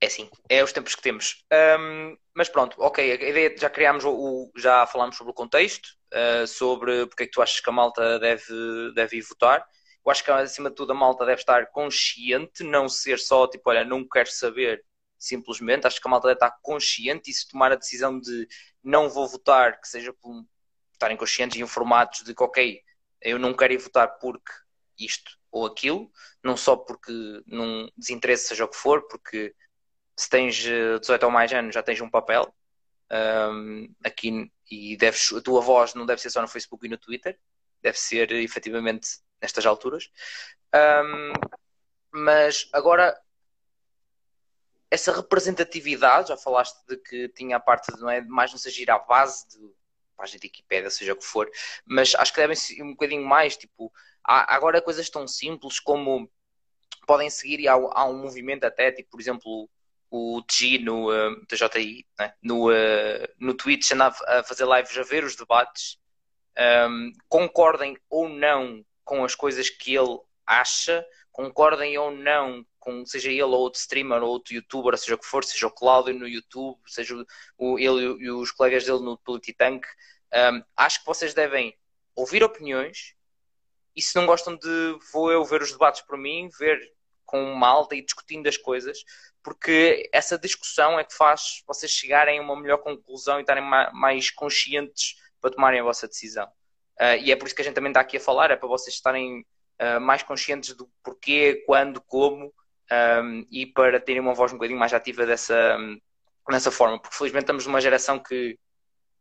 É 0.00 0.06
assim, 0.06 0.30
é 0.48 0.62
os 0.62 0.72
tempos 0.72 0.94
que 0.94 1.02
temos. 1.02 1.44
Um, 1.80 2.16
mas 2.32 2.48
pronto, 2.48 2.76
ok, 2.78 3.10
a 3.10 3.28
ideia 3.28 3.54
já 3.58 3.68
criámos 3.68 4.04
o, 4.04 4.50
já 4.56 4.86
falámos 4.86 5.16
sobre 5.16 5.32
o 5.32 5.34
contexto, 5.34 5.88
uh, 6.14 6.46
sobre 6.46 7.06
porque 7.06 7.24
é 7.24 7.26
que 7.26 7.32
tu 7.32 7.42
achas 7.42 7.60
que 7.60 7.68
a 7.68 7.72
malta 7.72 8.18
deve, 8.20 8.92
deve 8.94 9.16
ir 9.16 9.22
votar. 9.22 9.66
Eu 10.06 10.12
acho 10.12 10.24
que 10.24 10.30
acima 10.30 10.70
de 10.70 10.76
tudo 10.76 10.92
a 10.92 10.94
malta 10.94 11.26
deve 11.26 11.40
estar 11.40 11.66
consciente, 11.66 12.62
não 12.62 12.88
ser 12.88 13.18
só 13.18 13.48
tipo, 13.48 13.68
olha, 13.68 13.84
não 13.84 14.08
quero 14.08 14.30
saber 14.30 14.84
simplesmente. 15.18 15.86
Acho 15.86 16.00
que 16.00 16.08
a 16.08 16.10
malta 16.10 16.28
deve 16.28 16.36
estar 16.36 16.58
consciente 16.62 17.30
e 17.30 17.34
se 17.34 17.48
tomar 17.48 17.72
a 17.72 17.76
decisão 17.76 18.18
de 18.18 18.46
não 18.82 19.08
vou 19.08 19.26
votar, 19.28 19.80
que 19.80 19.88
seja 19.88 20.12
por 20.12 20.44
estarem 20.92 21.16
conscientes 21.16 21.58
e 21.58 21.62
informados 21.62 22.22
de 22.24 22.34
que, 22.34 22.42
ok, 22.42 22.80
eu 23.20 23.38
não 23.38 23.54
quero 23.54 23.72
ir 23.72 23.78
votar 23.78 24.18
porque 24.18 24.52
isto 24.98 25.38
ou 25.50 25.66
aquilo, 25.66 26.10
não 26.42 26.56
só 26.56 26.76
porque 26.76 27.12
não 27.46 27.90
desinteresse, 27.96 28.48
seja 28.48 28.64
o 28.64 28.68
que 28.68 28.76
for, 28.76 29.06
porque 29.08 29.54
se 30.16 30.28
tens 30.28 30.56
18 30.56 31.10
eh, 31.10 31.24
ou 31.24 31.30
mais 31.30 31.52
anos 31.52 31.74
já 31.74 31.82
tens 31.82 32.00
um 32.00 32.10
papel 32.10 32.52
um, 33.10 33.94
aqui 34.04 34.50
e 34.70 34.96
deves, 34.96 35.32
a 35.32 35.40
tua 35.40 35.60
voz 35.60 35.94
não 35.94 36.04
deve 36.04 36.20
ser 36.20 36.30
só 36.30 36.42
no 36.42 36.48
Facebook 36.48 36.84
e 36.86 36.90
no 36.90 36.98
Twitter, 36.98 37.38
deve 37.80 37.98
ser 37.98 38.30
efetivamente 38.32 39.08
nestas 39.40 39.64
alturas. 39.64 40.10
Um, 40.74 41.32
mas 42.12 42.68
agora 42.72 43.18
essa 44.90 45.12
representatividade, 45.12 46.28
já 46.28 46.36
falaste 46.36 46.78
de 46.86 46.96
que 46.96 47.28
tinha 47.30 47.56
a 47.56 47.60
parte 47.60 47.92
de 47.94 48.00
não 48.00 48.10
é 48.10 48.20
mais 48.22 48.50
não 48.50 48.58
seja 48.58 48.82
ir 48.82 48.90
à 48.90 48.98
base 48.98 49.46
de 49.48 49.58
página 50.16 50.40
de 50.40 50.46
Wikipedia, 50.46 50.90
seja 50.90 51.12
o 51.12 51.16
que 51.16 51.24
for, 51.24 51.48
mas 51.86 52.14
acho 52.14 52.32
que 52.32 52.40
devem 52.40 52.56
ser 52.56 52.82
um 52.82 52.90
bocadinho 52.90 53.24
mais, 53.24 53.56
tipo, 53.56 53.92
há 54.24 54.54
agora 54.54 54.82
coisas 54.82 55.08
tão 55.08 55.28
simples 55.28 55.78
como 55.78 56.30
podem 57.06 57.30
seguir 57.30 57.60
e 57.60 57.68
há, 57.68 57.74
há 57.74 58.04
um 58.04 58.18
movimento 58.18 58.64
até, 58.64 58.90
tipo, 58.90 59.10
por 59.10 59.20
exemplo, 59.20 59.70
o 60.10 60.42
TG 60.42 60.78
no 60.78 61.10
uh, 61.10 61.46
TJI, 61.46 62.06
né? 62.18 62.32
no, 62.42 62.70
uh, 62.70 63.28
no 63.38 63.54
Twitch 63.54 63.92
anda 63.92 64.08
a 64.08 64.42
fazer 64.42 64.66
lives 64.66 64.96
a 64.96 65.02
ver 65.02 65.24
os 65.24 65.36
debates, 65.36 65.98
um, 66.88 67.12
concordem 67.28 67.96
ou 68.10 68.28
não 68.28 68.84
com 69.04 69.24
as 69.24 69.34
coisas 69.34 69.70
que 69.70 69.94
ele 69.94 70.18
acha, 70.46 71.04
concordem 71.38 71.96
ou 71.96 72.10
não 72.10 72.66
com 72.80 73.06
seja 73.06 73.30
ele 73.30 73.42
ou 73.44 73.52
outro 73.52 73.78
streamer 73.78 74.20
ou 74.24 74.28
outro 74.28 74.52
youtuber, 74.52 74.98
seja 74.98 75.14
o 75.14 75.18
que 75.18 75.24
for, 75.24 75.44
seja 75.44 75.68
o 75.68 75.70
Cláudio 75.70 76.12
no 76.12 76.26
YouTube, 76.26 76.76
seja 76.84 77.14
o, 77.56 77.78
ele 77.78 78.24
e 78.24 78.28
os 78.28 78.50
colegas 78.50 78.84
dele 78.84 78.98
no 78.98 79.16
Polititank, 79.18 79.86
um, 80.34 80.62
acho 80.76 80.98
que 80.98 81.06
vocês 81.06 81.34
devem 81.34 81.78
ouvir 82.16 82.42
opiniões 82.42 83.14
e 83.94 84.02
se 84.02 84.16
não 84.16 84.26
gostam 84.26 84.56
de 84.56 84.98
vou 85.12 85.30
eu 85.30 85.44
ver 85.44 85.62
os 85.62 85.70
debates 85.70 86.00
por 86.00 86.18
mim, 86.18 86.48
ver 86.58 86.80
com 87.24 87.54
malta 87.54 87.94
e 87.94 88.02
discutindo 88.02 88.48
as 88.48 88.56
coisas, 88.56 89.04
porque 89.40 90.10
essa 90.12 90.36
discussão 90.36 90.98
é 90.98 91.04
que 91.04 91.14
faz 91.14 91.62
vocês 91.68 91.92
chegarem 91.92 92.40
a 92.40 92.42
uma 92.42 92.60
melhor 92.60 92.78
conclusão 92.78 93.38
e 93.38 93.42
estarem 93.42 93.62
mais 93.92 94.28
conscientes 94.32 95.14
para 95.40 95.52
tomarem 95.52 95.78
a 95.78 95.84
vossa 95.84 96.08
decisão. 96.08 96.48
Uh, 97.00 97.14
e 97.22 97.30
é 97.30 97.36
por 97.36 97.46
isso 97.46 97.54
que 97.54 97.62
a 97.62 97.64
gente 97.64 97.76
também 97.76 97.92
está 97.92 98.00
aqui 98.00 98.16
a 98.16 98.20
falar, 98.20 98.50
é 98.50 98.56
para 98.56 98.68
vocês 98.68 98.96
estarem 98.96 99.46
uh, 99.80 100.00
mais 100.00 100.22
conscientes 100.22 100.74
do 100.74 100.90
porquê, 101.02 101.62
quando, 101.66 102.00
como 102.00 102.52
um, 102.90 103.46
e 103.50 103.66
para 103.66 104.00
terem 104.00 104.20
uma 104.20 104.34
voz 104.34 104.52
um 104.52 104.56
bocadinho 104.56 104.78
mais 104.78 104.92
ativa 104.94 105.26
dessa, 105.26 105.78
dessa 106.48 106.70
forma, 106.70 107.00
porque 107.00 107.16
felizmente 107.16 107.44
estamos 107.44 107.66
numa 107.66 107.80
geração 107.80 108.18
que 108.18 108.58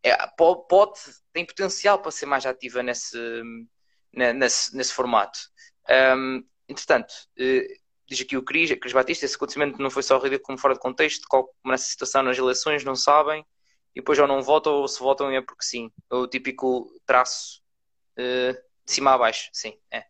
é, 0.03 0.15
pode, 0.37 0.99
tem 1.33 1.45
potencial 1.45 1.99
para 1.99 2.11
ser 2.11 2.25
mais 2.25 2.45
ativa 2.45 2.81
nesse, 2.81 3.17
nesse, 4.13 4.75
nesse 4.75 4.93
formato. 4.93 5.39
Um, 5.89 6.43
entretanto, 6.67 7.13
uh, 7.39 7.87
diz 8.07 8.21
aqui 8.21 8.37
o 8.37 8.43
Cris, 8.43 8.71
Cris 8.79 8.93
Batista, 8.93 9.25
esse 9.25 9.35
acontecimento 9.35 9.81
não 9.81 9.89
foi 9.89 10.03
só 10.03 10.17
ridículo 10.17 10.45
como 10.45 10.57
fora 10.57 10.73
de 10.73 10.79
contexto, 10.79 11.27
como 11.27 11.49
nessa 11.65 11.85
situação 11.85 12.23
nas 12.23 12.37
eleições, 12.37 12.83
não 12.83 12.95
sabem, 12.95 13.45
e 13.93 13.99
depois 13.99 14.17
ou 14.19 14.27
não 14.27 14.41
votam 14.41 14.73
ou 14.73 14.87
se 14.87 14.99
votam 14.99 15.31
é 15.31 15.41
porque 15.41 15.65
sim. 15.65 15.91
O 16.09 16.27
típico 16.27 16.89
traço 17.05 17.61
uh, 18.17 18.53
de 18.85 18.93
cima 18.93 19.13
a 19.13 19.17
baixo, 19.17 19.49
sim, 19.51 19.77
é, 19.91 20.05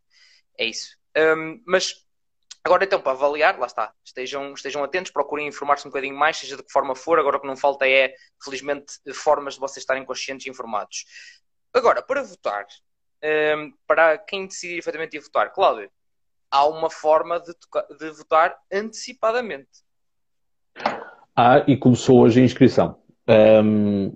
é 0.58 0.66
isso. 0.66 0.98
Um, 1.16 1.62
mas 1.66 2.08
Agora 2.68 2.84
então, 2.84 3.00
para 3.00 3.14
avaliar, 3.14 3.58
lá 3.58 3.66
está, 3.66 3.94
estejam, 4.04 4.54
estejam 4.54 4.84
atentos, 4.84 5.10
procurem 5.10 5.48
informar-se 5.48 5.88
um 5.88 5.90
bocadinho 5.90 6.18
mais, 6.18 6.36
seja 6.36 6.58
de 6.58 6.64
que 6.64 6.70
forma 6.70 6.94
for, 6.96 7.18
agora 7.18 7.38
o 7.38 7.40
que 7.40 7.48
não 7.48 7.56
falta 7.56 7.88
é, 7.88 8.14
felizmente, 8.44 8.94
formas 9.14 9.54
de 9.54 9.62
vocês 9.62 9.84
estarem 9.84 10.04
conscientes 10.04 10.46
e 10.46 10.50
informados. 10.50 11.06
Agora, 11.74 12.02
para 12.02 12.22
votar, 12.24 12.66
um, 13.58 13.72
para 13.88 14.18
quem 14.18 14.48
decidir 14.48 14.80
efetivamente 14.80 15.16
ir 15.16 15.22
votar, 15.22 15.54
Cláudio, 15.54 15.90
há 16.52 16.68
uma 16.68 16.90
forma 16.90 17.40
de, 17.40 17.54
de 18.00 18.10
votar 18.12 18.58
antecipadamente. 18.70 19.70
Ah, 21.34 21.64
e 21.66 21.78
começou 21.78 22.20
hoje 22.20 22.42
a 22.42 22.44
inscrição. 22.44 23.02
Um, 23.30 24.14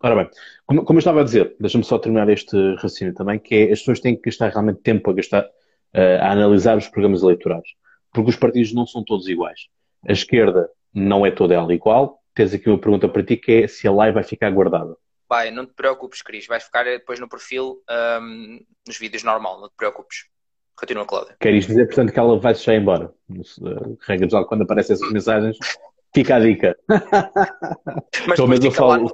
ora 0.00 0.16
bem, 0.16 0.30
como, 0.66 0.84
como, 0.84 0.98
eu 0.98 1.00
estava 1.00 1.20
a 1.20 1.24
dizer, 1.24 1.56
deixa-me 1.58 1.84
só 1.84 1.98
terminar 1.98 2.28
este 2.28 2.56
raciocínio 2.74 3.14
também, 3.14 3.38
que 3.38 3.54
é 3.54 3.72
as 3.72 3.80
pessoas 3.80 4.00
têm 4.00 4.16
que 4.16 4.22
gastar 4.22 4.50
realmente 4.50 4.80
tempo 4.80 5.10
a 5.10 5.14
gastar 5.14 5.44
uh, 5.44 6.22
a 6.22 6.32
analisar 6.32 6.76
os 6.76 6.88
programas 6.88 7.22
eleitorais. 7.22 7.68
Porque 8.12 8.30
os 8.30 8.36
partidos 8.36 8.72
não 8.72 8.86
são 8.86 9.04
todos 9.04 9.28
iguais. 9.28 9.68
A 10.08 10.12
esquerda 10.12 10.70
não 10.94 11.26
é 11.26 11.30
toda 11.30 11.54
ela 11.54 11.72
igual. 11.74 12.20
Tens 12.34 12.54
aqui 12.54 12.68
uma 12.68 12.78
pergunta 12.78 13.08
para 13.08 13.22
ti 13.22 13.36
que 13.36 13.52
é 13.52 13.68
se 13.68 13.86
a 13.86 13.92
live 13.92 14.14
vai 14.14 14.24
ficar 14.24 14.50
guardada. 14.50 14.96
Vai, 15.28 15.50
não 15.50 15.66
te 15.66 15.74
preocupes, 15.74 16.22
Cris. 16.22 16.46
Vais 16.46 16.64
ficar 16.64 16.84
depois 16.84 17.20
no 17.20 17.28
perfil, 17.28 17.82
um, 18.20 18.60
nos 18.86 18.98
vídeos 18.98 19.22
normal, 19.22 19.60
não 19.60 19.68
te 19.68 19.74
preocupes. 19.76 20.26
Continua, 20.74 21.04
Cláudia. 21.04 21.36
Queres 21.40 21.66
dizer, 21.66 21.86
portanto, 21.86 22.12
que 22.12 22.18
ela 22.18 22.38
vai 22.38 22.54
se 22.54 22.64
já 22.64 22.74
embora. 22.74 23.12
Regra 24.06 24.28
geral, 24.28 24.46
quando 24.46 24.62
aparecem 24.62 24.94
essas 24.94 25.12
mensagens, 25.12 25.58
fica 26.14 26.36
a 26.36 26.40
dica. 26.40 26.76
Mas 28.26 28.36
Pelo 28.36 28.48
menos 28.48 28.64
eu 28.64 28.72
falo. 28.72 29.10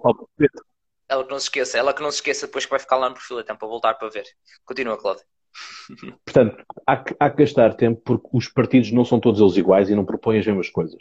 Ela 1.09 1.25
que 1.25 1.31
não 1.31 1.39
se 1.39 1.47
esqueça, 1.47 1.79
ela 1.79 1.93
que 1.93 2.03
não 2.03 2.11
se 2.11 2.17
esqueça 2.17 2.47
depois 2.47 2.65
que 2.65 2.71
vai 2.71 2.81
ficar 2.81 2.97
lá 2.97 3.09
no 3.09 3.15
perfil, 3.15 3.41
então 3.41 3.57
para 3.57 3.69
voltar 3.69 3.95
para 3.95 4.09
ver. 4.09 4.25
Continua, 4.65 4.97
Cláudia. 4.97 5.25
Portanto, 6.25 6.65
há 6.87 6.97
que, 6.97 7.15
há 7.21 7.31
que 7.31 7.37
gastar 7.37 7.75
tempo 7.75 8.01
porque 8.05 8.29
os 8.33 8.49
partidos 8.49 8.91
não 8.91 9.05
são 9.05 9.21
todos 9.21 9.41
eles 9.41 9.57
iguais 9.57 9.91
e 9.91 9.95
não 9.95 10.05
propõem 10.05 10.39
as 10.39 10.47
mesmas 10.47 10.71
coisas. 10.71 10.99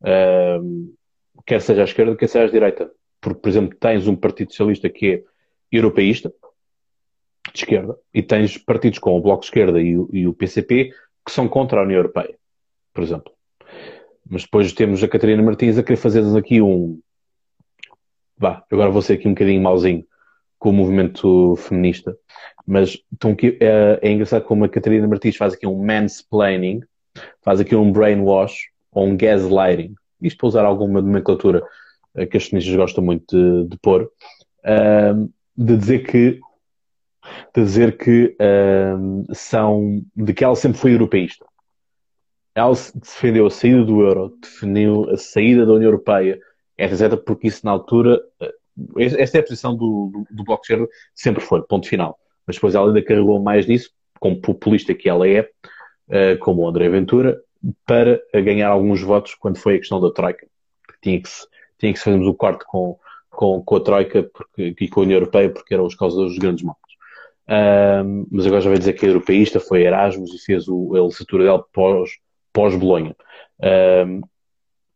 Uh, 0.00 0.94
quer 1.44 1.60
seja 1.60 1.82
à 1.82 1.84
esquerda, 1.84 2.16
quer 2.16 2.28
seja 2.28 2.46
à 2.46 2.50
direita. 2.50 2.90
Porque, 3.20 3.40
por 3.40 3.48
exemplo, 3.48 3.76
tens 3.78 4.06
um 4.06 4.16
Partido 4.16 4.50
Socialista 4.50 4.88
que 4.88 5.12
é 5.12 5.24
europeísta, 5.70 6.32
de 7.52 7.58
esquerda, 7.58 7.98
e 8.14 8.22
tens 8.22 8.56
partidos 8.56 8.98
como 8.98 9.18
o 9.18 9.20
Bloco 9.20 9.40
de 9.40 9.46
Esquerda 9.46 9.80
e 9.80 9.96
o, 9.96 10.08
e 10.12 10.26
o 10.26 10.32
PCP 10.32 10.92
que 11.24 11.32
são 11.32 11.48
contra 11.48 11.80
a 11.80 11.82
União 11.82 11.98
Europeia, 11.98 12.38
por 12.94 13.02
exemplo. 13.02 13.32
Mas 14.28 14.42
depois 14.42 14.72
temos 14.72 15.02
a 15.02 15.08
Catarina 15.08 15.42
Martins 15.42 15.78
a 15.78 15.82
querer 15.82 15.96
fazer-nos 15.96 16.36
aqui 16.36 16.60
um. 16.60 17.00
Vá, 18.36 18.64
agora 18.70 18.90
vou 18.90 19.02
ser 19.02 19.14
aqui 19.14 19.28
um 19.28 19.32
bocadinho 19.32 19.62
mauzinho 19.62 20.04
com 20.58 20.70
o 20.70 20.72
movimento 20.72 21.56
feminista, 21.56 22.16
mas 22.66 22.98
então, 23.12 23.34
é, 23.42 23.98
é 24.02 24.12
engraçado 24.12 24.44
como 24.44 24.64
a 24.64 24.68
Catarina 24.68 25.08
Martins 25.08 25.36
faz 25.36 25.54
aqui 25.54 25.66
um 25.66 25.82
mansplaining, 25.82 26.80
faz 27.42 27.60
aqui 27.60 27.74
um 27.74 27.90
brainwash 27.90 28.68
ou 28.92 29.06
um 29.06 29.16
gaslighting, 29.16 29.94
isto 30.20 30.36
para 30.38 30.48
usar 30.48 30.64
alguma 30.66 31.00
nomenclatura 31.00 31.62
eh, 32.14 32.26
que 32.26 32.36
as 32.36 32.46
feministas 32.46 32.76
gostam 32.76 33.02
muito 33.02 33.34
de, 33.34 33.70
de 33.70 33.78
pôr, 33.78 34.10
de 35.56 35.76
dizer 35.76 36.00
que 36.00 36.40
de 37.54 37.62
dizer 37.62 37.96
que 37.96 38.36
são 39.32 40.02
de 40.16 40.32
que 40.32 40.44
ela 40.44 40.56
sempre 40.56 40.78
foi 40.78 40.92
europeísta. 40.92 41.46
Ela 42.54 42.74
defendeu 42.94 43.46
a 43.46 43.50
saída 43.50 43.84
do 43.84 44.00
euro, 44.00 44.36
defendeu 44.40 45.08
a 45.10 45.16
saída 45.16 45.64
da 45.64 45.72
União 45.72 45.88
Europeia, 45.88 46.38
etc, 46.76 47.16
porque 47.16 47.48
isso 47.48 47.64
na 47.64 47.70
altura, 47.70 48.20
eh, 48.40 48.54
esta 48.98 49.38
é 49.38 49.40
a 49.40 49.44
posição 49.44 49.76
do, 49.76 50.10
do, 50.12 50.26
do 50.30 50.44
Bloco 50.44 50.62
de 50.62 50.72
Esquerda, 50.72 50.88
sempre 51.14 51.42
foi, 51.42 51.62
ponto 51.62 51.88
final. 51.88 52.18
Mas 52.46 52.56
depois 52.56 52.74
ela 52.74 52.88
ainda 52.88 53.02
carregou 53.02 53.40
mais 53.40 53.66
nisso, 53.66 53.90
como 54.18 54.40
populista 54.40 54.94
que 54.94 55.08
ela 55.08 55.28
é, 55.28 55.42
uh, 55.42 56.38
como 56.40 56.62
o 56.62 56.68
André 56.68 56.88
Ventura, 56.88 57.40
para 57.86 58.20
ganhar 58.34 58.68
alguns 58.68 59.02
votos 59.02 59.34
quando 59.34 59.58
foi 59.58 59.76
a 59.76 59.78
questão 59.78 60.00
da 60.00 60.10
Troika. 60.10 60.46
Tinha 61.02 61.20
que 61.20 61.28
se, 61.28 61.46
tinha 61.78 61.92
que 61.92 61.98
fazermos 61.98 62.26
o 62.26 62.34
corte 62.34 62.64
com, 62.66 62.98
com, 63.30 63.62
com 63.62 63.76
a 63.76 63.80
Troika 63.80 64.22
porque, 64.22 64.74
e 64.78 64.88
com 64.88 65.00
a 65.00 65.02
União 65.04 65.18
Europeia, 65.18 65.50
porque 65.50 65.74
eram 65.74 65.84
os 65.84 65.94
causadores 65.94 66.32
dos 66.32 66.38
grandes 66.38 66.64
males. 66.64 66.80
Um, 67.48 68.26
mas 68.30 68.46
agora 68.46 68.60
já 68.60 68.70
vai 68.70 68.78
dizer 68.78 68.92
que 68.92 69.04
é 69.04 69.08
europeísta, 69.08 69.58
foi 69.58 69.82
Erasmus 69.82 70.32
e 70.32 70.38
fez 70.38 70.68
o, 70.68 70.94
a 70.94 71.00
licenciatura 71.00 71.44
dele 71.44 71.64
pós, 71.72 72.10
pós-Bolonha. 72.52 73.14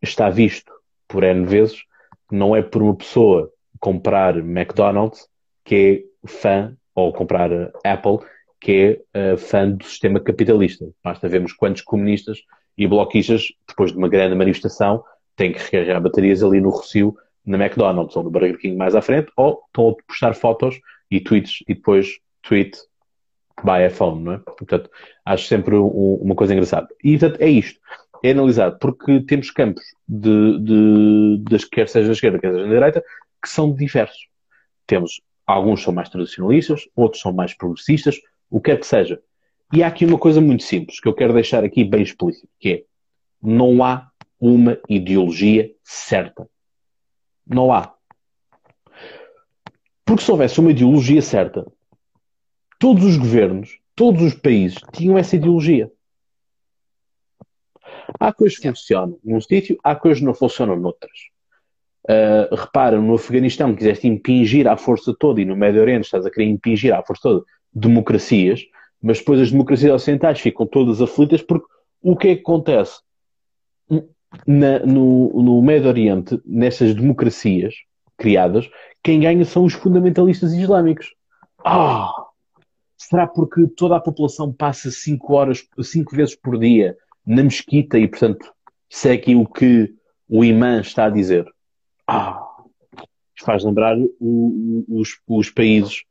Está 0.03 0.29
visto 0.29 0.73
por 1.09 1.23
N 1.23 1.47
vezes 1.47 1.85
não 2.31 2.55
é 2.55 2.63
por 2.63 2.83
uma 2.83 2.95
pessoa 2.95 3.51
comprar 3.81 4.37
McDonald's 4.37 5.29
que 5.65 6.05
é 6.25 6.29
fã, 6.29 6.77
ou 6.95 7.13
comprar 7.13 7.51
Apple, 7.85 8.19
que 8.61 9.01
é 9.15 9.33
uh, 9.33 9.37
fã 9.37 9.71
do 9.71 9.85
sistema 9.85 10.21
capitalista. 10.21 10.87
Basta 11.03 11.29
vermos 11.29 11.53
quantos 11.53 11.83
comunistas 11.83 12.39
e 12.77 12.87
bloquistas, 12.87 13.49
depois 13.67 13.93
de 13.93 13.99
uma 13.99 14.09
grande 14.09 14.35
manifestação, 14.35 15.03
têm 15.37 15.53
que 15.53 15.59
recarregar 15.59 16.01
baterias 16.03 16.43
ali 16.43 16.61
no 16.61 16.71
Rocio, 16.71 17.17
na 17.45 17.59
McDonald's 17.59 18.17
ou 18.17 18.23
no 18.23 18.31
Burger 18.31 18.59
King 18.59 18.77
mais 18.77 18.95
à 18.95 19.03
frente, 19.03 19.31
ou 19.37 19.63
estão 19.67 19.91
a 19.91 19.95
postar 20.07 20.35
fotos 20.35 20.79
e 21.11 21.21
tweets 21.21 21.63
e 21.69 21.75
depois 21.75 22.19
tweet 22.43 22.77
by 23.63 23.87
iPhone, 23.87 24.23
não 24.23 24.33
é? 24.33 24.39
Portanto, 24.39 24.91
acho 25.25 25.47
sempre 25.47 25.77
um, 25.77 26.15
uma 26.21 26.35
coisa 26.35 26.53
engraçada. 26.53 26.89
E, 27.03 27.19
portanto, 27.19 27.41
é 27.41 27.49
isto. 27.49 27.81
É 28.23 28.31
analisado 28.31 28.79
porque 28.79 29.21
temos 29.21 29.51
campos 29.51 29.85
de, 30.09 30.59
de, 30.59 31.39
de 31.39 31.69
quer 31.69 31.89
seja 31.89 32.07
da 32.07 32.13
esquerda, 32.13 32.39
quer 32.39 32.53
seja 32.53 32.65
da 32.65 32.73
direita, 32.73 33.05
que 33.43 33.49
são 33.49 33.73
diversos. 33.73 34.29
Temos 34.87 35.21
alguns 35.47 35.83
são 35.83 35.93
mais 35.93 36.09
tradicionalistas, 36.09 36.89
outros 36.97 37.21
são 37.21 37.33
mais 37.33 37.55
progressistas, 37.55 38.19
o 38.51 38.61
que 38.61 38.71
quer 38.71 38.81
que 38.81 38.87
seja. 38.87 39.21
E 39.73 39.83
há 39.83 39.89
aqui 39.89 40.07
uma 40.07 40.19
coisa 40.19 40.41
muito 40.41 40.63
simples 40.63 41.01
que 41.01 41.09
eu 41.09 41.15
quero 41.15 41.35
deixar 41.35 41.65
aqui 41.65 41.85
bem 41.85 42.03
explícito, 42.03 42.49
que 42.59 42.69
é 42.71 42.85
não 43.43 43.85
há 43.85 44.09
uma 44.41 44.79
ideologia 44.89 45.71
certa. 45.83 46.49
Não 47.47 47.73
há. 47.73 47.95
Porque 50.05 50.23
se 50.23 50.31
houvesse 50.31 50.61
uma 50.61 50.71
ideologia 50.71 51.21
certa, 51.21 51.67
todos 52.79 53.05
os 53.05 53.17
governos, 53.17 53.79
todos 53.95 54.23
os 54.23 54.35
países 54.35 54.79
tinham 54.93 55.17
essa 55.17 55.37
ideologia. 55.37 55.91
Há 58.19 58.33
coisas 58.33 58.59
que 58.59 58.69
funcionam 58.69 59.19
num 59.25 59.41
sítio, 59.41 59.79
há 59.83 59.95
coisas 59.95 60.19
que 60.21 60.25
não 60.25 60.35
funcionam 60.35 60.77
noutras. 60.77 61.19
Uh, 62.05 62.55
repara, 62.55 63.01
no 63.01 63.15
Afeganistão 63.15 63.75
quiseste 63.75 64.07
impingir 64.07 64.69
à 64.69 64.77
força 64.77 65.15
toda 65.19 65.41
e 65.41 65.45
no 65.45 65.57
Médio 65.57 65.81
Oriente 65.81 66.05
estás 66.05 66.27
a 66.27 66.31
querer 66.31 66.49
impingir 66.51 66.95
à 66.95 67.03
força 67.03 67.23
toda 67.23 67.45
democracias, 67.73 68.61
mas 69.03 69.19
depois 69.19 69.41
as 69.41 69.51
democracias 69.51 69.93
ocidentais 69.93 70.41
ficam 70.41 70.67
todas 70.67 71.01
aflitas 71.01 71.41
porque 71.43 71.67
o 72.03 72.15
que 72.17 72.29
é 72.29 72.35
que 72.35 72.43
acontece? 72.43 73.01
Na, 74.47 74.81
no, 74.81 75.43
no 75.43 75.63
Médio 75.63 75.89
Oriente, 75.89 76.41
nessas 76.45 76.95
democracias 76.95 77.75
criadas, 78.19 78.69
quem 79.03 79.21
ganha 79.21 79.45
são 79.45 79.65
os 79.65 79.73
fundamentalistas 79.73 80.53
islâmicos. 80.53 81.15
Ah! 81.65 82.24
Será 83.09 83.27
porque 83.27 83.67
toda 83.77 83.97
a 83.97 84.01
população 84.01 84.51
passa 84.51 84.91
5 84.91 85.35
horas, 85.35 85.69
5 85.79 86.17
vezes 86.17 86.35
por 86.35 86.59
dia 86.59 86.97
na 87.27 87.43
mesquita 87.43 87.99
e, 87.99 88.09
portanto, 88.09 88.51
segue 88.89 89.35
o 89.35 89.47
que 89.47 89.93
o 90.27 90.43
imã 90.43 90.81
está 90.81 91.05
a 91.05 91.11
dizer? 91.11 91.45
Ah! 92.07 92.41
Faz 93.41 93.63
lembrar 93.63 93.99
o, 93.99 94.09
o, 94.21 95.01
os, 95.01 95.19
os 95.29 95.51
países 95.51 96.05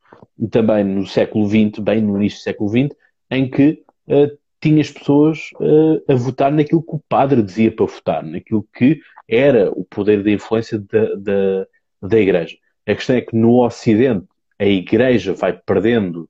também 0.50 0.84
no 0.84 1.04
século 1.04 1.48
XX, 1.48 1.80
bem 1.80 2.00
no 2.00 2.16
início 2.16 2.38
do 2.38 2.42
século 2.42 2.70
XX, 2.70 2.96
em 3.28 3.50
que 3.50 3.82
uh, 4.06 4.38
tinhas 4.60 4.92
pessoas 4.92 5.50
uh, 5.54 6.12
a 6.12 6.14
votar 6.14 6.52
naquilo 6.52 6.82
que 6.82 6.94
o 6.94 7.02
padre 7.08 7.42
dizia 7.42 7.74
para 7.74 7.86
votar, 7.86 8.22
naquilo 8.22 8.64
que 8.72 9.00
era 9.28 9.68
o 9.72 9.84
poder 9.84 10.22
de 10.22 10.32
influência 10.32 10.78
da, 10.78 11.14
da, 11.16 11.66
da 12.02 12.20
Igreja. 12.20 12.56
A 12.86 12.94
questão 12.94 13.16
é 13.16 13.20
que 13.20 13.34
no 13.34 13.64
Ocidente 13.64 14.26
a 14.60 14.66
Igreja 14.66 15.32
vai 15.32 15.52
perdendo 15.52 16.28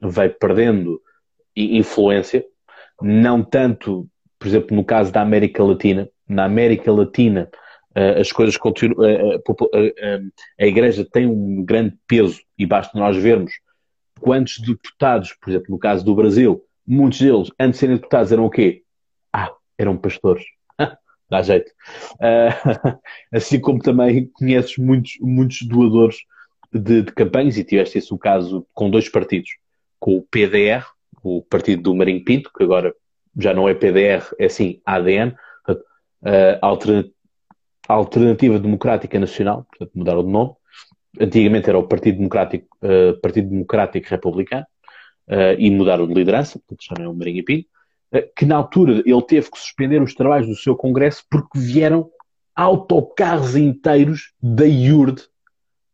vai 0.00 0.28
perdendo 0.28 1.00
influência, 1.56 2.44
não 3.00 3.42
tanto, 3.42 4.08
por 4.38 4.48
exemplo, 4.48 4.76
no 4.76 4.84
caso 4.84 5.12
da 5.12 5.20
América 5.20 5.62
Latina. 5.62 6.08
Na 6.28 6.44
América 6.44 6.92
Latina, 6.92 7.48
uh, 7.96 8.20
as 8.20 8.30
coisas 8.30 8.56
continuam. 8.56 9.08
Uh, 9.08 10.32
a 10.60 10.66
Igreja 10.66 11.06
tem 11.10 11.26
um 11.26 11.64
grande 11.64 11.96
peso 12.06 12.40
e 12.58 12.66
basta 12.66 12.98
nós 12.98 13.16
vermos 13.16 13.52
quantos 14.20 14.58
deputados, 14.58 15.32
por 15.40 15.50
exemplo, 15.50 15.70
no 15.70 15.78
caso 15.78 16.04
do 16.04 16.14
Brasil, 16.14 16.62
muitos 16.86 17.20
deles, 17.20 17.50
antes 17.58 17.74
de 17.74 17.78
serem 17.78 17.96
deputados, 17.96 18.32
eram 18.32 18.46
o 18.46 18.50
quê? 18.50 18.82
Ah, 19.32 19.50
eram 19.78 19.96
pastores. 19.96 20.44
Dá 21.30 21.42
jeito. 21.42 21.70
Uh, 22.14 22.98
assim 23.32 23.60
como 23.60 23.80
também 23.80 24.26
conheces 24.34 24.76
muitos, 24.76 25.12
muitos 25.20 25.62
doadores 25.62 26.16
de, 26.72 27.02
de 27.02 27.12
campanhas 27.12 27.56
e 27.56 27.64
tiveste 27.64 27.98
esse 27.98 28.12
o 28.12 28.18
caso 28.18 28.66
com 28.74 28.90
dois 28.90 29.08
partidos, 29.08 29.50
com 29.98 30.16
o 30.16 30.22
PDR, 30.22 30.84
o 31.22 31.42
partido 31.42 31.82
do 31.82 31.94
Marinho 31.94 32.24
Pinto, 32.24 32.50
que 32.56 32.62
agora 32.62 32.94
já 33.36 33.54
não 33.54 33.68
é 33.68 33.74
PDR, 33.74 34.24
é 34.38 34.48
sim 34.48 34.80
ADN, 34.84 35.34
portanto, 35.64 35.84
a 37.88 37.94
Alternativa 37.94 38.58
Democrática 38.58 39.18
Nacional, 39.18 39.66
portanto 39.70 39.92
mudaram 39.94 40.24
de 40.24 40.30
nome, 40.30 40.52
antigamente 41.20 41.68
era 41.68 41.78
o 41.78 41.88
Partido 41.88 42.18
Democrático, 42.18 42.66
uh, 42.82 43.18
Partido 43.20 43.48
Democrático 43.48 44.08
Republicano, 44.10 44.66
uh, 45.28 45.58
e 45.58 45.70
mudaram 45.70 46.06
de 46.06 46.14
liderança, 46.14 46.58
portanto 46.58 46.84
já 46.86 46.94
não 46.98 47.06
é 47.06 47.08
o 47.08 47.16
Marinho 47.16 47.44
Pinto, 47.44 47.66
uh, 48.14 48.22
que 48.36 48.44
na 48.44 48.56
altura 48.56 49.02
ele 49.04 49.22
teve 49.22 49.50
que 49.50 49.58
suspender 49.58 50.02
os 50.02 50.14
trabalhos 50.14 50.48
do 50.48 50.56
seu 50.56 50.76
congresso 50.76 51.24
porque 51.30 51.58
vieram 51.58 52.10
autocarros 52.54 53.56
inteiros 53.56 54.32
da 54.42 54.66
IURD 54.66 55.22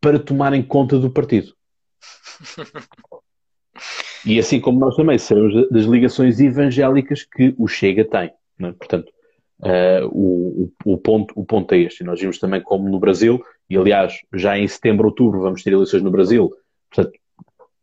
para 0.05 0.19
tomarem 0.19 0.63
conta 0.63 0.99
do 0.99 1.11
partido. 1.11 1.55
e 4.27 4.39
assim 4.39 4.61
como 4.61 4.79
nós 4.79 4.95
também 4.95 5.17
sabemos 5.17 5.71
das 5.71 5.87
ligações 5.87 6.39
evangélicas 6.41 7.25
que 7.25 7.55
o 7.57 7.67
Chega 7.67 8.05
tem. 8.05 8.31
É? 8.61 8.73
Portanto, 8.73 9.11
Uh, 9.61 10.05
o, 10.11 10.73
o, 10.85 10.99
ponto, 10.99 11.33
o 11.35 11.45
ponto 11.45 11.73
é 11.73 11.79
este. 11.79 12.05
Nós 12.05 12.21
vimos 12.21 12.39
também 12.39 12.61
como 12.61 12.89
no 12.89 12.99
Brasil, 12.99 13.43
e 13.71 13.79
aliás, 13.79 14.21
já 14.35 14.59
em 14.59 14.69
setembro, 14.69 15.07
outubro, 15.07 15.41
vamos 15.41 15.63
ter 15.63 15.73
eleições 15.73 16.03
no 16.03 16.11
Brasil. 16.11 16.53
Portanto, 16.91 17.19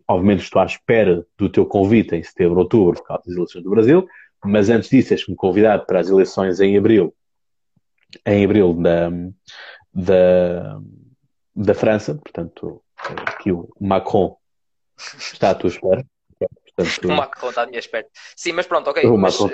obviamente 0.07 0.43
estou 0.43 0.61
à 0.61 0.65
espera 0.65 1.25
do 1.37 1.49
teu 1.49 1.65
convite 1.65 2.13
em 2.13 2.21
setembro, 2.21 2.59
outubro, 2.59 2.99
por 2.99 3.07
causa 3.07 3.23
das 3.25 3.35
eleições 3.35 3.63
do 3.63 3.69
Brasil, 3.69 4.05
mas 4.45 4.69
antes 4.69 4.89
disso, 4.89 5.13
és-me 5.13 5.33
convidado 5.33 5.85
para 5.87 6.01
as 6.01 6.09
eleições 6.09 6.59
em 6.59 6.77
abril, 6.77 7.15
em 8.27 8.45
abril 8.45 8.73
da, 8.73 9.09
da, 9.91 10.79
da 11.55 11.73
França, 11.73 12.15
portanto, 12.15 12.81
aqui 13.25 13.51
o 13.51 13.69
Macron 13.79 14.35
está 15.17 15.51
à 15.51 15.55
tua 15.55 15.69
espera. 15.69 16.05
Portanto, 16.75 17.07
o 17.07 17.11
Macron 17.11 17.49
está 17.49 17.63
à 17.63 17.65
minha 17.65 17.79
espera. 17.79 18.07
Sim, 18.35 18.53
mas 18.53 18.65
pronto, 18.65 18.89
ok. 18.89 19.03
Mas, 19.17 19.39
um, 19.39 19.49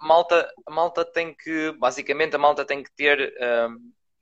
malta, 0.00 0.48
malta 0.68 1.04
tem 1.04 1.34
que, 1.34 1.72
basicamente, 1.72 2.34
a 2.34 2.38
malta 2.38 2.64
tem 2.64 2.82
que 2.82 2.90
ter, 2.94 3.34
um, 3.68 3.78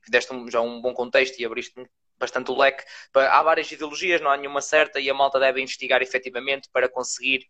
deste 0.08 0.32
já 0.50 0.60
um 0.60 0.80
bom 0.80 0.92
contexto 0.92 1.38
e 1.38 1.44
abriste 1.44 1.74
bastante 2.18 2.50
o 2.50 2.56
leque. 2.56 2.84
Há 3.14 3.42
várias 3.42 3.70
ideologias, 3.70 4.20
não 4.20 4.30
há 4.30 4.36
nenhuma 4.36 4.60
certa 4.60 5.00
e 5.00 5.10
a 5.10 5.14
malta 5.14 5.40
deve 5.40 5.60
investigar 5.60 6.02
efetivamente 6.02 6.68
para 6.72 6.88
conseguir 6.88 7.46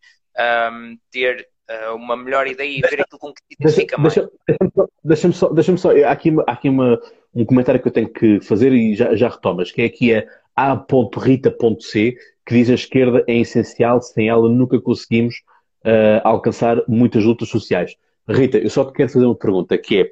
um, 0.73 0.97
ter 1.11 1.49
uh, 1.71 1.95
uma 1.95 2.17
melhor 2.17 2.47
ideia 2.47 2.79
e 2.79 2.81
ver 2.81 3.03
aquilo 3.03 3.19
com 3.19 3.33
que 3.33 3.41
se 3.41 3.55
identifica 3.59 3.97
deixa, 4.01 4.21
mais. 4.21 4.89
Deixa-me 5.05 5.35
só, 5.35 5.49
deixa 5.49 5.77
só, 5.77 5.91
há 5.91 6.11
aqui, 6.11 6.31
há 6.47 6.53
aqui 6.53 6.69
uma, 6.69 6.99
um 7.35 7.45
comentário 7.45 7.81
que 7.81 7.89
eu 7.89 7.93
tenho 7.93 8.09
que 8.09 8.41
fazer 8.41 8.73
e 8.73 8.95
já, 8.95 9.15
já 9.15 9.29
retomas, 9.29 9.71
que 9.71 9.83
é 9.83 9.87
aqui 9.87 10.13
é 10.13 10.27
a.rita.c, 10.55 12.17
que 12.47 12.55
diz 12.55 12.71
a 12.71 12.75
esquerda 12.75 13.25
é 13.27 13.39
essencial, 13.39 14.01
sem 14.03 14.29
ela 14.29 14.49
nunca 14.49 14.81
conseguimos 14.81 15.37
uh, 15.85 16.21
alcançar 16.25 16.83
muitas 16.87 17.25
lutas 17.25 17.49
sociais. 17.49 17.97
Rita, 18.29 18.59
eu 18.59 18.71
só 18.71 18.85
te 18.85 18.93
quero 18.93 19.09
fazer 19.09 19.25
uma 19.25 19.35
pergunta, 19.35 19.77
que 19.79 20.01
é 20.01 20.11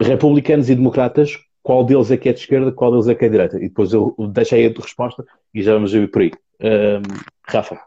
republicanos 0.00 0.68
e 0.68 0.74
democratas, 0.74 1.38
qual 1.62 1.84
deles 1.84 2.10
é 2.10 2.16
que 2.16 2.28
é 2.28 2.32
de 2.32 2.40
esquerda, 2.40 2.72
qual 2.72 2.90
deles 2.90 3.08
é 3.08 3.14
que 3.14 3.24
é 3.24 3.28
de 3.28 3.32
direita? 3.32 3.56
E 3.56 3.68
depois 3.68 3.92
eu 3.92 4.14
deixo 4.32 4.54
aí 4.54 4.66
a 4.66 4.72
tua 4.72 4.84
resposta 4.84 5.24
e 5.52 5.62
já 5.62 5.74
vamos 5.74 5.92
ver 5.92 6.10
por 6.10 6.22
aí. 6.22 6.30
Uh, 6.60 7.02
Rafa. 7.46 7.80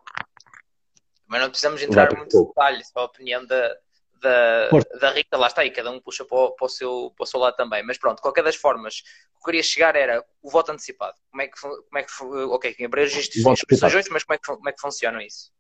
Mas 1.28 1.42
não 1.42 1.50
precisamos 1.50 1.82
entrar 1.82 2.16
muito 2.16 2.38
em 2.38 2.46
detalhes, 2.46 2.92
a 2.96 3.04
opinião 3.04 3.46
da, 3.46 3.76
da, 4.24 4.70
da 5.00 5.12
Rita, 5.12 5.38
lá 5.38 5.48
está 5.48 5.62
aí, 5.62 5.70
cada 5.70 5.92
um 5.92 6.00
puxa 6.00 6.24
para 6.26 6.38
o, 6.38 6.52
para, 6.52 6.66
o 6.66 6.70
seu, 6.70 7.14
para 7.16 7.24
o 7.24 7.28
seu 7.28 7.40
lado 7.40 7.56
também. 7.56 7.84
Mas 7.86 7.98
pronto, 7.98 8.22
qualquer 8.22 8.44
das 8.44 8.56
formas, 8.56 9.04
o 9.36 9.38
que 9.38 9.42
eu 9.42 9.46
queria 9.46 9.64
chegar 9.64 9.96
era 9.96 10.24
o 10.42 10.50
voto 10.50 10.72
antecipado. 10.72 11.14
Como 11.30 11.42
é 11.42 11.48
que, 11.48 11.60
como 11.60 11.98
é 11.98 12.04
que 12.04 12.24
ok, 12.24 12.76
em 12.80 12.90
breve 12.90 13.20
instituições, 13.20 13.62
mas 14.10 14.24
como 14.24 14.36
é, 14.36 14.38
que, 14.38 14.46
como 14.46 14.70
é 14.70 14.72
que 14.72 14.82
funciona 14.82 15.24
isso? 15.24 15.52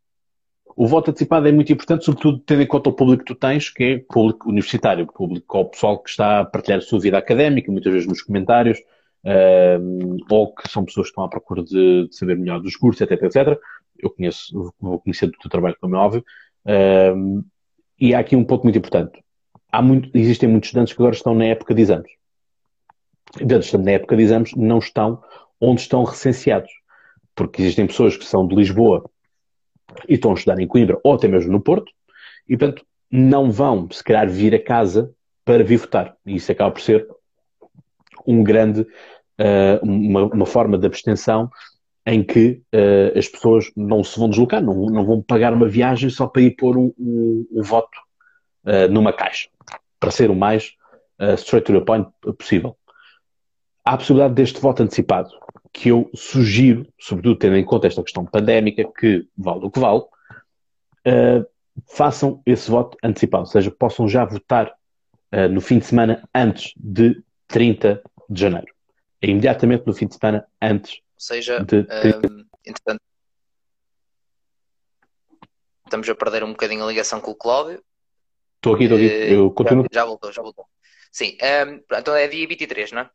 O 0.75 0.87
voto 0.87 1.11
antecipado 1.11 1.47
é 1.47 1.51
muito 1.51 1.71
importante, 1.71 2.05
sobretudo 2.05 2.39
tendo 2.39 2.61
em 2.61 2.67
conta 2.67 2.89
o 2.89 2.93
público 2.93 3.23
que 3.23 3.33
tu 3.33 3.39
tens, 3.39 3.69
que 3.69 3.83
é 3.83 3.99
público 3.99 4.49
universitário, 4.49 5.05
público 5.05 5.57
ou 5.57 5.69
pessoal 5.69 6.01
que 6.01 6.09
está 6.09 6.39
a 6.39 6.45
partilhar 6.45 6.79
a 6.79 6.81
sua 6.81 6.99
vida 6.99 7.17
académica, 7.17 7.71
muitas 7.71 7.91
vezes 7.91 8.07
nos 8.07 8.21
comentários, 8.21 8.79
um, 9.25 10.17
ou 10.29 10.53
que 10.53 10.69
são 10.69 10.83
pessoas 10.85 11.07
que 11.07 11.11
estão 11.11 11.23
à 11.23 11.29
procura 11.29 11.63
de, 11.63 12.07
de, 12.07 12.15
saber 12.15 12.37
melhor 12.37 12.59
dos 12.59 12.75
cursos, 12.75 13.01
etc, 13.01 13.23
etc. 13.23 13.59
Eu 13.99 14.09
conheço, 14.09 14.73
vou 14.79 14.99
conhecer 14.99 15.27
do 15.27 15.37
teu 15.37 15.49
trabalho, 15.49 15.77
como 15.79 15.95
é 15.95 15.99
óbvio. 15.99 16.25
Um, 16.65 17.43
e 17.99 18.13
há 18.13 18.19
aqui 18.19 18.35
um 18.35 18.43
ponto 18.43 18.63
muito 18.63 18.77
importante. 18.77 19.23
Há 19.71 19.81
muito, 19.81 20.09
existem 20.13 20.49
muitos 20.49 20.69
estudantes 20.69 20.93
que 20.93 21.01
agora 21.01 21.15
estão 21.15 21.33
na 21.33 21.45
época 21.45 21.73
de 21.73 21.81
exames. 21.81 22.11
Estudantes 23.35 23.73
na 23.73 23.91
época 23.91 24.15
de 24.15 24.23
exames 24.23 24.53
não 24.55 24.79
estão 24.79 25.21
onde 25.59 25.81
estão 25.81 26.03
recenseados. 26.03 26.71
Porque 27.35 27.61
existem 27.61 27.87
pessoas 27.87 28.15
que 28.15 28.25
são 28.25 28.47
de 28.47 28.55
Lisboa 28.55 29.09
e 30.07 30.15
estão 30.15 30.31
a 30.31 30.33
estudar 30.35 30.59
em 30.59 30.67
Coimbra 30.67 30.99
ou 31.03 31.13
até 31.13 31.27
mesmo 31.27 31.51
no 31.51 31.61
Porto 31.61 31.91
e, 32.47 32.57
portanto, 32.57 32.85
não 33.09 33.51
vão, 33.51 33.87
se 33.91 34.03
calhar, 34.03 34.29
vir 34.29 34.53
a 34.53 34.63
casa 34.63 35.13
para 35.45 35.63
vir 35.63 35.77
votar. 35.77 36.15
E 36.25 36.35
isso 36.35 36.51
acaba 36.51 36.71
por 36.71 36.81
ser 36.81 37.07
um 38.25 38.43
grande, 38.43 38.85
uma, 39.81 40.25
uma, 40.25 40.45
forma 40.45 40.77
de 40.77 40.85
abstenção 40.85 41.49
em 42.05 42.23
que 42.23 42.61
uh, 42.73 43.17
as 43.17 43.27
pessoas 43.27 43.71
não 43.75 44.03
se 44.03 44.19
vão 44.19 44.29
deslocar, 44.29 44.61
não, 44.61 44.73
não 44.87 45.05
vão 45.05 45.21
pagar 45.21 45.53
uma 45.53 45.67
viagem 45.67 46.09
só 46.09 46.27
para 46.27 46.41
ir 46.41 46.51
pôr 46.51 46.77
um 46.77 47.45
voto 47.61 47.97
uh, 48.65 48.91
numa 48.91 49.13
caixa, 49.13 49.49
para 49.99 50.11
ser 50.11 50.29
o 50.29 50.35
mais 50.35 50.73
straight 51.37 51.65
to 51.65 51.79
the 51.79 51.85
point 51.85 52.09
possível. 52.37 52.75
Há 53.85 53.93
a 53.93 53.97
possibilidade 53.97 54.33
deste 54.33 54.59
voto 54.59 54.83
antecipado, 54.83 55.29
que 55.71 55.89
eu 55.89 56.09
sugiro, 56.13 56.85
sobretudo 56.99 57.37
tendo 57.37 57.55
em 57.55 57.63
conta 57.63 57.87
esta 57.87 58.03
questão 58.03 58.25
pandémica, 58.25 58.83
que 58.99 59.25
vale 59.37 59.61
o 59.63 59.71
que 59.71 59.79
vale, 59.79 60.01
façam 61.87 62.41
esse 62.45 62.69
voto 62.69 62.97
antecipado, 63.01 63.43
ou 63.43 63.49
seja, 63.49 63.71
possam 63.71 64.05
já 64.05 64.25
votar 64.25 64.73
no 65.51 65.61
fim 65.61 65.79
de 65.79 65.85
semana 65.85 66.27
antes 66.35 66.73
de 66.75 67.23
30 67.47 68.01
de 68.29 68.41
janeiro. 68.41 68.73
É 69.21 69.27
imediatamente 69.27 69.87
no 69.87 69.93
fim 69.93 70.07
de 70.07 70.15
semana 70.15 70.45
antes. 70.61 70.99
Ou 71.23 71.35
seja, 71.35 71.61
um, 71.61 72.45
entretanto, 72.65 73.01
estamos 75.85 76.09
a 76.09 76.15
perder 76.15 76.43
um 76.43 76.51
bocadinho 76.51 76.83
a 76.83 76.87
ligação 76.87 77.21
com 77.21 77.31
o 77.31 77.35
Cláudio. 77.35 77.81
Estou 78.57 78.75
aqui, 78.75 78.83
estou 78.83 78.97
aqui. 78.97 79.07
Eh, 79.07 79.33
Eu 79.33 79.49
continuo. 79.51 79.85
Já, 79.89 80.01
já 80.01 80.05
voltou, 80.05 80.33
já 80.33 80.41
voltou. 80.41 80.65
Sim, 81.13 81.37
um, 81.41 81.95
então 81.97 82.13
é 82.13 82.27
dia 82.27 82.45
23, 82.45 82.91
não 82.91 83.01
é? 83.03 83.09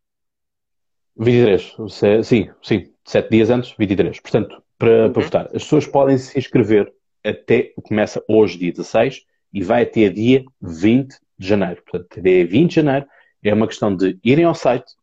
23, 1.18 1.76
sim, 2.24 2.50
sim, 2.62 2.94
sete 3.04 3.28
dias 3.28 3.50
antes, 3.50 3.74
23. 3.78 4.20
Portanto, 4.20 4.62
para, 4.78 5.06
uhum. 5.06 5.12
para 5.12 5.22
votar, 5.22 5.46
as 5.46 5.64
pessoas 5.64 5.86
podem 5.86 6.16
se 6.16 6.38
inscrever 6.38 6.90
até, 7.22 7.74
começa 7.82 8.24
hoje, 8.26 8.56
dia 8.56 8.72
16, 8.72 9.26
e 9.52 9.62
vai 9.62 9.82
até 9.82 10.08
dia 10.08 10.44
20 10.62 11.14
de 11.38 11.46
janeiro. 11.46 11.82
Portanto, 11.82 12.20
até 12.20 12.44
20 12.44 12.70
de 12.70 12.74
janeiro 12.76 13.06
é 13.42 13.52
uma 13.52 13.66
questão 13.66 13.94
de 13.94 14.18
irem 14.24 14.46
ao 14.46 14.54
site 14.54 14.94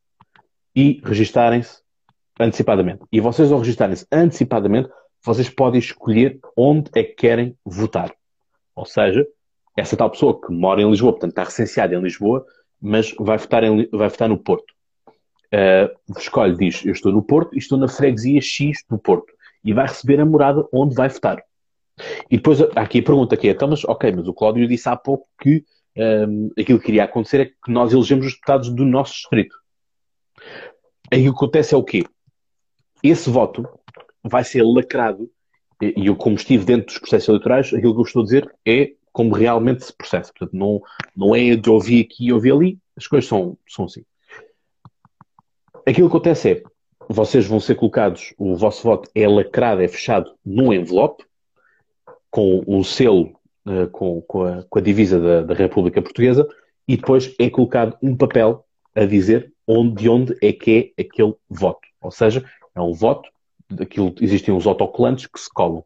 e 0.76 1.02
registarem-se 1.06 1.85
antecipadamente. 2.40 3.04
E 3.12 3.20
vocês, 3.20 3.52
ao 3.52 3.60
registarem-se 3.60 4.06
antecipadamente, 4.12 4.90
vocês 5.24 5.50
podem 5.50 5.80
escolher 5.80 6.40
onde 6.56 6.90
é 6.96 7.04
que 7.04 7.14
querem 7.14 7.58
votar. 7.66 8.14
Ou 8.76 8.86
seja, 8.86 9.26
essa 9.76 9.98
tal 9.98 10.10
pessoa 10.10 10.40
que 10.40 10.52
mora 10.52 10.82
em 10.82 10.90
Lisboa, 10.90 11.14
portanto 11.14 11.32
está 11.32 11.44
recenseada 11.44 11.96
em 11.96 12.02
Lisboa, 12.02 12.46
mas 12.82 13.14
vai 13.20 13.38
votar, 13.38 13.64
em, 13.64 13.88
vai 13.92 14.10
votar 14.10 14.30
no 14.30 14.38
Porto. 14.38 14.74
Uh, 15.48 16.18
escolhe, 16.20 16.56
diz, 16.58 16.86
eu 16.86 16.92
estou 16.92 17.12
no 17.12 17.24
Porto 17.24 17.56
e 17.56 17.58
estou 17.58 17.78
na 17.78 17.88
freguesia 17.88 18.42
X 18.42 18.84
do 18.90 18.98
Porto. 18.98 19.34
E 19.64 19.74
vai 19.74 19.88
receber 19.88 20.20
a 20.20 20.26
morada 20.26 20.68
onde 20.72 20.94
vai 20.94 21.10
votar. 21.10 21.42
E 22.30 22.38
depois, 22.38 22.62
aqui 22.76 23.00
a 23.00 23.04
pergunta 23.04 23.38
que 23.38 23.48
é, 23.48 23.52
então, 23.52 23.70
mas, 23.70 23.84
ok, 23.86 24.12
mas 24.12 24.28
o 24.28 24.34
Cláudio 24.34 24.68
disse 24.68 24.88
há 24.90 24.96
pouco 24.96 25.28
que 25.42 25.64
um, 25.98 26.52
aquilo 26.60 26.80
que 26.80 26.90
iria 26.90 27.06
acontecer 27.06 27.40
é 27.40 27.46
que 27.46 27.72
nós 27.72 27.94
elegemos 27.94 28.26
os 28.26 28.34
deputados 28.34 28.70
do 28.70 28.86
nosso 28.86 29.14
distrito. 29.14 29.56
Aí 31.12 31.28
o 31.30 31.32
que 31.32 31.38
acontece 31.38 31.74
é 31.74 31.78
o 31.78 31.84
quê? 31.84 32.04
Esse 33.08 33.30
voto 33.30 33.68
vai 34.24 34.44
ser 34.44 34.64
lacrado, 34.64 35.30
e 35.80 36.08
eu, 36.08 36.16
como 36.16 36.36
estive 36.36 36.66
dentro 36.66 36.88
dos 36.88 36.98
processos 36.98 37.30
eleitorais, 37.30 37.68
aquilo 37.68 37.94
que 37.94 38.00
eu 38.00 38.06
estou 38.06 38.22
a 38.22 38.26
dizer 38.26 38.56
é 38.66 38.94
como 39.12 39.36
realmente 39.36 39.86
se 39.86 39.94
processa. 39.94 40.34
Portanto, 40.34 40.58
não, 40.58 40.82
não 41.16 41.36
é 41.36 41.56
de 41.56 41.70
ouvir 41.70 42.04
aqui 42.04 42.26
e 42.26 42.34
ouvir 42.34 42.52
ali, 42.52 42.80
as 42.98 43.06
coisas 43.06 43.28
são, 43.28 43.58
são 43.68 43.86
assim. 43.86 44.04
Aquilo 45.86 46.10
que 46.10 46.16
acontece 46.16 46.52
é, 46.52 46.64
vocês 47.08 47.46
vão 47.46 47.60
ser 47.60 47.76
colocados, 47.76 48.34
o 48.38 48.56
vosso 48.56 48.82
voto 48.82 49.08
é 49.14 49.28
lacrado, 49.28 49.84
é 49.84 49.88
fechado 49.88 50.34
num 50.44 50.74
envelope, 50.74 51.24
com 52.32 52.64
um 52.68 52.84
selo 52.84 53.40
uh, 53.68 53.88
com, 53.92 54.22
com, 54.24 54.44
a, 54.44 54.64
com, 54.64 54.80
a, 54.80 54.82
divisa 54.82 55.20
da, 55.20 55.42
da, 55.44 55.54
República 55.54 56.02
Portuguesa 56.02 56.48
e 56.88 56.98
depois 56.98 57.34
é 57.40 57.50
colocado 57.50 57.96
um 58.02 58.18
papel 58.18 58.66
a 58.96 59.06
dizer 59.06 59.54
onde, 59.68 60.04
de 60.04 60.10
onde 60.10 60.38
é 60.42 60.52
que 60.52 60.94
é 60.98 61.02
aquele 61.02 61.36
voto. 61.48 61.88
Ou 62.02 62.12
seja, 62.12 62.44
é 62.76 62.82
um 62.82 62.94
voto, 62.94 63.30
daquilo, 63.70 64.14
existem 64.22 64.56
os 64.56 64.68
autocolantes 64.68 65.28
que 65.28 65.40
se 65.40 65.50
colam. 65.52 65.84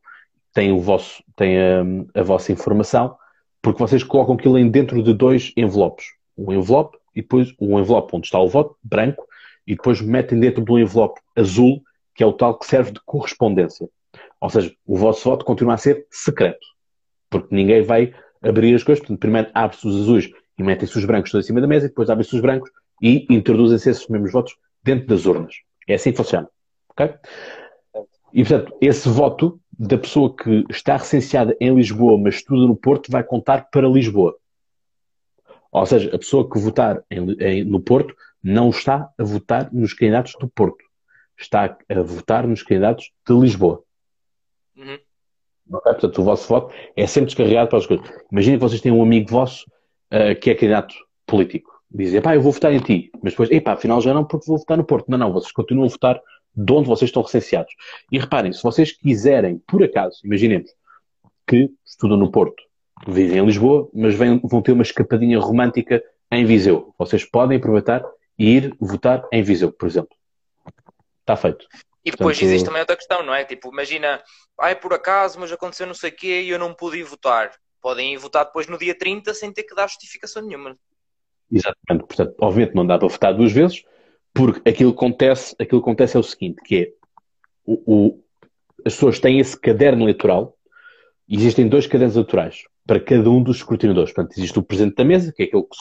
Tem, 0.53 0.71
o 0.71 0.79
vosso, 0.79 1.23
tem 1.35 1.57
a, 1.59 2.19
a 2.19 2.23
vossa 2.23 2.51
informação, 2.51 3.15
porque 3.61 3.79
vocês 3.79 4.03
colocam 4.03 4.35
aquilo 4.35 4.57
em 4.57 4.69
dentro 4.69 5.01
de 5.03 5.13
dois 5.13 5.53
envelopes. 5.55 6.07
Um 6.37 6.51
envelope 6.51 6.97
e 7.15 7.21
depois 7.21 7.53
um 7.59 7.79
envelope 7.79 8.15
onde 8.15 8.27
está 8.27 8.39
o 8.39 8.47
voto, 8.47 8.75
branco, 8.83 9.25
e 9.67 9.75
depois 9.75 10.01
metem 10.01 10.39
dentro 10.39 10.63
do 10.63 10.79
envelope 10.79 11.21
azul, 11.35 11.81
que 12.15 12.23
é 12.23 12.25
o 12.25 12.33
tal 12.33 12.57
que 12.57 12.65
serve 12.65 12.91
de 12.91 12.99
correspondência. 13.05 13.87
Ou 14.41 14.49
seja, 14.49 14.73
o 14.85 14.97
vosso 14.97 15.29
voto 15.29 15.45
continua 15.45 15.75
a 15.75 15.77
ser 15.77 16.07
secreto 16.09 16.65
porque 17.29 17.53
ninguém 17.53 17.81
vai 17.81 18.13
abrir 18.41 18.73
as 18.73 18.83
coisas. 18.83 18.99
Portanto, 18.99 19.19
primeiro 19.19 19.49
abre-se 19.53 19.87
os 19.87 19.95
azuis 19.95 20.29
e 20.57 20.63
metem-se 20.63 20.97
os 20.97 21.05
brancos 21.05 21.31
todos 21.31 21.45
em 21.45 21.47
cima 21.47 21.61
da 21.61 21.67
mesa, 21.67 21.85
e 21.85 21.89
depois 21.89 22.09
abrem-se 22.09 22.35
os 22.35 22.41
brancos 22.41 22.69
e 23.01 23.25
introduzem-se 23.29 23.89
esses 23.89 24.07
mesmos 24.07 24.31
votos 24.31 24.55
dentro 24.83 25.07
das 25.07 25.25
urnas. 25.25 25.53
É 25.87 25.93
assim 25.93 26.11
que 26.11 26.17
funciona. 26.17 26.49
E, 28.33 28.43
portanto, 28.43 28.75
esse 28.81 29.07
voto 29.09 29.59
da 29.77 29.97
pessoa 29.97 30.35
que 30.35 30.65
está 30.69 30.97
recenseada 30.97 31.55
em 31.59 31.73
Lisboa, 31.73 32.17
mas 32.17 32.35
estuda 32.35 32.67
no 32.67 32.75
Porto, 32.75 33.11
vai 33.11 33.23
contar 33.23 33.69
para 33.69 33.87
Lisboa. 33.87 34.35
Ou 35.71 35.85
seja, 35.85 36.13
a 36.13 36.19
pessoa 36.19 36.49
que 36.49 36.59
votar 36.59 37.03
em, 37.09 37.31
em, 37.39 37.63
no 37.63 37.79
Porto 37.79 38.13
não 38.43 38.69
está 38.69 39.09
a 39.17 39.23
votar 39.23 39.71
nos 39.71 39.93
candidatos 39.93 40.33
do 40.39 40.47
Porto. 40.47 40.83
Está 41.37 41.77
a 41.87 42.01
votar 42.01 42.45
nos 42.47 42.63
candidatos 42.63 43.11
de 43.27 43.33
Lisboa. 43.33 43.83
Uhum. 44.75 44.97
Okay? 45.71 45.91
Portanto, 45.93 46.19
o 46.19 46.23
vosso 46.23 46.47
voto 46.47 46.73
é 46.95 47.05
sempre 47.05 47.27
descarregado 47.27 47.69
para 47.69 47.79
as 47.79 47.85
coisas. 47.85 48.05
Imaginem 48.31 48.57
que 48.57 48.65
vocês 48.65 48.81
têm 48.81 48.91
um 48.91 49.03
amigo 49.03 49.29
vosso 49.29 49.65
uh, 50.11 50.37
que 50.39 50.49
é 50.49 50.55
candidato 50.55 50.95
político. 51.25 51.79
Dizem, 51.91 52.21
pá, 52.21 52.35
eu 52.35 52.41
vou 52.41 52.51
votar 52.51 52.71
em 52.71 52.79
ti, 52.79 53.09
mas 53.23 53.33
depois, 53.33 53.49
epá, 53.49 53.73
afinal 53.73 53.99
já 54.01 54.13
não, 54.13 54.23
porque 54.23 54.45
vou 54.45 54.57
votar 54.57 54.77
no 54.77 54.83
Porto. 54.83 55.09
Não, 55.09 55.17
não, 55.17 55.31
vocês 55.31 55.51
continuam 55.51 55.87
a 55.87 55.89
votar 55.89 56.21
de 56.55 56.73
onde 56.73 56.87
vocês 56.87 57.09
estão 57.09 57.21
recenseados. 57.21 57.73
E 58.11 58.19
reparem, 58.19 58.51
se 58.51 58.63
vocês 58.63 58.91
quiserem, 58.91 59.59
por 59.67 59.83
acaso, 59.83 60.19
imaginemos 60.23 60.71
que 61.47 61.69
estudam 61.85 62.17
no 62.17 62.31
Porto, 62.31 62.63
vivem 63.07 63.39
em 63.39 63.45
Lisboa, 63.45 63.89
mas 63.93 64.15
vêm, 64.15 64.39
vão 64.43 64.61
ter 64.61 64.71
uma 64.71 64.83
escapadinha 64.83 65.39
romântica 65.39 66.03
em 66.31 66.45
Viseu. 66.45 66.93
Vocês 66.97 67.23
podem 67.25 67.57
aproveitar 67.57 68.03
e 68.37 68.55
ir 68.57 68.75
votar 68.79 69.27
em 69.31 69.41
Viseu, 69.41 69.71
por 69.71 69.87
exemplo. 69.87 70.15
Está 71.21 71.35
feito. 71.35 71.65
E 72.03 72.11
depois 72.11 72.37
Portanto... 72.37 72.43
existe 72.43 72.65
também 72.65 72.81
outra 72.81 72.95
questão, 72.95 73.23
não 73.23 73.33
é? 73.33 73.43
Tipo, 73.43 73.71
imagina, 73.71 74.21
ai 74.59 74.75
por 74.75 74.93
acaso, 74.93 75.39
mas 75.39 75.51
aconteceu 75.51 75.85
não 75.85 75.93
sei 75.93 76.09
o 76.09 76.15
quê 76.15 76.41
e 76.41 76.49
eu 76.49 76.59
não 76.59 76.73
pude 76.73 76.97
ir 76.97 77.03
votar. 77.03 77.51
Podem 77.81 78.13
ir 78.13 78.17
votar 78.17 78.45
depois 78.45 78.67
no 78.67 78.77
dia 78.77 78.97
30 78.97 79.33
sem 79.33 79.51
ter 79.51 79.63
que 79.63 79.75
dar 79.75 79.87
justificação 79.87 80.41
nenhuma. 80.41 80.77
Exatamente. 81.51 82.05
Portanto, 82.07 82.35
obviamente 82.39 82.75
não 82.75 82.85
dá 82.85 82.97
para 82.97 83.07
votar 83.07 83.33
duas 83.33 83.51
vezes, 83.51 83.83
porque 84.33 84.69
aquilo 84.69 84.91
que 84.91 84.97
acontece, 84.97 85.55
aquilo 85.59 85.81
que 85.81 85.89
acontece 85.89 86.17
é 86.17 86.19
o 86.19 86.23
seguinte, 86.23 86.61
que 86.63 86.75
é 86.75 86.91
o, 87.65 87.73
o, 87.85 88.23
as 88.85 88.93
pessoas 88.93 89.19
têm 89.19 89.39
esse 89.39 89.59
caderno 89.59 90.03
eleitoral 90.03 90.55
e 91.27 91.35
existem 91.35 91.67
dois 91.67 91.85
cadernos 91.85 92.15
eleitorais 92.15 92.63
para 92.89 92.99
cada 92.99 93.29
um 93.29 93.43
dos 93.43 93.57
escrutinadores. 93.57 94.11
Portanto, 94.11 94.35
existe 94.35 94.57
o 94.57 94.63
presidente 94.63 94.95
da 94.95 95.03
mesa, 95.03 95.31
que 95.31 95.43
é 95.43 95.45
aquele 95.45 95.61
que 95.61 95.75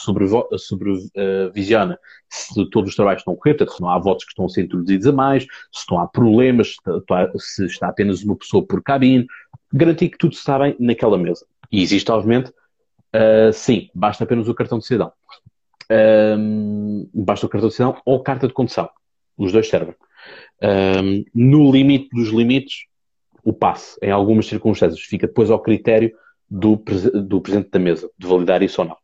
sobrevisiona 0.59 1.99
se 2.29 2.69
todos 2.69 2.91
os 2.91 2.97
trabalhos 2.97 3.23
estão 3.23 3.35
corretos, 3.35 3.75
se 3.75 3.81
não 3.81 3.89
há 3.89 3.99
votos 3.99 4.27
que 4.27 4.33
estão 4.33 4.45
a 4.45 4.49
ser 4.51 4.65
introduzidos 4.65 5.07
a 5.07 5.13
mais, 5.13 5.47
se 5.73 5.87
não 5.91 6.01
há 6.01 6.07
problemas, 6.07 6.77
se 7.39 7.65
está 7.65 7.89
apenas 7.89 8.23
uma 8.23 8.37
pessoa 8.37 8.63
por 8.63 8.83
cabine, 8.83 9.27
garantir 9.73 10.11
que 10.11 10.19
tudo 10.19 10.35
está 10.35 10.59
bem 10.59 10.77
naquela 10.79 11.17
mesa. 11.17 11.47
E 11.73 11.83
existe, 11.83 12.11
obviamente, 12.13 12.51
uh, 12.51 13.53
sim, 13.55 13.89
basta 13.95 14.25
apenas 14.25 14.47
o 14.47 14.55
cartão 14.55 14.79
de 14.79 14.85
cidadão. 14.85 15.11
Um, 15.91 17.09
basta 17.15 17.47
o 17.47 17.49
cartão 17.49 17.69
de 17.69 17.75
cidadão 17.75 18.01
ou 18.05 18.23
carta 18.23 18.47
de 18.47 18.53
condução. 18.53 18.89
Os 19.37 19.53
dois 19.53 19.69
servem. 19.69 19.95
Um, 20.63 21.25
no 21.35 21.71
limite 21.73 22.09
dos 22.13 22.29
limites, 22.29 22.87
o 23.45 23.53
passe, 23.53 23.99
em 24.03 24.11
algumas 24.11 24.47
circunstâncias, 24.47 25.01
fica 25.01 25.27
depois 25.27 25.51
ao 25.51 25.61
critério 25.61 26.13
do, 26.51 26.77
do 26.77 27.41
presidente 27.41 27.71
da 27.71 27.79
mesa, 27.79 28.11
de 28.19 28.27
validar 28.27 28.63
isso 28.63 28.81
ou 28.81 28.89
não. 28.89 28.97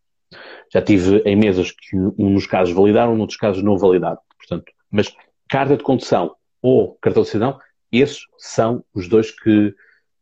Já 0.72 0.82
tive 0.82 1.18
em 1.24 1.36
mesas 1.36 1.70
que 1.70 1.96
um 1.96 2.30
nos 2.30 2.46
casos 2.46 2.74
validaram, 2.74 3.16
noutros 3.16 3.38
casos 3.38 3.62
não 3.62 3.78
validaram. 3.78 4.18
Portanto, 4.36 4.72
mas 4.90 5.14
carta 5.48 5.76
de 5.76 5.82
condução 5.82 6.34
ou 6.60 6.96
cartão 7.00 7.22
de 7.22 7.28
cidadão, 7.28 7.58
esses 7.92 8.20
são 8.38 8.84
os 8.94 9.08
dois 9.08 9.30
que, 9.30 9.74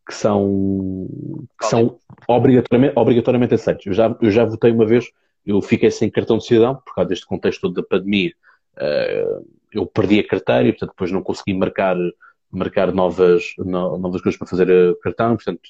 que 0.06 0.14
são, 0.14 1.08
que 1.58 1.66
são 1.66 1.98
obrigatoriamente, 2.28 2.98
obrigatoriamente 2.98 3.54
aceitos. 3.54 3.86
Eu 3.86 3.92
já, 3.92 4.16
eu 4.20 4.30
já 4.30 4.44
votei 4.44 4.70
uma 4.70 4.86
vez, 4.86 5.06
eu 5.44 5.60
fiquei 5.60 5.90
sem 5.90 6.10
cartão 6.10 6.38
de 6.38 6.46
cidadão, 6.46 6.76
por 6.76 6.94
causa 6.94 7.08
deste 7.08 7.26
contexto 7.26 7.68
da 7.70 7.82
pandemia. 7.82 8.32
Uh, 8.76 9.46
eu 9.72 9.86
perdi 9.86 10.20
a 10.20 10.26
carteira 10.26 10.68
e, 10.68 10.72
portanto, 10.72 10.90
depois 10.90 11.10
não 11.10 11.22
consegui 11.22 11.54
marcar, 11.54 11.96
marcar 12.50 12.92
novas, 12.92 13.54
no, 13.58 13.98
novas 13.98 14.20
coisas 14.20 14.38
para 14.38 14.48
fazer 14.48 14.70
a 14.70 15.02
cartão, 15.02 15.36
portanto, 15.36 15.60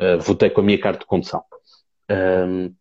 uh, 0.00 0.20
votei 0.20 0.50
com 0.50 0.60
a 0.60 0.64
minha 0.64 0.78
carta 0.78 1.00
de 1.00 1.06
condução. 1.06 1.42
Um, 2.10 2.74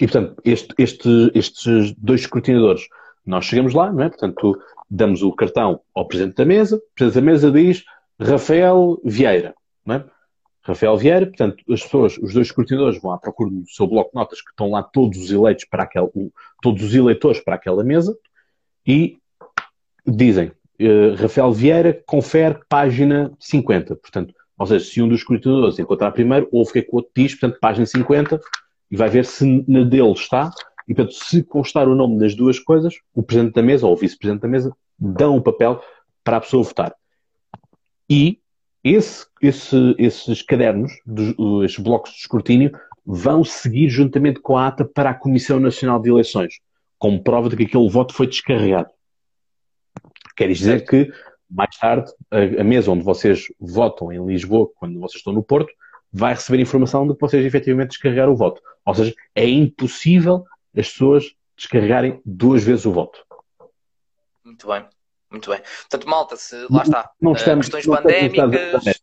e, 0.00 0.06
portanto, 0.06 0.40
este, 0.44 0.74
este, 0.78 1.30
estes 1.34 1.92
dois 1.92 2.20
escrutinadores, 2.20 2.88
nós 3.26 3.44
chegamos 3.44 3.74
lá, 3.74 3.92
não 3.92 4.04
é? 4.04 4.08
Portanto, 4.08 4.58
damos 4.88 5.22
o 5.22 5.32
cartão 5.32 5.80
ao 5.94 6.06
Presidente 6.06 6.36
da 6.36 6.44
Mesa, 6.44 6.76
o 6.76 6.94
Presidente 6.94 7.24
da 7.24 7.32
Mesa 7.32 7.50
diz 7.50 7.84
Rafael 8.18 9.00
Vieira, 9.04 9.54
não 9.84 9.96
é? 9.96 10.04
Rafael 10.68 10.98
Vieira, 10.98 11.26
portanto, 11.26 11.64
as 11.72 11.82
pessoas, 11.82 12.18
os 12.18 12.34
dois 12.34 12.48
escrutinadores 12.48 13.00
vão 13.00 13.12
à 13.12 13.18
procura 13.18 13.50
do 13.50 13.66
seu 13.70 13.86
bloco 13.86 14.10
de 14.10 14.16
notas, 14.16 14.42
que 14.42 14.50
estão 14.50 14.70
lá 14.70 14.82
todos 14.82 15.18
os 15.18 15.30
eleitos 15.30 15.64
para 15.64 15.84
aquele, 15.84 16.08
todos 16.60 16.82
os 16.82 16.94
eleitores 16.94 17.40
para 17.40 17.54
aquela 17.54 17.82
mesa, 17.82 18.14
e 18.86 19.16
dizem, 20.06 20.48
uh, 20.48 21.14
Rafael 21.16 21.52
Vieira 21.52 22.02
confere 22.06 22.60
página 22.68 23.32
50, 23.40 23.96
portanto, 23.96 24.34
ou 24.58 24.66
seja, 24.66 24.84
se 24.84 25.00
um 25.00 25.08
dos 25.08 25.20
escrutinadores 25.20 25.78
encontrar 25.78 26.10
primeiro, 26.10 26.46
ouve 26.52 26.70
o 26.70 26.72
que 26.74 26.78
é 26.80 26.82
que 26.82 26.90
o 26.92 26.96
outro 26.96 27.12
diz, 27.16 27.32
portanto, 27.32 27.58
página 27.60 27.86
50, 27.86 28.38
e 28.90 28.96
vai 28.96 29.08
ver 29.08 29.24
se 29.24 29.64
na 29.66 29.84
dele 29.84 30.12
está, 30.12 30.50
e 30.86 30.94
portanto, 30.94 31.14
se 31.14 31.42
constar 31.42 31.88
o 31.88 31.94
nome 31.94 32.18
das 32.18 32.34
duas 32.34 32.58
coisas, 32.58 32.94
o 33.14 33.22
presidente 33.22 33.54
da 33.54 33.62
mesa 33.62 33.86
ou 33.86 33.94
o 33.94 33.96
vice-presidente 33.96 34.42
da 34.42 34.48
mesa 34.48 34.74
dão 34.98 35.36
o 35.36 35.42
papel 35.42 35.80
para 36.22 36.38
a 36.38 36.40
pessoa 36.40 36.62
votar. 36.62 36.94
E 38.10 38.40
esse, 38.82 39.26
esse, 39.42 39.94
esses 39.98 40.42
cadernos, 40.42 40.92
dos, 41.04 41.34
esses 41.64 41.78
blocos 41.78 42.12
de 42.12 42.18
escrutínio, 42.18 42.72
vão 43.04 43.42
seguir 43.42 43.88
juntamente 43.88 44.40
com 44.40 44.56
a 44.56 44.66
ata 44.66 44.84
para 44.84 45.10
a 45.10 45.14
Comissão 45.14 45.58
Nacional 45.58 46.00
de 46.00 46.10
Eleições, 46.10 46.54
como 46.98 47.22
prova 47.22 47.48
de 47.48 47.56
que 47.56 47.64
aquele 47.64 47.88
voto 47.88 48.14
foi 48.14 48.26
descarregado. 48.26 48.90
Quer 50.36 50.48
dizer 50.48 50.86
que 50.86 51.10
mais 51.50 51.76
tarde, 51.76 52.10
a, 52.30 52.60
a, 52.60 52.64
mesa 52.64 52.90
onde 52.90 53.02
vocês 53.02 53.46
votam 53.58 54.12
em 54.12 54.24
Lisboa, 54.24 54.70
quando 54.76 55.00
vocês 55.00 55.20
estão 55.20 55.32
no 55.32 55.42
Porto, 55.42 55.72
vai 56.12 56.34
receber 56.34 56.60
informação 56.60 57.06
de 57.06 57.14
que 57.14 57.20
vocês 57.20 57.44
efetivamente 57.44 57.90
descarregaram 57.90 58.32
o 58.32 58.36
voto. 58.36 58.60
Ou 58.84 58.94
seja, 58.94 59.14
é 59.34 59.46
impossível 59.46 60.44
as 60.76 60.90
pessoas 60.90 61.34
descarregarem 61.56 62.20
duas 62.24 62.62
vezes 62.62 62.86
o 62.86 62.92
voto. 62.92 63.24
Muito 64.44 64.66
bem, 64.66 64.86
muito 65.30 65.50
bem. 65.50 65.60
Portanto, 65.60 66.08
malta, 66.08 66.36
se 66.36 66.56
lá 66.70 66.82
está, 66.82 67.10
não, 67.20 67.32
estamos, 67.32 67.66
questões 67.66 67.86
não 67.86 67.96
pandémicas. 67.96 69.00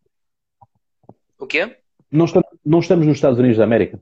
O 1.38 1.46
quê? 1.46 1.78
Não 2.12 2.26
estamos, 2.26 2.50
não 2.66 2.80
estamos 2.80 3.06
nos 3.06 3.18
Estados 3.18 3.40
Unidos 3.40 3.58
da 3.58 3.64
América. 3.64 4.02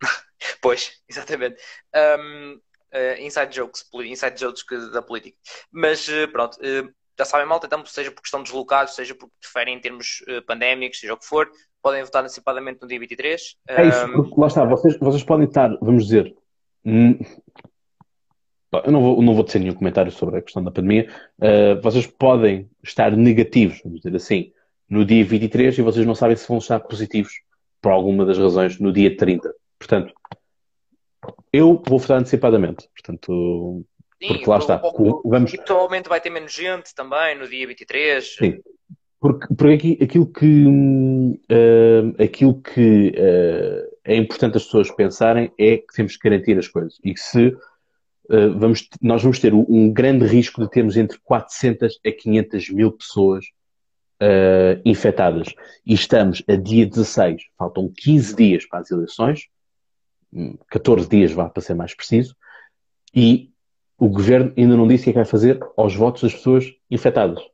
pois, 0.60 1.00
exatamente. 1.08 1.60
Um, 1.94 2.54
uh, 2.54 2.60
eh, 2.92 3.22
inside 3.24 3.54
jokes, 3.54 3.84
inside 3.94 4.38
jokes 4.38 4.64
da 4.92 5.02
política. 5.02 5.36
Mas 5.70 6.08
uh, 6.08 6.28
pronto, 6.32 6.56
uh, 6.56 6.92
já 7.18 7.24
sabem, 7.24 7.46
malta, 7.46 7.66
então, 7.66 7.84
seja 7.86 8.10
porque 8.10 8.26
estão 8.26 8.42
deslocados, 8.42 8.94
seja 8.94 9.14
porque 9.14 9.34
preferem 9.40 9.76
em 9.76 9.80
termos 9.80 10.24
uh, 10.28 10.42
pandémicos, 10.46 10.98
seja 10.98 11.14
o 11.14 11.18
que 11.18 11.26
for, 11.26 11.50
podem 11.82 12.02
votar 12.02 12.22
antecipadamente 12.22 12.80
no 12.80 12.88
dia 12.88 12.98
23. 12.98 13.56
É 13.68 13.86
isso, 13.86 14.06
um... 14.06 14.40
lá 14.40 14.46
está, 14.46 14.64
vocês, 14.64 14.98
vocês 14.98 15.22
podem 15.22 15.46
estar, 15.46 15.68
vamos 15.80 16.04
dizer, 16.04 16.34
eu 18.72 18.92
não 18.92 19.02
vou, 19.02 19.22
não 19.22 19.34
vou 19.34 19.44
dizer 19.44 19.58
nenhum 19.58 19.74
comentário 19.74 20.10
sobre 20.10 20.38
a 20.38 20.42
questão 20.42 20.64
da 20.64 20.70
pandemia, 20.70 21.08
uh, 21.38 21.80
vocês 21.82 22.06
podem 22.06 22.68
estar 22.82 23.14
negativos, 23.16 23.80
vamos 23.84 24.00
dizer 24.00 24.16
assim, 24.16 24.52
no 24.88 25.04
dia 25.04 25.24
23 25.24 25.78
e 25.78 25.82
vocês 25.82 26.06
não 26.06 26.14
sabem 26.14 26.36
se 26.36 26.48
vão 26.48 26.58
estar 26.58 26.80
positivos 26.80 27.32
por 27.80 27.92
alguma 27.92 28.24
das 28.24 28.38
razões 28.38 28.78
no 28.78 28.92
dia 28.92 29.16
30. 29.16 29.52
Portanto, 29.78 30.14
eu 31.52 31.82
vou 31.86 31.98
votar 31.98 32.18
antecipadamente. 32.18 32.88
Portanto, 32.94 33.84
Sim, 34.20 34.28
porque 34.28 34.50
lá 34.50 34.58
está. 34.58 34.80
vamos... 35.24 35.52
E 35.52 35.58
provavelmente 35.58 36.08
vai 36.08 36.20
ter 36.20 36.30
menos 36.30 36.52
gente 36.52 36.94
também 36.94 37.38
no 37.38 37.48
dia 37.48 37.66
23. 37.66 38.36
Sim. 38.36 38.60
Porque, 39.20 39.46
porque 39.54 39.74
aqui, 39.74 39.98
aquilo 40.02 40.26
que, 40.26 40.66
uh, 40.66 42.22
aquilo 42.22 42.60
que 42.60 43.14
uh, 43.16 43.96
é 44.04 44.16
importante 44.16 44.56
as 44.56 44.64
pessoas 44.64 44.90
pensarem 44.90 45.52
é 45.58 45.76
que 45.76 45.94
temos 45.94 46.16
que 46.16 46.28
garantir 46.28 46.58
as 46.58 46.66
coisas. 46.66 46.98
E 47.04 47.14
que 47.14 47.20
se 47.20 47.56
uh, 48.32 48.58
vamos, 48.58 48.88
nós 49.00 49.22
vamos 49.22 49.38
ter 49.38 49.52
um 49.54 49.92
grande 49.92 50.26
risco 50.26 50.60
de 50.60 50.70
termos 50.70 50.96
entre 50.96 51.18
400 51.22 52.00
a 52.04 52.12
500 52.12 52.70
mil 52.70 52.92
pessoas 52.92 53.44
infectadas. 54.84 55.48
E 55.84 55.94
estamos 55.94 56.44
a 56.48 56.54
dia 56.54 56.86
16, 56.86 57.42
faltam 57.58 57.92
15 57.92 58.36
dias 58.36 58.64
para 58.64 58.78
as 58.78 58.88
eleições, 58.88 59.48
14 60.68 61.06
hum, 61.06 61.08
dias 61.08 61.32
vá 61.32 61.48
para 61.48 61.60
ser 61.60 61.74
mais 61.74 61.92
preciso, 61.92 62.36
e 63.12 63.50
o 63.98 64.08
governo 64.08 64.52
ainda 64.56 64.76
não 64.76 64.88
disse 64.88 65.02
o 65.02 65.04
que 65.04 65.10
é 65.10 65.12
que 65.12 65.18
vai 65.18 65.24
fazer 65.24 65.60
aos 65.76 65.94
votos 65.94 66.22
das 66.22 66.34
pessoas 66.34 66.72
infectadas. 66.90 67.38
Ou 67.38 67.50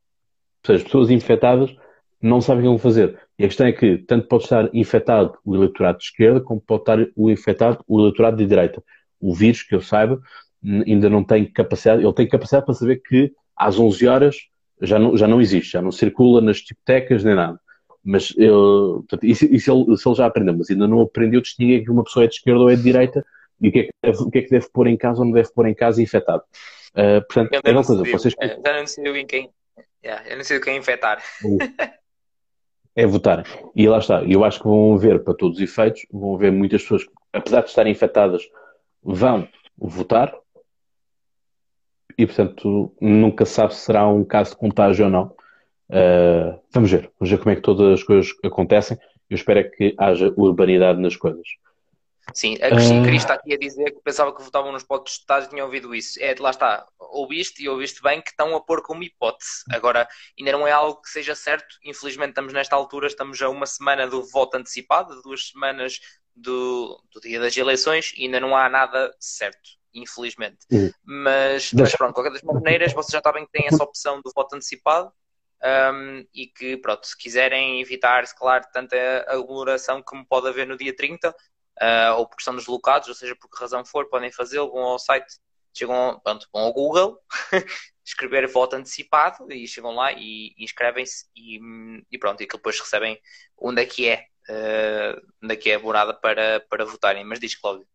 seja, 0.67 0.79
as 0.79 0.85
pessoas 0.85 1.11
infectadas 1.11 1.75
não 2.21 2.41
sabem 2.41 2.61
o 2.61 2.65
que 2.65 2.69
vão 2.69 2.79
fazer. 2.79 3.19
E 3.39 3.45
a 3.45 3.49
questão 3.49 3.67
é 3.67 3.73
que 3.73 3.99
tanto 3.99 4.27
pode 4.27 4.45
estar 4.45 4.69
infectado 4.75 5.39
o 5.45 5.55
eleitorado 5.55 5.99
de 5.99 6.05
esquerda, 6.05 6.41
como 6.41 6.61
pode 6.61 6.83
estar 6.83 6.99
o 7.17 7.31
infectado 7.31 7.85
o 7.87 8.01
eleitorado 8.01 8.37
de 8.37 8.47
direita. 8.47 8.83
O 9.21 9.35
vírus, 9.35 9.63
que 9.63 9.75
eu 9.75 9.81
saiba, 9.81 10.21
ainda 10.65 11.09
não 11.09 11.23
tem 11.25 11.45
capacidade, 11.45 12.03
ele 12.03 12.13
tem 12.13 12.29
capacidade 12.29 12.65
para 12.65 12.75
saber 12.75 13.03
que 13.03 13.33
às 13.57 13.79
11 13.79 14.07
horas 14.09 14.37
já 14.81 14.99
não, 14.99 15.17
já 15.17 15.27
não 15.27 15.41
existe, 15.41 15.73
já 15.73 15.83
não 15.83 15.91
circula 15.91 16.41
nas 16.41 16.59
discotecas 16.59 17.25
nem 17.25 17.35
nada. 17.35 17.59
Mas 18.05 18.33
ele, 18.37 18.51
portanto, 18.51 19.25
isso, 19.25 19.45
isso 19.47 19.71
ele, 19.71 19.95
isso 19.95 20.09
ele 20.09 20.17
já 20.17 20.27
aprendeu, 20.27 20.57
mas 20.57 20.71
ainda 20.71 20.87
não 20.87 21.01
aprendeu 21.01 21.41
distinguir 21.41 21.85
que 21.85 21.91
uma 21.91 22.05
pessoa 22.05 22.25
é 22.25 22.29
de 22.29 22.35
esquerda 22.35 22.61
ou 22.61 22.71
é 22.71 22.77
de 22.77 22.83
direita 22.83 23.25
e 23.61 23.69
o 23.69 23.73
que 23.73 23.79
é 23.81 23.83
que 23.85 23.91
deve, 24.03 24.19
o 24.23 24.31
que 24.31 24.39
é 24.39 24.43
que 24.43 24.51
deve 24.51 24.69
pôr 24.71 24.87
em 24.87 24.97
casa 24.97 25.19
ou 25.19 25.25
não 25.25 25.33
deve 25.33 25.53
pôr 25.53 25.67
em 25.67 25.75
casa 25.75 26.03
infectado. 26.03 26.43
Uh, 26.93 27.21
portanto, 27.27 27.61
é 27.65 27.71
uma 27.71 27.85
coisa, 27.85 28.03
vocês... 28.05 28.35
Já 28.41 28.73
não 28.73 28.81
decidiu 28.81 29.17
em 29.17 29.27
quem... 29.27 29.51
Yeah, 30.05 30.29
eu 30.29 30.37
não 30.37 30.45
sei 30.45 30.61
quem 30.61 30.77
infectar. 30.77 31.23
é 32.95 33.07
votar. 33.07 33.45
E 33.77 33.89
lá 33.89 33.99
está. 33.99 34.23
Eu 34.25 34.45
acho 34.45 34.59
que 34.61 34.67
vão 34.67 34.97
ver, 34.97 35.23
para 35.23 35.35
todos 35.35 35.59
os 35.59 35.63
efeitos, 35.63 36.03
vão 36.11 36.37
ver 36.37 36.51
muitas 36.51 36.83
pessoas, 36.83 37.05
apesar 37.33 37.63
de 37.63 37.69
estarem 37.69 37.93
infectadas, 37.93 38.43
vão 39.03 39.47
votar. 39.77 40.35
E, 42.19 42.27
portanto, 42.27 42.93
nunca 43.01 43.47
sabe 43.47 43.75
se 43.75 43.83
será 43.83 44.07
um 44.09 44.25
caso 44.25 44.51
de 44.51 44.57
contágio 44.57 45.05
ou 45.05 45.11
não. 45.11 45.37
Uh, 45.89 46.61
vamos 46.73 46.91
ver. 46.91 47.11
Vamos 47.19 47.31
ver 47.31 47.39
como 47.39 47.51
é 47.51 47.55
que 47.55 47.63
todas 47.63 48.01
as 48.01 48.03
coisas 48.03 48.35
acontecem. 48.45 48.99
Eu 49.31 49.37
espero 49.37 49.61
é 49.61 49.65
que 49.65 49.95
haja 49.97 50.35
urbanidade 50.37 51.01
nas 51.01 51.15
coisas. 51.15 51.47
Sim, 52.35 52.57
a 52.57 52.69
Cristina 52.69 53.09
uh... 53.09 53.15
está 53.15 53.35
aqui 53.35 53.55
a 53.55 53.59
dizer 53.59 53.93
que 53.93 54.03
pensava 54.03 54.35
que 54.35 54.43
votavam 54.43 54.73
nos 54.73 54.83
potes 54.83 55.15
estados 55.15 55.47
e 55.47 55.51
tinha 55.51 55.65
ouvido 55.65 55.95
isso. 55.95 56.21
É, 56.21 56.35
lá 56.39 56.51
está, 56.51 56.87
ouviste 56.99 57.63
e 57.63 57.69
ouviste 57.69 58.03
bem 58.03 58.21
que 58.21 58.31
estão 58.31 58.55
a 58.55 58.61
pôr 58.61 58.83
como 58.83 59.03
hipótese. 59.03 59.63
Agora, 59.71 60.07
ainda 60.39 60.53
não 60.53 60.67
é 60.67 60.73
algo 60.73 61.01
que 61.01 61.09
seja 61.09 61.35
certo. 61.35 61.77
Infelizmente, 61.85 62.31
estamos 62.31 62.53
nesta 62.53 62.77
altura, 62.77 63.07
estamos 63.07 63.41
a 63.41 63.49
uma 63.49 63.65
semana 63.65 64.07
do 64.07 64.23
voto 64.25 64.57
antecipado, 64.57 65.23
duas 65.23 65.49
semanas 65.49 66.01
do, 66.35 67.03
do 67.13 67.21
dia 67.21 67.41
das 67.41 67.57
eleições 67.57 68.13
e 68.17 68.25
ainda 68.25 68.41
não 68.41 68.57
há 68.57 68.69
nada 68.69 69.15
certo, 69.19 69.71
infelizmente. 69.95 70.59
Uhum. 70.71 70.91
Mas, 71.05 71.73
mas 71.73 71.95
pronto, 71.95 72.15
qualquer 72.15 72.33
das 72.33 72.43
maneiras, 72.43 72.93
vocês 72.93 73.13
já 73.13 73.21
sabem 73.23 73.45
que 73.45 73.53
têm 73.53 73.67
essa 73.67 73.83
opção 73.83 74.21
do 74.23 74.33
voto 74.35 74.55
antecipado. 74.57 75.13
Um, 75.61 76.25
e 76.33 76.47
que, 76.47 76.77
pronto, 76.77 77.05
se 77.05 77.19
quiserem 77.19 77.81
evitar, 77.81 78.25
claro, 78.37 78.65
tanta 78.73 78.97
aglomeração 79.27 80.01
como 80.01 80.25
pode 80.25 80.47
haver 80.47 80.69
no 80.69 80.77
dia 80.77 80.95
30, 80.95 81.31
uh, 81.31 82.15
ou 82.17 82.29
porque 82.29 82.43
estão 82.43 82.55
deslocados, 82.55 83.09
ou 83.09 83.15
seja, 83.15 83.35
por 83.35 83.51
que 83.51 83.61
razão 83.61 83.85
for, 83.85 84.09
podem 84.09 84.31
fazê-lo, 84.31 84.71
vão 84.71 84.83
ao 84.83 84.99
site, 84.99 85.39
chegam, 85.77 86.21
pronto, 86.23 86.47
vão 86.53 86.63
ao 86.63 86.73
Google, 86.73 87.21
escrever 88.05 88.47
voto 88.49 88.77
antecipado 88.77 89.51
e 89.53 89.67
chegam 89.67 89.95
lá 89.95 90.13
e, 90.13 90.55
e 90.57 90.65
inscrevem-se 90.65 91.27
e, 91.37 91.61
e, 92.11 92.19
pronto, 92.19 92.43
e 92.43 92.47
que 92.47 92.57
depois 92.57 92.79
recebem 92.81 93.21
onde 93.57 93.83
é 93.83 93.87
que 93.87 94.09
é, 94.09 94.27
uh, 94.49 95.21
onde 95.43 95.55
é 95.55 95.57
que 95.57 95.71
é 95.71 95.75
a 95.75 95.79
morada 95.79 96.15
para, 96.15 96.61
para 96.69 96.85
votarem. 96.85 97.25
Mas 97.25 97.39
diz, 97.39 97.55
Cláudio. 97.55 97.87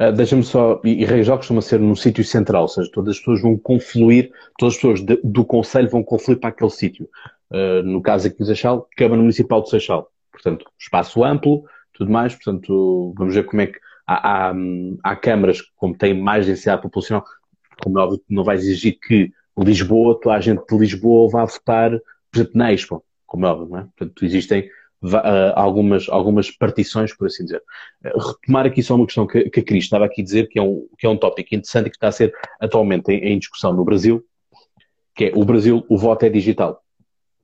Uh, 0.00 0.12
Deixa-me 0.12 0.42
só, 0.42 0.80
e, 0.82 1.02
e 1.02 1.04
Reijó 1.04 1.36
costuma 1.36 1.60
ser 1.60 1.78
num 1.78 1.94
sítio 1.94 2.24
central, 2.24 2.62
ou 2.62 2.68
seja, 2.68 2.90
todas 2.92 3.10
as 3.10 3.18
pessoas 3.18 3.42
vão 3.42 3.58
confluir, 3.58 4.30
todas 4.58 4.74
as 4.74 4.80
pessoas 4.80 5.00
de, 5.02 5.20
do 5.22 5.44
Conselho 5.44 5.90
vão 5.90 6.02
confluir 6.02 6.40
para 6.40 6.48
aquele 6.48 6.70
sítio. 6.70 7.08
Uh, 7.50 7.82
no 7.82 8.00
caso 8.00 8.28
aqui 8.28 8.38
do 8.38 8.46
Seixal, 8.46 8.88
Câmara 8.96 9.20
Municipal 9.20 9.60
do 9.60 9.68
Seixal. 9.68 10.10
Portanto, 10.32 10.64
espaço 10.78 11.22
amplo, 11.22 11.64
tudo 11.92 12.10
mais. 12.10 12.34
Portanto, 12.34 13.12
vamos 13.16 13.34
ver 13.34 13.44
como 13.44 13.60
é 13.60 13.66
que 13.66 13.78
há, 14.06 14.50
há, 14.50 14.54
há 15.04 15.16
câmaras, 15.16 15.60
como 15.76 15.96
têm 15.96 16.14
mais 16.14 16.46
densidade 16.46 16.82
populacional, 16.82 17.24
como 17.82 17.98
é 17.98 18.02
óbvio, 18.02 18.22
não 18.28 18.44
vai 18.44 18.56
exigir 18.56 18.98
que 18.98 19.32
Lisboa, 19.58 20.18
toda 20.20 20.36
a 20.36 20.40
gente 20.40 20.64
de 20.66 20.78
Lisboa 20.78 21.30
vá 21.30 21.44
votar, 21.44 21.90
por 22.30 22.38
exemplo, 22.38 22.52
na 22.54 22.72
Expo, 22.72 23.04
como 23.26 23.46
é 23.46 23.50
óbvio, 23.50 23.68
não 23.68 23.78
é? 23.78 23.82
Portanto, 23.82 24.24
existem 24.24 24.68
algumas, 25.54 26.08
algumas 26.08 26.50
partições, 26.50 27.14
por 27.16 27.26
assim 27.26 27.44
dizer. 27.44 27.62
Uh, 28.04 28.18
retomar 28.18 28.66
aqui 28.66 28.82
só 28.82 28.94
uma 28.94 29.06
questão 29.06 29.26
que, 29.26 29.48
que 29.48 29.60
a 29.60 29.64
Cris 29.64 29.84
estava 29.84 30.04
aqui 30.04 30.20
a 30.20 30.24
dizer, 30.24 30.48
que 30.48 30.58
é 30.58 30.62
um, 30.62 30.86
que 30.98 31.06
é 31.06 31.08
um 31.08 31.16
tópico 31.16 31.54
interessante 31.54 31.86
e 31.86 31.90
que 31.90 31.96
está 31.96 32.08
a 32.08 32.12
ser 32.12 32.32
atualmente 32.60 33.10
em, 33.10 33.32
em 33.32 33.38
discussão 33.38 33.72
no 33.72 33.84
Brasil, 33.84 34.24
que 35.14 35.26
é 35.26 35.32
o 35.34 35.44
Brasil, 35.44 35.84
o 35.88 35.96
voto 35.96 36.24
é 36.24 36.28
digital. 36.28 36.82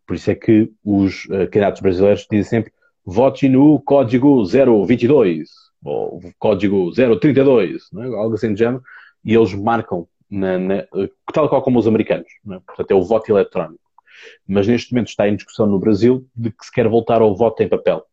Por 0.06 0.16
isso 0.16 0.30
é 0.30 0.34
que 0.34 0.70
os 0.84 1.24
uh, 1.26 1.48
candidatos 1.50 1.80
brasileiros 1.80 2.26
dizem 2.30 2.44
sempre 2.44 2.72
vote 3.04 3.48
no 3.48 3.80
código 3.80 4.44
022 4.44 5.48
ou 5.84 6.20
código 6.38 6.90
032, 6.92 7.88
né? 7.92 8.06
algo 8.06 8.34
assim 8.34 8.52
de 8.52 8.58
género, 8.58 8.82
e 9.24 9.34
eles 9.34 9.54
marcam, 9.54 10.06
na, 10.28 10.58
na, 10.58 10.84
tal 11.32 11.48
qual 11.48 11.62
como 11.62 11.78
os 11.78 11.86
americanos, 11.86 12.26
né? 12.44 12.60
portanto 12.66 12.90
é 12.90 12.94
o 12.94 13.02
voto 13.02 13.30
eletrónico. 13.30 13.85
Mas 14.46 14.66
neste 14.66 14.92
momento 14.92 15.08
está 15.08 15.28
em 15.28 15.36
discussão 15.36 15.66
no 15.66 15.78
Brasil 15.78 16.26
de 16.34 16.50
que 16.50 16.64
se 16.64 16.72
quer 16.72 16.88
voltar 16.88 17.20
ao 17.20 17.34
voto 17.34 17.62
em 17.62 17.68
papel. 17.68 18.04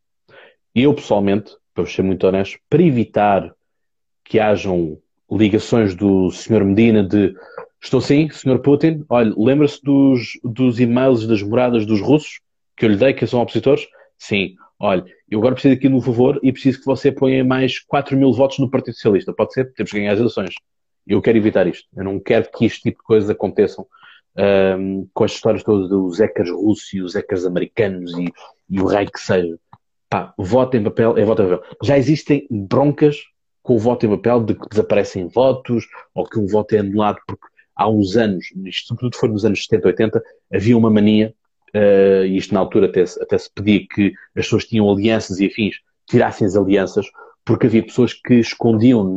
Eu, 0.73 0.93
pessoalmente, 0.93 1.55
para 1.73 1.85
ser 1.85 2.01
muito 2.01 2.25
honesto, 2.25 2.57
para 2.69 2.81
evitar 2.81 3.53
que 4.23 4.39
hajam 4.39 4.97
ligações 5.31 5.95
do 5.95 6.31
Sr. 6.31 6.63
Medina 6.63 7.03
de 7.03 7.33
estou 7.81 8.01
sim, 8.01 8.29
Sr. 8.29 8.59
Putin, 8.59 9.05
olha, 9.09 9.33
lembra-se 9.37 9.81
dos, 9.83 10.39
dos 10.43 10.79
e-mails 10.79 11.27
das 11.27 11.41
moradas 11.41 11.85
dos 11.85 12.01
russos 12.01 12.39
que 12.77 12.85
eu 12.85 12.89
lhe 12.89 12.97
dei, 12.97 13.13
que 13.13 13.27
são 13.27 13.41
opositores? 13.41 13.87
Sim 14.17 14.55
olha, 14.83 15.05
eu 15.29 15.39
agora 15.39 15.53
preciso 15.55 15.75
aqui 15.75 15.87
de 15.87 15.95
um 15.95 16.01
favor 16.01 16.39
e 16.43 16.51
preciso 16.51 16.79
que 16.79 16.85
você 16.85 17.09
ponha 17.09 17.43
mais 17.43 17.79
4 17.79 18.17
mil 18.17 18.33
votos 18.33 18.59
no 18.59 18.69
Partido 18.69 18.95
Socialista. 18.95 19.33
Pode 19.33 19.53
ser? 19.53 19.73
Temos 19.73 19.91
que 19.91 19.97
ganhar 19.97 20.11
as 20.11 20.19
eleições. 20.19 20.53
Eu 21.07 21.21
quero 21.21 21.37
evitar 21.37 21.65
isto. 21.67 21.87
Eu 21.95 22.03
não 22.03 22.19
quero 22.19 22.51
que 22.51 22.65
este 22.65 22.81
tipo 22.81 22.97
de 22.97 23.03
coisas 23.03 23.29
aconteçam 23.29 23.87
um, 24.37 25.07
com 25.13 25.23
as 25.23 25.31
histórias 25.31 25.63
todas 25.63 25.89
dos 25.89 26.19
hackers 26.19 26.49
russos 26.49 26.93
e 26.93 27.01
os 27.01 27.15
hackers 27.15 27.45
americanos 27.45 28.11
e, 28.17 28.31
e 28.69 28.81
o 28.81 28.85
raio 28.85 29.11
que 29.11 29.19
seja. 29.19 29.57
Pá, 30.09 30.33
voto 30.37 30.77
em 30.77 30.83
papel 30.83 31.17
é 31.17 31.25
voto 31.25 31.41
em 31.41 31.49
papel. 31.49 31.77
Já 31.83 31.97
existem 31.97 32.47
broncas 32.49 33.17
com 33.61 33.75
o 33.75 33.79
voto 33.79 34.05
em 34.05 34.09
papel 34.09 34.43
de 34.43 34.55
que 34.55 34.69
desaparecem 34.69 35.27
votos 35.27 35.85
ou 36.13 36.25
que 36.25 36.39
um 36.39 36.47
voto 36.47 36.75
é 36.75 36.79
anulado 36.79 37.19
porque 37.27 37.47
há 37.75 37.89
uns 37.89 38.15
anos, 38.15 38.45
isto 38.65 38.89
sobretudo 38.89 39.17
foi 39.17 39.29
nos 39.29 39.45
anos 39.45 39.63
70, 39.65 39.87
80, 39.87 40.23
havia 40.53 40.77
uma 40.77 40.89
mania 40.89 41.33
uh, 41.73 42.25
e 42.25 42.37
isto 42.37 42.53
na 42.53 42.59
altura 42.59 42.87
até, 42.87 43.03
até 43.21 43.37
se 43.37 43.49
pedia 43.53 43.85
que 43.87 44.13
as 44.35 44.45
pessoas 44.45 44.65
tinham 44.65 44.89
alianças 44.91 45.39
e 45.39 45.47
afins, 45.47 45.77
tirassem 46.07 46.45
as 46.45 46.55
alianças, 46.55 47.07
porque 47.43 47.67
havia 47.67 47.83
pessoas 47.83 48.13
que 48.13 48.35
escondiam, 48.35 49.15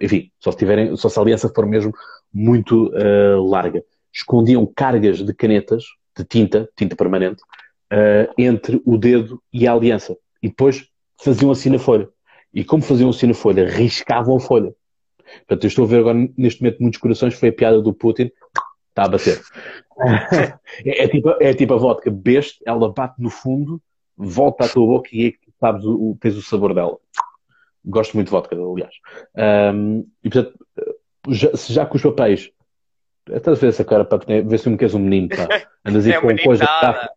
enfim, 0.00 0.30
só 0.38 0.52
se, 0.52 0.58
tiverem, 0.58 0.96
só 0.96 1.08
se 1.08 1.18
a 1.18 1.22
aliança 1.22 1.48
for 1.48 1.66
mesmo 1.66 1.92
muito 2.32 2.88
uh, 2.88 3.42
larga, 3.48 3.84
escondiam 4.12 4.66
cargas 4.66 5.18
de 5.18 5.34
canetas, 5.34 5.84
de 6.16 6.24
tinta, 6.24 6.68
tinta 6.76 6.94
permanente, 6.94 7.42
uh, 7.92 8.32
entre 8.36 8.80
o 8.84 8.96
dedo 8.96 9.42
e 9.52 9.66
a 9.66 9.72
aliança. 9.72 10.16
E 10.42 10.48
depois 10.48 10.86
faziam 11.22 11.50
assim 11.50 11.70
na 11.70 11.78
folha. 11.78 12.08
E 12.52 12.64
como 12.64 12.82
faziam 12.82 13.10
assim 13.10 13.26
na 13.26 13.34
folha, 13.34 13.68
riscavam 13.68 14.36
a 14.36 14.40
folha. 14.40 14.74
Portanto, 15.46 15.64
eu 15.64 15.68
estou 15.68 15.84
a 15.84 15.88
ver 15.88 16.00
agora, 16.00 16.28
neste 16.36 16.62
momento, 16.62 16.80
muitos 16.80 17.00
corações, 17.00 17.34
foi 17.34 17.48
a 17.48 17.52
piada 17.52 17.80
do 17.80 17.94
Putin, 17.94 18.30
está 18.90 19.04
a 19.04 19.08
bater. 19.08 19.40
é, 20.84 21.04
é, 21.04 21.08
tipo, 21.08 21.30
é 21.40 21.54
tipo 21.54 21.74
a 21.74 21.76
vodka, 21.76 22.10
beste, 22.10 22.62
ela 22.66 22.92
bate 22.92 23.20
no 23.20 23.30
fundo, 23.30 23.80
volta 24.16 24.64
à 24.64 24.68
tua 24.68 24.86
boca 24.86 25.08
e 25.12 25.26
é 25.26 25.30
que 25.32 25.38
sabes 25.58 25.84
o, 25.84 26.16
tens 26.20 26.36
o 26.36 26.42
sabor 26.42 26.74
dela. 26.74 26.98
Gosto 27.84 28.14
muito 28.14 28.26
de 28.26 28.32
vodka, 28.32 28.54
aliás. 28.54 28.94
Um, 29.74 30.06
e 30.22 30.30
portanto, 30.30 30.58
já, 31.28 31.56
se 31.56 31.72
já 31.72 31.86
com 31.86 31.96
os 31.96 32.02
papéis, 32.02 32.50
estás 33.28 33.58
a 33.58 33.60
ver 33.60 33.68
essa 33.68 33.84
cara 33.84 34.04
para 34.04 34.42
ver 34.42 34.58
se 34.58 34.68
me 34.68 34.76
queres 34.76 34.94
um 34.94 34.98
menino, 34.98 35.28
pá. 35.28 35.36
Andas 35.84 36.06
aí 36.06 36.12
é 36.12 36.20
com 36.20 36.36
coisa. 36.38 36.64
Tá... 36.64 37.10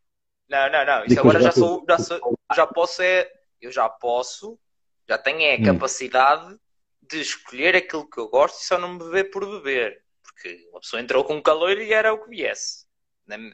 Não, 0.50 0.70
não, 0.70 0.86
não. 0.86 1.06
Isso 1.06 1.20
agora 1.20 1.42
já, 1.42 1.52
sou, 1.52 1.86
já, 1.88 1.98
sou, 1.98 2.40
já 2.56 2.68
posso 2.68 3.02
é. 3.02 3.30
Eu 3.62 3.72
já 3.72 3.90
posso, 3.90 4.60
já 5.08 5.18
tenho 5.18 5.42
é 5.42 5.56
a 5.56 5.60
hum. 5.60 5.64
capacidade 5.64 6.56
de 7.02 7.22
escolher 7.22 7.76
aquilo 7.76 8.10
que 8.10 8.20
eu 8.20 8.28
gosto 8.30 8.62
e 8.62 8.66
só 8.66 8.78
não 8.78 8.98
beber 8.98 9.30
por 9.32 9.46
beber 9.46 10.06
porque 10.36 10.68
uma 10.70 10.82
pessoa 10.82 11.02
entrou 11.02 11.24
com 11.24 11.42
calor 11.42 11.78
e 11.80 11.94
era 11.94 12.14
o 12.14 12.24
que 12.24 12.30
viesse. 12.30 12.86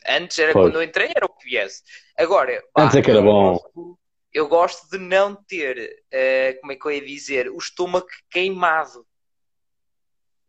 Antes 0.07 0.37
era 0.39 0.51
quando 0.51 0.75
eu 0.75 0.83
entrei, 0.83 1.11
era 1.15 1.25
o 1.25 1.29
que 1.29 1.49
viesse. 1.49 1.83
Agora, 2.17 2.61
pá, 2.73 2.83
antes 2.83 2.97
é 2.97 3.01
que 3.01 3.11
era 3.11 3.21
bom. 3.21 3.53
Gosto, 3.53 3.99
eu 4.33 4.47
gosto 4.47 4.89
de 4.89 4.97
não 4.97 5.35
ter, 5.35 6.03
uh, 6.07 6.59
como 6.59 6.71
é 6.71 6.75
que 6.75 6.85
eu 6.85 6.91
ia 6.91 7.05
dizer, 7.05 7.49
o 7.49 7.57
estômago 7.57 8.07
queimado. 8.29 9.05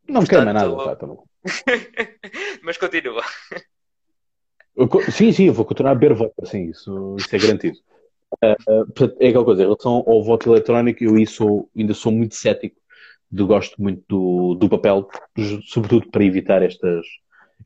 Não 0.09 0.21
Portanto, 0.21 0.29
queima 0.31 0.53
nada, 0.53 0.77
pá, 0.77 0.97
tá 0.97 1.07
Mas 2.63 2.77
continua. 2.77 3.23
Sim, 5.11 5.33
sim, 5.33 5.47
eu 5.47 5.53
vou 5.53 5.65
continuar 5.65 5.93
a 5.93 5.95
beber 5.95 6.15
voto, 6.17 6.35
assim, 6.43 6.71
isso, 6.71 7.17
isso 7.19 7.37
é 7.37 7.39
garantido. 7.39 7.77
Uh, 8.43 9.17
é 9.21 9.29
aquela 9.29 9.45
coisa, 9.45 9.63
em 9.63 9.67
relação 9.67 10.05
ao 10.07 10.23
voto 10.25 10.51
eletrónico, 10.51 11.05
eu 11.05 11.19
isso, 11.19 11.69
ainda 11.77 11.93
sou 11.93 12.11
muito 12.11 12.35
cético 12.35 12.81
de, 13.31 13.43
gosto 13.45 13.81
muito 13.81 14.03
do, 14.09 14.55
do 14.55 14.69
papel, 14.69 15.09
sobretudo 15.65 16.11
para 16.11 16.25
evitar 16.25 16.63
estas, 16.63 17.05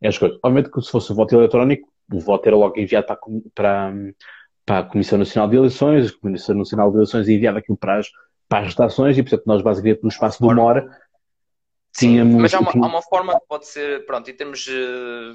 estas 0.01 0.19
coisas. 0.19 0.39
Obviamente 0.43 0.71
que 0.71 0.81
se 0.83 0.91
fosse 0.91 1.13
o 1.13 1.15
voto 1.15 1.35
eletrónico, 1.35 1.89
o 2.13 2.21
voto 2.21 2.47
era 2.47 2.57
logo 2.57 2.79
enviado 2.79 3.07
para, 3.07 3.19
para, 3.55 3.95
para 4.65 4.79
a 4.79 4.83
Comissão 4.85 5.19
Nacional 5.19 5.49
de 5.49 5.57
Eleições, 5.57 6.11
a 6.11 6.21
Comissão 6.21 6.57
Nacional 6.57 6.91
de 6.91 6.97
Eleições 6.97 7.29
enviava 7.29 7.59
aquilo 7.59 7.77
para 7.77 7.99
as, 7.99 8.09
para 8.49 8.67
as 8.67 8.75
redações 8.75 9.19
e, 9.19 9.23
portanto, 9.23 9.45
nós 9.47 9.63
basicamente 9.63 10.03
no 10.03 10.09
espaço 10.09 10.39
de 10.39 10.45
uma 10.45 10.63
hora 10.63 10.89
tínhamos... 11.97 12.35
Sim, 12.35 12.41
mas 12.41 12.55
há 12.55 12.61
uma, 12.61 12.71
há 12.71 12.89
uma, 12.89 13.03
forma 13.03 13.41
que 13.41 13.47
pode 13.49 13.67
ser, 13.67 14.05
pronto, 14.07 14.31
em 14.31 14.35
termos 14.35 14.67
uh, 14.67 15.35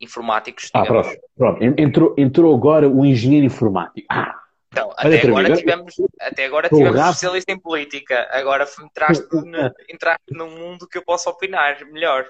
informáticos... 0.00 0.70
Ah, 0.72 0.84
pronto, 0.84 1.08
pronto. 1.36 1.62
Entrou, 1.62 2.14
entrou 2.18 2.54
agora 2.54 2.88
o 2.88 3.04
engenheiro 3.04 3.46
informático. 3.46 4.06
Ah! 4.10 4.34
Então, 4.76 4.92
até 4.94 5.22
agora, 5.22 5.56
tivemos, 5.56 5.94
até 6.20 6.44
agora 6.44 6.68
tivemos 6.68 7.00
especialista 7.00 7.50
em 7.50 7.58
política. 7.58 8.28
Agora 8.30 8.68
entraste, 8.82 9.24
no, 9.32 9.72
entraste 9.88 10.24
num 10.30 10.50
mundo 10.50 10.86
que 10.86 10.98
eu 10.98 11.02
posso 11.02 11.30
opinar 11.30 11.82
melhor. 11.86 12.24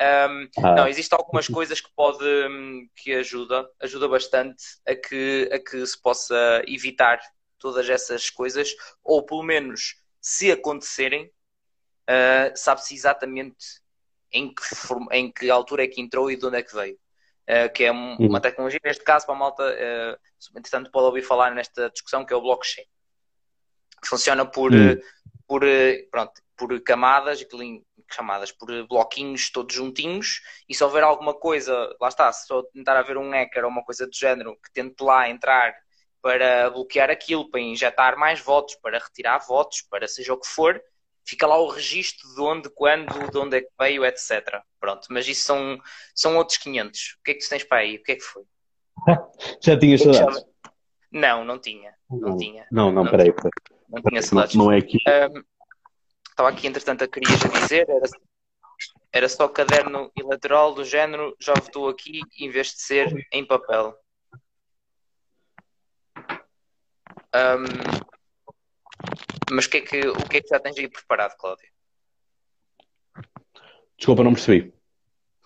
Um, 0.00 0.48
ah. 0.64 0.74
Não, 0.74 0.88
existem 0.88 1.18
algumas 1.18 1.46
coisas 1.46 1.82
que 1.82 1.90
pode 1.94 2.24
que 2.96 3.12
ajuda, 3.14 3.68
ajuda 3.78 4.08
bastante 4.08 4.62
a 4.88 4.94
que, 4.94 5.50
a 5.52 5.58
que 5.58 5.86
se 5.86 6.00
possa 6.00 6.62
evitar 6.66 7.20
todas 7.58 7.88
essas 7.88 8.30
coisas, 8.30 8.74
ou 9.04 9.22
pelo 9.22 9.42
menos 9.42 9.96
se 10.20 10.50
acontecerem, 10.50 11.30
uh, 12.08 12.56
sabe-se 12.56 12.94
exatamente 12.94 13.82
em 14.32 14.52
que, 14.52 14.62
em 15.10 15.30
que 15.30 15.50
altura 15.50 15.84
é 15.84 15.88
que 15.88 16.00
entrou 16.00 16.30
e 16.30 16.36
de 16.36 16.46
onde 16.46 16.56
é 16.58 16.62
que 16.62 16.74
veio. 16.74 16.98
Uh, 17.42 17.72
que 17.72 17.84
é 17.84 17.92
um, 17.92 18.16
uma 18.16 18.40
tecnologia, 18.40 18.80
neste 18.84 19.04
caso, 19.04 19.26
para 19.26 19.34
a 19.34 19.38
malta, 19.38 19.62
uh, 19.62 20.58
entretanto, 20.58 20.90
pode 20.90 21.06
ouvir 21.06 21.22
falar 21.22 21.52
nesta 21.54 21.90
discussão, 21.90 22.24
que 22.24 22.32
é 22.32 22.36
o 22.36 22.40
blockchain. 22.40 22.84
Que 24.00 24.08
funciona 24.08 24.46
por, 24.46 24.72
uh, 24.72 25.00
por, 25.46 25.62
pronto, 26.10 26.32
por 26.56 26.80
camadas, 26.82 27.44
chamadas 28.10 28.52
por 28.52 28.86
bloquinhos 28.86 29.50
todos 29.50 29.74
juntinhos, 29.74 30.40
e 30.68 30.74
se 30.74 30.84
houver 30.84 31.02
alguma 31.02 31.34
coisa, 31.34 31.94
lá 32.00 32.08
está, 32.08 32.32
se 32.32 32.46
só 32.46 32.62
tentar 32.62 32.96
haver 32.96 33.16
um 33.16 33.30
hacker 33.30 33.64
ou 33.64 33.70
uma 33.70 33.84
coisa 33.84 34.06
do 34.06 34.14
género 34.14 34.56
que 34.56 34.72
tente 34.72 35.02
lá 35.02 35.28
entrar 35.28 35.74
para 36.20 36.70
bloquear 36.70 37.10
aquilo, 37.10 37.50
para 37.50 37.60
injetar 37.60 38.16
mais 38.16 38.40
votos, 38.40 38.76
para 38.76 38.98
retirar 38.98 39.38
votos, 39.38 39.82
para 39.82 40.06
seja 40.06 40.32
o 40.32 40.38
que 40.38 40.46
for, 40.46 40.80
fica 41.24 41.46
lá 41.46 41.58
o 41.58 41.68
registro 41.68 42.28
de 42.34 42.40
onde, 42.40 42.70
quando, 42.70 43.30
de 43.30 43.38
onde 43.38 43.56
é 43.56 43.60
que 43.60 43.70
veio, 43.78 44.04
etc. 44.04 44.60
Pronto, 44.80 45.06
mas 45.10 45.26
isso 45.28 45.44
são, 45.44 45.80
são 46.14 46.36
outros 46.36 46.58
500. 46.58 47.16
O 47.20 47.22
que 47.24 47.30
é 47.30 47.34
que 47.34 47.40
tu 47.40 47.48
tens 47.48 47.64
para 47.64 47.78
aí? 47.78 47.96
O 47.96 48.02
que 48.02 48.12
é 48.12 48.16
que 48.16 48.22
foi? 48.22 48.44
Já 49.62 49.78
tinhas 49.78 50.00
é 50.00 50.12
saudades? 50.12 50.44
Não, 51.10 51.44
não 51.44 51.58
tinha. 51.58 51.94
Não, 52.10 52.18
não 52.18 52.36
tinha. 52.36 52.66
Não, 52.70 52.92
não, 52.92 53.06
peraí. 53.06 53.28
Não, 53.28 53.50
não 53.90 54.02
tinha 54.02 54.22
saudades. 54.22 54.54
Não, 54.54 54.66
não 54.66 54.72
é 54.72 54.78
aqui. 54.78 54.98
Um, 55.06 55.42
estava 56.28 56.48
aqui, 56.48 56.66
entretanto, 56.66 57.04
a 57.04 57.08
queria 57.08 57.36
dizer, 57.36 57.88
era, 57.88 58.06
era 59.12 59.28
só 59.28 59.46
caderno 59.48 60.10
eleitoral 60.18 60.74
do 60.74 60.84
género, 60.84 61.36
já 61.38 61.52
votou 61.54 61.88
aqui, 61.88 62.20
em 62.38 62.50
vez 62.50 62.68
de 62.68 62.80
ser 62.80 63.28
em 63.30 63.44
papel. 63.44 63.94
Um, 67.34 68.11
mas 69.52 69.66
que 69.66 69.78
é 69.78 69.80
que, 69.80 70.08
o 70.08 70.28
que 70.28 70.38
é 70.38 70.40
que 70.40 70.48
já 70.48 70.58
tens 70.58 70.78
aí 70.78 70.88
preparado, 70.88 71.36
Cláudio? 71.36 71.68
Desculpa, 73.96 74.24
não 74.24 74.32
percebi. 74.32 74.72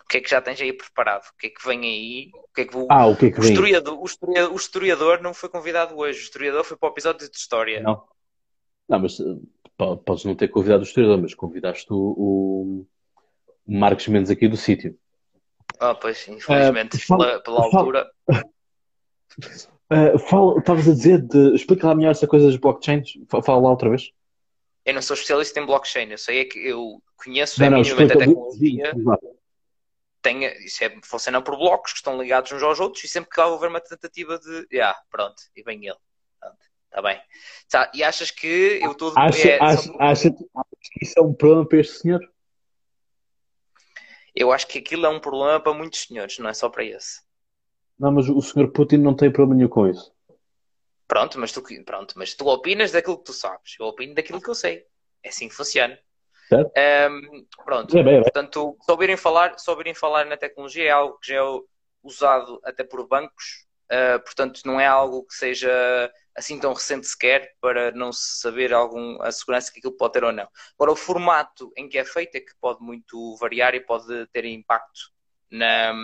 O 0.01 0.09
que 0.09 0.19
é 0.19 0.21
que 0.21 0.31
já 0.31 0.41
tens 0.41 0.61
aí 0.61 0.73
preparado? 0.73 1.25
O 1.25 1.37
que 1.37 1.49
é 1.49 1.51
que 1.51 1.67
vem 1.67 1.81
aí? 1.81 2.31
O 2.35 2.55
que 2.55 2.61
é 2.63 2.65
que, 2.65 2.77
o, 2.77 2.87
ah, 2.91 3.07
o 3.07 3.17
que 3.17 3.27
é 3.27 3.31
que 3.31 3.41
o? 3.41 3.45
Historiador, 3.45 4.01
o, 4.01 4.05
historiador, 4.05 4.53
o 4.53 4.57
historiador 4.57 5.23
não 5.23 5.35
foi 5.35 5.49
convidado 5.49 5.97
hoje. 5.99 6.21
O 6.21 6.23
historiador 6.23 6.65
foi 6.65 6.77
para 6.77 6.89
o 6.89 6.93
episódio 6.93 7.29
de 7.29 7.37
história. 7.37 7.83
Não. 7.83 8.07
Não, 8.89 9.01
mas 9.01 9.19
podes 9.77 10.25
não 10.25 10.37
ter 10.37 10.49
convidado 10.49 10.85
o 10.85 10.87
historiador, 10.87 11.21
mas 11.21 11.35
convidaste 11.35 11.87
o, 11.91 11.97
o 11.97 12.87
Marcos 13.67 14.07
Mendes 14.07 14.31
aqui 14.31 14.47
do 14.47 14.57
sítio. 14.57 14.97
Ah, 15.81 15.95
pois, 15.95 16.27
infelizmente, 16.29 16.97
uh, 16.97 17.09
pela, 17.09 17.41
pela 17.41 17.65
altura. 17.65 18.11
Uh, 19.91 20.59
estavas 20.59 20.89
a 20.89 20.93
dizer 20.93 21.23
de. 21.23 21.55
Explica 21.55 21.87
lá 21.87 21.95
melhor 21.95 22.11
essa 22.11 22.27
coisa 22.27 22.47
dos 22.47 22.57
blockchains. 22.57 23.13
Fala 23.29 23.61
lá 23.61 23.71
outra 23.71 23.89
vez. 23.89 24.11
Eu 24.85 24.95
não 24.95 25.03
sou 25.03 25.15
especialista 25.15 25.59
em 25.59 25.67
blockchain, 25.67 26.11
eu 26.11 26.19
sei 26.19 26.41
é 26.41 26.45
que 26.45 26.59
eu 26.61 27.03
conheço 27.17 27.61
não, 27.61 27.71
não, 27.71 27.79
minimamente 27.79 28.13
a 28.13 28.19
tecnologia. 28.19 28.93
Tem, 30.23 30.45
isso 30.65 30.85
é, 30.85 30.97
funciona 31.05 31.43
por 31.43 31.57
blocos 31.57 31.93
que 31.93 31.99
estão 31.99 32.21
ligados 32.21 32.53
uns 32.53 32.63
aos 32.63 32.79
outros 32.79 33.03
e 33.03 33.09
sempre 33.09 33.31
que 33.31 33.41
houver 33.41 33.69
uma 33.69 33.81
tentativa 33.81 34.39
de. 34.39 34.67
Yeah, 34.73 34.97
pronto, 35.11 35.43
e 35.57 35.63
vem 35.63 35.87
ele. 35.87 35.97
Está 36.89 37.03
bem. 37.03 37.21
Tá, 37.69 37.91
e 37.93 38.03
achas 38.03 38.31
que 38.31 38.81
eu 38.81 38.93
estou. 38.93 39.13
Acha, 39.17 39.49
é, 39.49 39.59
acha, 39.61 39.93
acha, 39.99 40.29
acha 40.29 40.31
que 40.31 41.05
isso 41.05 41.19
é 41.19 41.23
um 41.23 41.35
problema 41.35 41.67
para 41.69 41.81
este 41.81 41.99
senhor? 41.99 42.21
Eu 44.35 44.53
acho 44.53 44.67
que 44.69 44.79
aquilo 44.79 45.07
é 45.07 45.09
um 45.09 45.21
problema 45.21 45.59
para 45.59 45.75
muitos 45.75 46.03
senhores, 46.03 46.39
não 46.39 46.49
é 46.49 46.55
só 46.55 46.69
para 46.69 46.85
esse. 46.85 47.26
Não, 47.99 48.13
mas 48.13 48.29
o 48.29 48.41
senhor 48.43 48.71
Putin 48.73 48.99
não 48.99 49.15
tem 49.15 49.31
problema 49.31 49.57
nenhum 49.57 49.69
com 49.69 49.87
isso. 49.87 50.13
Pronto, 51.09 51.39
mas 51.39 51.53
tu, 51.53 51.63
pronto, 51.85 52.15
mas 52.17 52.35
tu 52.35 52.47
opinas 52.49 52.93
daquilo 52.93 53.19
que 53.19 53.25
tu 53.25 53.33
sabes. 53.33 53.77
Eu 53.79 53.87
opino 53.87 54.15
daquilo 54.15 54.41
que 54.41 54.51
eu 54.51 54.55
sei. 54.55 54.85
É 55.23 55.29
assim 55.29 55.49
que 55.49 55.55
funciona. 55.55 55.99
Um, 56.53 57.47
pronto, 57.65 57.97
é 57.97 58.03
bem, 58.03 58.13
é 58.13 58.17
bem. 58.17 58.23
portanto, 58.23 58.77
se 58.81 58.91
ouvirem, 58.91 59.17
falar, 59.17 59.59
se 59.59 59.69
ouvirem 59.71 59.95
falar 59.95 60.27
na 60.27 60.37
tecnologia 60.37 60.85
é 60.85 60.91
algo 60.91 61.19
que 61.19 61.29
já 61.29 61.37
é 61.37 61.61
usado 62.03 62.61
até 62.65 62.85
por 62.85 63.07
bancos, 63.09 63.67
uh, 63.91 64.23
portanto, 64.25 64.61
não 64.65 64.79
é 64.79 64.87
algo 64.87 65.25
que 65.25 65.35
seja 65.35 66.13
assim 66.37 66.61
tão 66.61 66.73
recente 66.73 67.07
sequer 67.07 67.53
para 67.61 67.91
não 67.93 68.13
se 68.13 68.41
saber 68.41 68.73
algum, 68.73 69.21
a 69.23 69.33
segurança 69.33 69.73
que 69.73 69.79
aquilo 69.79 69.97
pode 69.97 70.13
ter 70.13 70.25
ou 70.25 70.33
não. 70.33 70.47
Agora, 70.75 70.93
o 70.93 70.97
formato 70.97 71.73
em 71.77 71.89
que 71.89 71.99
é 71.99 72.05
feito 72.05 72.37
é 72.37 72.41
que 72.41 72.53
pode 72.61 72.81
muito 72.81 73.37
variar 73.37 73.75
e 73.75 73.81
pode 73.81 74.27
ter 74.29 74.45
impacto 74.45 75.16
na, 75.57 75.95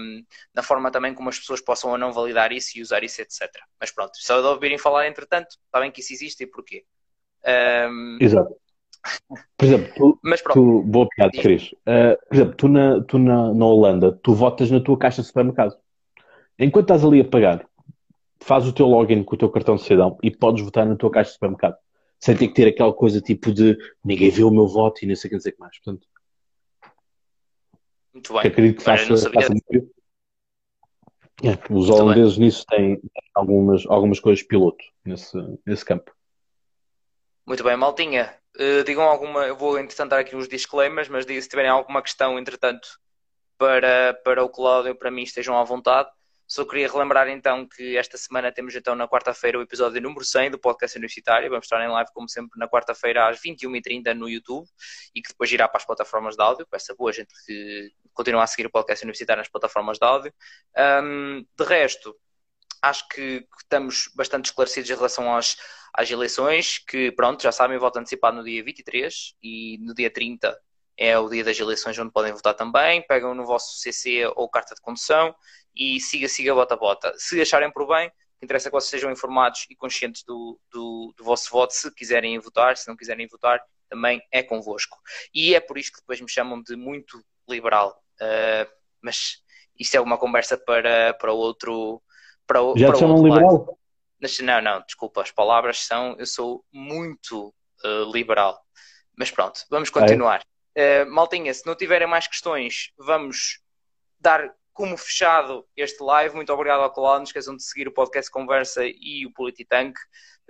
na 0.54 0.62
forma 0.62 0.90
também 0.90 1.14
como 1.14 1.28
as 1.28 1.38
pessoas 1.38 1.60
possam 1.60 1.90
ou 1.90 1.98
não 1.98 2.12
validar 2.12 2.52
isso 2.52 2.78
e 2.78 2.82
usar 2.82 3.04
isso, 3.04 3.20
etc. 3.20 3.48
Mas 3.80 3.90
pronto, 3.90 4.12
só 4.14 4.40
de 4.40 4.46
ouvirem 4.46 4.78
falar, 4.78 5.06
entretanto, 5.06 5.56
sabem 5.70 5.90
que 5.90 6.00
isso 6.00 6.12
existe 6.12 6.44
e 6.44 6.46
porquê. 6.46 6.84
Um... 7.88 8.18
Exato. 8.20 8.56
Por 9.56 9.66
exemplo, 9.66 9.92
tu, 9.96 10.18
Mas 10.22 10.40
pronto. 10.40 10.54
tu 10.54 10.82
boa 10.82 11.08
piada, 11.08 11.32
Cris. 11.32 11.72
Uh, 11.72 12.16
por 12.28 12.34
exemplo, 12.34 12.54
tu, 12.54 12.68
na, 12.68 13.02
tu 13.02 13.18
na, 13.18 13.52
na 13.52 13.66
Holanda, 13.66 14.12
tu 14.22 14.32
votas 14.34 14.70
na 14.70 14.80
tua 14.80 14.96
caixa 14.96 15.22
de 15.22 15.28
supermercado. 15.28 15.76
Enquanto 16.58 16.84
estás 16.84 17.04
ali 17.04 17.20
a 17.20 17.24
pagar, 17.24 17.66
faz 18.40 18.66
o 18.66 18.72
teu 18.72 18.86
login 18.86 19.24
com 19.24 19.34
o 19.34 19.38
teu 19.38 19.50
cartão 19.50 19.76
de 19.76 19.82
cidadão 19.82 20.18
e 20.22 20.30
podes 20.30 20.64
votar 20.64 20.86
na 20.86 20.96
tua 20.96 21.10
caixa 21.10 21.30
de 21.30 21.34
supermercado. 21.34 21.76
Sem 22.20 22.36
ter 22.36 22.48
que 22.48 22.54
ter 22.54 22.68
aquela 22.68 22.92
coisa 22.92 23.20
tipo 23.20 23.52
de 23.52 23.76
ninguém 24.04 24.30
viu 24.30 24.48
o 24.48 24.52
meu 24.52 24.68
voto 24.68 25.04
e 25.04 25.08
não 25.08 25.16
sei 25.16 25.28
o 25.28 25.30
que 25.32 25.36
dizer 25.38 25.56
mais. 25.58 25.76
Portanto, 25.80 26.06
muito 28.12 28.32
bem. 28.32 28.42
Que 28.42 28.48
acredito 28.48 28.78
que 28.78 28.84
faça, 28.84 29.30
faça 29.30 29.48
muito. 29.50 29.92
É, 31.42 31.52
os 31.72 31.88
muito 31.88 31.92
holandeses 31.94 32.36
bem. 32.36 32.46
nisso 32.46 32.64
têm 32.68 33.00
algumas, 33.34 33.84
algumas 33.86 34.20
coisas 34.20 34.44
piloto 34.44 34.84
nesse, 35.04 35.36
nesse 35.66 35.84
campo. 35.84 36.12
Muito 37.46 37.64
bem, 37.64 37.76
Maltinha. 37.76 38.34
Uh, 38.56 38.84
digam 38.84 39.04
alguma, 39.04 39.46
eu 39.46 39.56
vou 39.56 39.78
entretanto 39.78 40.10
dar 40.10 40.20
aqui 40.20 40.36
uns 40.36 40.46
disclaimers, 40.46 41.08
mas 41.08 41.24
se 41.24 41.48
tiverem 41.48 41.70
alguma 41.70 42.02
questão, 42.02 42.38
entretanto, 42.38 42.86
para, 43.58 44.14
para 44.22 44.44
o 44.44 44.48
Cláudio, 44.48 44.94
para 44.94 45.10
mim, 45.10 45.22
estejam 45.22 45.56
à 45.56 45.64
vontade. 45.64 46.10
Só 46.52 46.66
queria 46.66 46.86
relembrar 46.86 47.30
então 47.30 47.66
que 47.66 47.96
esta 47.96 48.18
semana 48.18 48.52
temos 48.52 48.76
então 48.76 48.94
na 48.94 49.08
quarta-feira 49.08 49.58
o 49.58 49.62
episódio 49.62 50.02
número 50.02 50.22
100 50.22 50.50
do 50.50 50.58
podcast 50.58 50.98
universitário. 50.98 51.48
Vamos 51.48 51.64
estar 51.64 51.82
em 51.82 51.88
live, 51.88 52.10
como 52.12 52.28
sempre, 52.28 52.60
na 52.60 52.68
quarta-feira 52.68 53.26
às 53.26 53.40
21h30 53.40 54.12
no 54.12 54.28
YouTube 54.28 54.68
e 55.14 55.22
que 55.22 55.30
depois 55.30 55.50
irá 55.50 55.66
para 55.66 55.78
as 55.78 55.86
plataformas 55.86 56.36
de 56.36 56.42
áudio, 56.42 56.66
para 56.66 56.76
essa 56.76 56.94
boa 56.94 57.10
gente 57.10 57.32
que 57.46 57.90
continua 58.12 58.42
a 58.42 58.46
seguir 58.46 58.66
o 58.66 58.70
podcast 58.70 59.02
universitário 59.02 59.40
nas 59.40 59.48
plataformas 59.48 59.96
de 59.98 60.04
áudio. 60.04 60.34
Um, 61.02 61.42
de 61.56 61.64
resto, 61.64 62.14
acho 62.82 63.08
que 63.08 63.46
estamos 63.58 64.10
bastante 64.14 64.44
esclarecidos 64.44 64.90
em 64.90 64.94
relação 64.94 65.34
às, 65.34 65.56
às 65.94 66.10
eleições, 66.10 66.76
que 66.76 67.12
pronto, 67.12 67.42
já 67.42 67.50
sabem, 67.50 67.78
voto 67.78 67.98
antecipado 67.98 68.36
no 68.36 68.44
dia 68.44 68.62
23 68.62 69.36
e 69.42 69.78
no 69.80 69.94
dia 69.94 70.10
30 70.12 70.54
é 70.98 71.18
o 71.18 71.30
dia 71.30 71.42
das 71.42 71.58
eleições 71.58 71.98
onde 71.98 72.12
podem 72.12 72.34
votar 72.34 72.52
também. 72.52 73.00
Pegam 73.06 73.34
no 73.34 73.46
vosso 73.46 73.78
CC 73.78 74.30
ou 74.36 74.50
carta 74.50 74.74
de 74.74 74.82
condução 74.82 75.34
e 75.74 76.00
siga, 76.00 76.28
siga, 76.28 76.54
bota, 76.54 76.76
bota. 76.76 77.12
Se 77.16 77.40
acharem 77.40 77.70
por 77.72 77.86
bem, 77.86 78.10
interessa 78.42 78.68
que 78.68 78.74
vocês 78.74 78.90
sejam 78.90 79.10
informados 79.10 79.66
e 79.70 79.76
conscientes 79.76 80.24
do, 80.24 80.58
do, 80.70 81.14
do, 81.16 81.24
vosso 81.24 81.50
voto, 81.50 81.72
se 81.72 81.92
quiserem 81.94 82.38
votar, 82.38 82.76
se 82.76 82.88
não 82.88 82.96
quiserem 82.96 83.26
votar, 83.28 83.60
também 83.88 84.20
é 84.30 84.42
convosco. 84.42 84.98
E 85.34 85.54
é 85.54 85.60
por 85.60 85.78
isso 85.78 85.92
que 85.92 86.00
depois 86.00 86.20
me 86.20 86.28
chamam 86.28 86.62
de 86.62 86.76
muito 86.76 87.22
liberal. 87.48 88.02
Uh, 88.20 88.70
mas 89.00 89.42
isso 89.78 89.96
é 89.96 90.00
uma 90.00 90.18
conversa 90.18 90.56
para, 90.56 91.14
para 91.14 91.32
outro. 91.32 92.02
Para, 92.46 92.60
Já 92.76 92.88
para 92.88 92.96
te 92.96 93.00
chamam 93.00 93.22
liberal? 93.22 93.78
Não, 94.42 94.62
não, 94.62 94.82
desculpa, 94.82 95.22
as 95.22 95.30
palavras 95.30 95.78
são. 95.78 96.16
Eu 96.18 96.26
sou 96.26 96.64
muito 96.72 97.54
uh, 97.84 98.10
liberal. 98.12 98.60
Mas 99.16 99.30
pronto, 99.30 99.60
vamos 99.70 99.90
continuar. 99.90 100.42
É. 100.74 101.02
Uh, 101.04 101.10
maltinha, 101.10 101.52
se 101.52 101.66
não 101.66 101.74
tiverem 101.74 102.08
mais 102.08 102.26
questões, 102.26 102.92
vamos 102.96 103.60
dar 104.18 104.54
como 104.72 104.96
fechado 104.96 105.64
este 105.76 106.02
live. 106.02 106.34
Muito 106.34 106.52
obrigado 106.52 106.80
ao 106.80 106.92
Cláudio. 106.92 107.18
Não 107.18 107.24
esqueçam 107.24 107.56
de 107.56 107.62
seguir 107.62 107.88
o 107.88 107.92
podcast 107.92 108.30
Conversa 108.30 108.82
e 108.84 109.26
o 109.26 109.32
Polititank. 109.32 109.98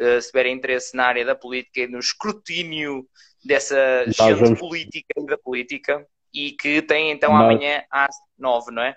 Uh, 0.01 0.21
se 0.21 0.29
tiverem 0.29 0.57
interesse 0.57 0.97
na 0.97 1.05
área 1.05 1.25
da 1.25 1.35
política 1.35 1.81
e 1.81 1.87
no 1.87 1.99
escrutínio 1.99 3.07
dessa 3.45 4.05
Nós 4.07 4.17
gente 4.17 4.41
vamos... 4.41 4.59
política 4.59 5.15
e 5.17 5.27
da 5.27 5.39
política. 5.39 6.07
E 6.33 6.53
que 6.53 6.81
tem 6.83 7.11
então 7.11 7.33
Nós... 7.33 7.43
amanhã 7.43 7.83
às 7.91 8.15
nove, 8.39 8.73
não 8.73 8.83
é? 8.83 8.97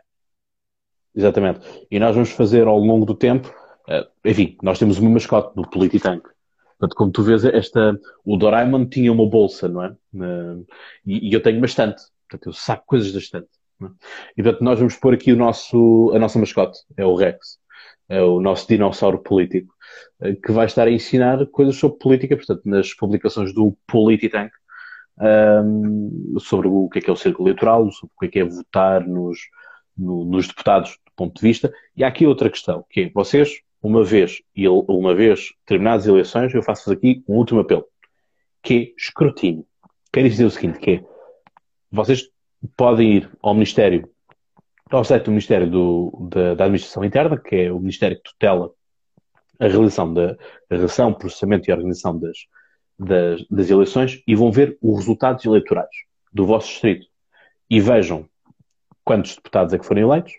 Exatamente. 1.14 1.62
E 1.90 2.00
nós 2.00 2.14
vamos 2.14 2.32
fazer 2.32 2.68
ao 2.68 2.78
longo 2.78 3.06
do 3.06 3.16
tempo. 3.16 3.48
Uh, 3.88 4.06
enfim, 4.24 4.58
nós 4.62 4.80
temos 4.80 4.98
uma 5.00 5.10
mascote 5.10 5.56
no 5.56 5.70
Polititank. 5.70 6.28
Portanto, 6.78 6.96
como 6.96 7.12
tu 7.12 7.24
vês, 7.24 7.46
esta, 7.46 7.98
o 8.24 8.36
Doraemon 8.36 8.86
tinha 8.86 9.12
uma 9.12 9.28
bolsa, 9.28 9.68
não 9.68 9.84
é? 9.84 9.96
Uh, 10.14 10.66
e, 11.06 11.30
e, 11.30 11.34
eu 11.34 11.42
tenho 11.42 11.62
bastante. 11.62 12.04
Portanto, 12.28 12.48
eu 12.48 12.54
saco 12.54 12.86
coisas 12.86 13.12
da 13.14 13.20
estante. 13.20 13.48
É? 13.82 13.86
E 14.38 14.44
portanto, 14.44 14.64
nós 14.64 14.80
vamos 14.80 14.96
pôr 14.96 15.14
aqui 15.14 15.32
o 15.32 15.36
nosso, 15.36 16.12
a 16.14 16.20
nossa 16.20 16.40
mascote, 16.40 16.80
é 16.96 17.06
o 17.06 17.16
Rex, 17.16 17.58
é 18.08 18.22
o 18.22 18.40
nosso 18.40 18.68
dinossauro 18.68 19.20
político, 19.20 19.74
eh, 20.22 20.36
que 20.36 20.52
vai 20.52 20.66
estar 20.66 20.88
a 20.88 20.92
ensinar 20.92 21.46
coisas 21.48 21.76
sobre 21.76 21.98
política, 21.98 22.38
portanto, 22.38 22.62
nas 22.66 22.94
publicações 22.94 23.54
do 23.54 23.76
Polititank, 23.88 24.52
um, 25.18 26.36
sobre 26.40 26.68
o 26.68 26.90
que 26.90 27.00
é 27.00 27.02
que 27.02 27.10
é 27.10 27.14
o 27.14 27.18
círculo 27.18 27.48
eleitoral, 27.48 27.90
sobre 27.92 28.14
o 28.16 28.20
que 28.20 28.26
é 28.26 28.30
que 28.30 28.40
é 28.40 28.44
votar 28.44 29.08
nos, 29.08 29.40
no, 29.98 30.26
nos 30.26 30.48
deputados 30.48 30.92
do 30.92 31.12
ponto 31.16 31.36
de 31.36 31.42
vista. 31.42 31.74
E 31.96 32.04
há 32.04 32.08
aqui 32.08 32.26
outra 32.26 32.50
questão, 32.50 32.86
que 32.90 33.02
é, 33.02 33.10
vocês, 33.14 33.62
uma 33.82 34.04
vez, 34.04 34.42
uma 34.58 35.16
vez 35.16 35.54
terminadas 35.66 36.04
as 36.04 36.10
eleições, 36.10 36.54
eu 36.54 36.64
faço 36.64 36.92
aqui 36.92 37.24
um 37.28 37.36
último 37.36 37.62
apelo, 37.62 37.86
que 38.62 38.74
é 38.74 39.02
escrutínio. 39.02 39.66
Quero 40.12 40.30
dizer 40.30 40.46
o 40.46 40.52
seguinte, 40.52 40.80
que 40.80 40.92
é, 40.92 41.04
vocês 41.92 42.30
podem 42.76 43.18
ir 43.18 43.30
ao 43.42 43.54
Ministério, 43.54 44.10
ao 44.90 45.04
site 45.04 45.26
do 45.26 45.32
Ministério 45.32 45.70
do, 45.70 46.30
da, 46.32 46.56
da, 46.56 46.64
Administração 46.66 47.04
Interna, 47.04 47.38
que 47.38 47.56
é 47.56 47.72
o 47.72 47.80
Ministério 47.80 48.18
que 48.18 48.24
tutela 48.24 48.72
a 49.60 49.68
realização, 49.68 50.14
da, 50.14 50.36
realização, 50.70 51.14
processamento 51.14 51.70
e 51.70 51.74
organização 51.74 52.18
das, 52.20 52.38
das, 52.98 53.46
das 53.50 53.70
eleições 53.70 54.22
e 54.28 54.36
vão 54.36 54.52
ver 54.52 54.78
os 54.82 55.00
resultados 55.00 55.46
eleitorais 55.46 55.90
do 56.32 56.46
vosso 56.46 56.68
distrito 56.68 57.08
e 57.70 57.80
vejam 57.80 58.28
quantos 59.04 59.36
deputados 59.36 59.74
é 59.74 59.80
que 59.80 59.86
foram 59.86 60.02
eleitos 60.02 60.34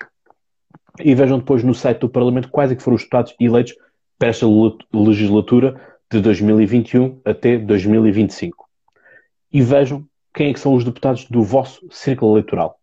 e 1.01 1.15
vejam 1.15 1.39
depois 1.39 1.63
no 1.63 1.75
site 1.75 2.01
do 2.01 2.09
Parlamento 2.09 2.51
quais 2.51 2.71
é 2.71 2.77
que 2.77 2.83
foram 2.83 2.97
os 2.97 3.03
deputados 3.03 3.35
eleitos 3.41 3.75
para 4.19 4.29
esta 4.29 4.47
legislatura 4.93 5.81
de 6.11 6.21
2021 6.21 7.21
até 7.25 7.59
2025. 7.59 8.67
E 9.53 9.63
vejam 9.63 10.07
quem 10.37 10.51
é 10.51 10.53
que 10.53 10.61
são 10.61 10.75
os 10.75 10.85
deputados 10.85 11.25
do 11.25 11.43
vosso 11.43 11.81
círculo 11.91 12.33
eleitoral. 12.33 12.79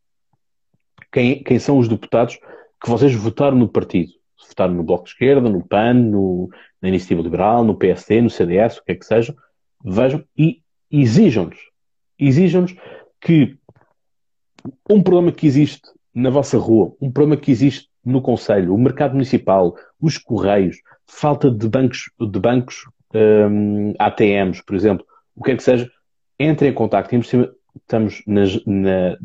Quem, 1.12 1.44
quem 1.44 1.60
são 1.60 1.78
os 1.78 1.88
deputados 1.88 2.40
que 2.84 2.90
vocês 2.90 3.14
votaram 3.14 3.56
no 3.56 3.70
partido. 3.70 4.12
Votaram 4.50 4.74
no 4.74 4.84
Bloco 4.84 5.04
de 5.04 5.12
Esquerda, 5.12 5.48
no 5.48 5.64
PAN, 5.64 5.94
no, 5.94 6.50
na 6.82 6.90
Iniciativa 6.90 7.22
Liberal, 7.22 7.64
no 7.64 7.76
PSD, 7.76 8.22
no 8.22 8.30
CDS, 8.30 8.80
o 8.80 8.84
que 8.84 8.94
é 8.94 8.96
que 8.96 9.06
seja, 9.06 9.36
vejam 9.86 10.24
e 10.36 10.64
exijam-nos. 10.90 11.60
Exijam-nos 12.18 12.76
que 13.22 13.56
um 14.90 15.04
problema 15.04 15.32
que 15.32 15.46
existe 15.46 15.88
na 16.14 16.32
vossa 16.32 16.58
rua, 16.58 16.96
um 17.00 17.12
problema 17.12 17.40
que 17.40 17.52
existe 17.52 17.88
no 18.04 18.22
Conselho, 18.22 18.74
o 18.74 18.78
mercado 18.80 19.14
municipal, 19.14 19.76
os 20.02 20.18
correios, 20.18 20.78
falta 21.06 21.52
de 21.52 21.70
bancos, 21.70 22.12
de 22.20 22.40
bancos 22.40 22.84
um, 23.14 23.94
ATMs, 24.00 24.64
por 24.66 24.76
exemplo, 24.76 25.06
o 25.36 25.44
que 25.44 25.52
é 25.52 25.56
que 25.56 25.64
seja, 25.64 25.90
entrem 26.40 26.72
em 26.72 26.74
contato. 26.74 27.14
Estamos 27.14 28.24
nas, 28.26 28.64
na. 28.66 29.18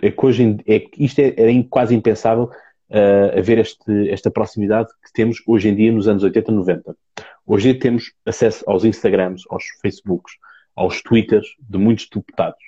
É 0.00 0.10
que 0.10 0.26
hoje, 0.26 0.56
é, 0.66 0.84
isto 0.98 1.20
é, 1.20 1.28
é 1.28 1.62
quase 1.70 1.94
impensável 1.94 2.50
uh, 2.92 3.38
haver 3.38 3.58
este, 3.58 4.10
esta 4.10 4.30
proximidade 4.30 4.88
que 5.04 5.12
temos 5.12 5.42
hoje 5.46 5.68
em 5.68 5.74
dia 5.74 5.92
nos 5.92 6.08
anos 6.08 6.22
80, 6.22 6.52
90. 6.52 6.96
Hoje 7.46 7.68
em 7.68 7.72
dia 7.72 7.80
temos 7.80 8.12
acesso 8.26 8.64
aos 8.66 8.84
Instagrams, 8.84 9.42
aos 9.48 9.64
Facebooks, 9.80 10.34
aos 10.76 11.02
Twitters 11.02 11.46
de 11.58 11.78
muitos 11.78 12.08
deputados. 12.12 12.62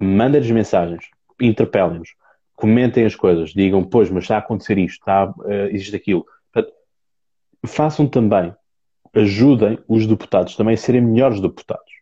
Mandem-lhes 0.00 0.50
mensagens, 0.50 1.04
interpelem-nos, 1.40 2.10
comentem 2.54 3.04
as 3.04 3.14
coisas, 3.14 3.50
digam, 3.50 3.82
pois, 3.82 4.10
mas 4.10 4.24
está 4.24 4.36
a 4.36 4.38
acontecer 4.38 4.78
isto, 4.78 5.00
está, 5.00 5.26
uh, 5.26 5.52
existe 5.70 5.96
aquilo. 5.96 6.24
Portanto, 6.52 6.74
façam 7.66 8.06
também, 8.06 8.54
ajudem 9.14 9.78
os 9.88 10.06
deputados 10.06 10.54
também 10.54 10.74
a 10.74 10.78
serem 10.78 11.00
melhores 11.00 11.40
deputados. 11.40 11.97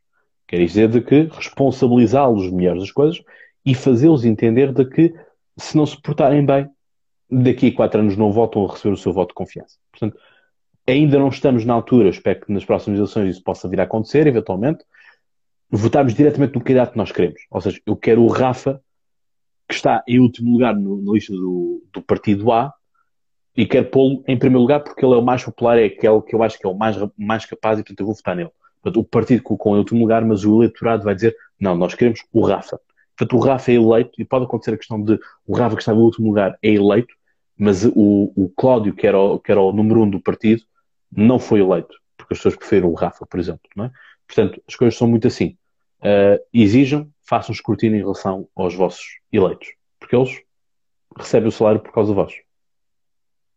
Quer 0.46 0.58
dizer 0.64 0.88
de 0.88 1.00
que 1.00 1.28
responsabilizá-los 1.32 2.50
melhores 2.50 2.82
das 2.82 2.92
coisas 2.92 3.22
e 3.64 3.74
fazê-los 3.74 4.24
entender 4.24 4.72
de 4.72 4.84
que 4.84 5.14
se 5.56 5.76
não 5.76 5.84
se 5.84 6.00
portarem 6.00 6.44
bem, 6.44 6.68
daqui 7.30 7.68
a 7.68 7.74
quatro 7.74 8.00
anos 8.00 8.16
não 8.16 8.30
voltam 8.30 8.64
a 8.64 8.72
receber 8.72 8.94
o 8.94 8.96
seu 8.96 9.12
voto 9.12 9.28
de 9.30 9.34
confiança. 9.34 9.76
Portanto, 9.90 10.16
ainda 10.86 11.18
não 11.18 11.28
estamos 11.28 11.64
na 11.64 11.74
altura, 11.74 12.08
espero 12.08 12.40
que 12.40 12.52
nas 12.52 12.64
próximas 12.64 12.98
eleições 12.98 13.30
isso 13.30 13.42
possa 13.42 13.68
vir 13.68 13.80
a 13.80 13.84
acontecer, 13.84 14.26
eventualmente, 14.26 14.84
votarmos 15.68 16.14
diretamente 16.14 16.54
no 16.54 16.60
candidato 16.60 16.92
que 16.92 16.98
nós 16.98 17.10
queremos. 17.10 17.40
Ou 17.50 17.60
seja, 17.60 17.80
eu 17.84 17.96
quero 17.96 18.22
o 18.22 18.28
Rafa 18.28 18.80
que 19.68 19.74
está 19.74 20.04
em 20.06 20.20
último 20.20 20.52
lugar 20.52 20.76
no, 20.76 21.02
na 21.02 21.12
lista 21.12 21.32
do, 21.32 21.82
do 21.92 22.00
partido 22.00 22.52
A 22.52 22.72
e 23.56 23.66
quero 23.66 23.86
pô-lo 23.86 24.22
em 24.28 24.38
primeiro 24.38 24.60
lugar 24.60 24.80
porque 24.80 25.04
ele 25.04 25.14
é 25.14 25.16
o 25.16 25.22
mais 25.22 25.42
popular, 25.42 25.78
é 25.78 25.86
aquele 25.86 26.22
que 26.22 26.34
eu 26.34 26.42
acho 26.42 26.58
que 26.58 26.66
é 26.66 26.70
o 26.70 26.74
mais, 26.74 26.96
mais 27.18 27.44
capaz 27.44 27.78
e 27.78 27.82
portanto 27.82 28.00
eu 28.00 28.06
vou 28.06 28.14
votar 28.14 28.36
nele. 28.36 28.50
Portanto, 28.86 29.00
o 29.00 29.04
partido 29.04 29.42
colocou 29.42 29.74
em 29.74 29.78
último 29.80 30.00
lugar, 30.00 30.24
mas 30.24 30.44
o 30.44 30.62
eleitorado 30.62 31.02
vai 31.02 31.12
dizer 31.12 31.36
não, 31.58 31.74
nós 31.74 31.94
queremos 31.94 32.20
o 32.32 32.40
Rafa. 32.40 32.80
Portanto, 33.16 33.36
o 33.36 33.40
Rafa 33.40 33.72
é 33.72 33.74
eleito 33.74 34.12
e 34.16 34.24
pode 34.24 34.44
acontecer 34.44 34.74
a 34.74 34.76
questão 34.76 35.02
de 35.02 35.18
o 35.44 35.56
Rafa 35.56 35.74
que 35.74 35.82
está 35.82 35.92
em 35.92 35.96
último 35.96 36.28
lugar 36.28 36.56
é 36.62 36.70
eleito, 36.70 37.12
mas 37.58 37.84
o, 37.84 38.32
o 38.36 38.48
Cláudio, 38.56 38.94
que 38.94 39.04
era 39.04 39.18
o, 39.18 39.40
que 39.40 39.50
era 39.50 39.60
o 39.60 39.72
número 39.72 40.02
um 40.02 40.08
do 40.08 40.20
partido, 40.20 40.62
não 41.10 41.36
foi 41.36 41.60
eleito, 41.60 41.96
porque 42.16 42.34
as 42.34 42.38
pessoas 42.38 42.54
preferiram 42.54 42.88
o 42.88 42.94
Rafa, 42.94 43.26
por 43.26 43.40
exemplo. 43.40 43.68
Não 43.74 43.86
é? 43.86 43.90
Portanto, 44.24 44.62
as 44.68 44.76
coisas 44.76 44.96
são 44.96 45.08
muito 45.08 45.26
assim. 45.26 45.56
Uh, 45.98 46.38
exijam 46.54 47.10
façam 47.24 47.52
escrutínio 47.52 47.96
em 47.96 48.02
relação 48.02 48.48
aos 48.54 48.72
vossos 48.72 49.18
eleitos, 49.32 49.66
porque 49.98 50.14
eles 50.14 50.40
recebem 51.16 51.48
o 51.48 51.52
salário 51.52 51.80
por 51.80 51.92
causa 51.92 52.10
de 52.12 52.14
vós. 52.14 52.34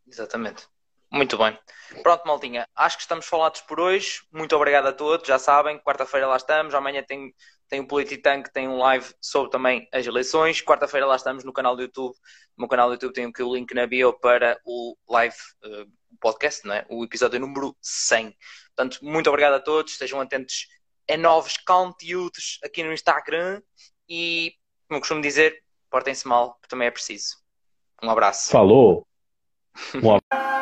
Exatamente. 0.08 0.66
Muito 1.10 1.36
bem. 1.36 1.58
Pronto, 2.02 2.24
Maltinha. 2.24 2.68
Acho 2.74 2.96
que 2.96 3.02
estamos 3.02 3.26
falados 3.26 3.60
por 3.62 3.80
hoje. 3.80 4.20
Muito 4.32 4.54
obrigado 4.54 4.86
a 4.86 4.92
todos. 4.92 5.26
Já 5.26 5.38
sabem, 5.38 5.78
quarta-feira 5.80 6.26
lá 6.26 6.36
estamos. 6.36 6.72
Amanhã 6.72 7.02
tem, 7.02 7.34
tem 7.68 7.80
o 7.80 7.86
Polititank, 7.86 8.52
tem 8.52 8.68
um 8.68 8.78
live 8.78 9.12
sobre 9.20 9.50
também 9.50 9.88
as 9.92 10.06
eleições. 10.06 10.62
Quarta-feira 10.62 11.06
lá 11.06 11.16
estamos 11.16 11.42
no 11.42 11.52
canal 11.52 11.74
do 11.74 11.82
YouTube. 11.82 12.14
No 12.56 12.62
meu 12.62 12.68
canal 12.68 12.88
do 12.88 12.94
YouTube 12.94 13.12
tem 13.12 13.24
aqui 13.26 13.42
o 13.42 13.52
link 13.52 13.74
na 13.74 13.86
bio 13.86 14.12
para 14.12 14.60
o 14.64 14.96
live 15.08 15.34
uh, 15.64 15.90
podcast, 16.20 16.64
não 16.64 16.74
é? 16.74 16.86
o 16.88 17.04
episódio 17.04 17.40
número 17.40 17.76
100. 17.82 18.36
Portanto, 18.76 18.98
muito 19.02 19.28
obrigado 19.28 19.54
a 19.54 19.60
todos. 19.60 19.92
Estejam 19.92 20.20
atentos 20.20 20.68
a 21.10 21.16
novos 21.16 21.56
conteúdos 21.56 22.60
aqui 22.62 22.84
no 22.84 22.92
Instagram 22.92 23.60
e, 24.08 24.54
como 24.86 24.98
eu 24.98 25.00
costumo 25.00 25.20
dizer, 25.20 25.60
portem-se 25.90 26.28
mal, 26.28 26.54
porque 26.54 26.68
também 26.68 26.86
é 26.86 26.90
preciso. 26.90 27.36
Um 28.00 28.10
abraço. 28.10 28.50
Falou! 28.50 29.06
Um 29.94 30.14
abraço. 30.30 30.59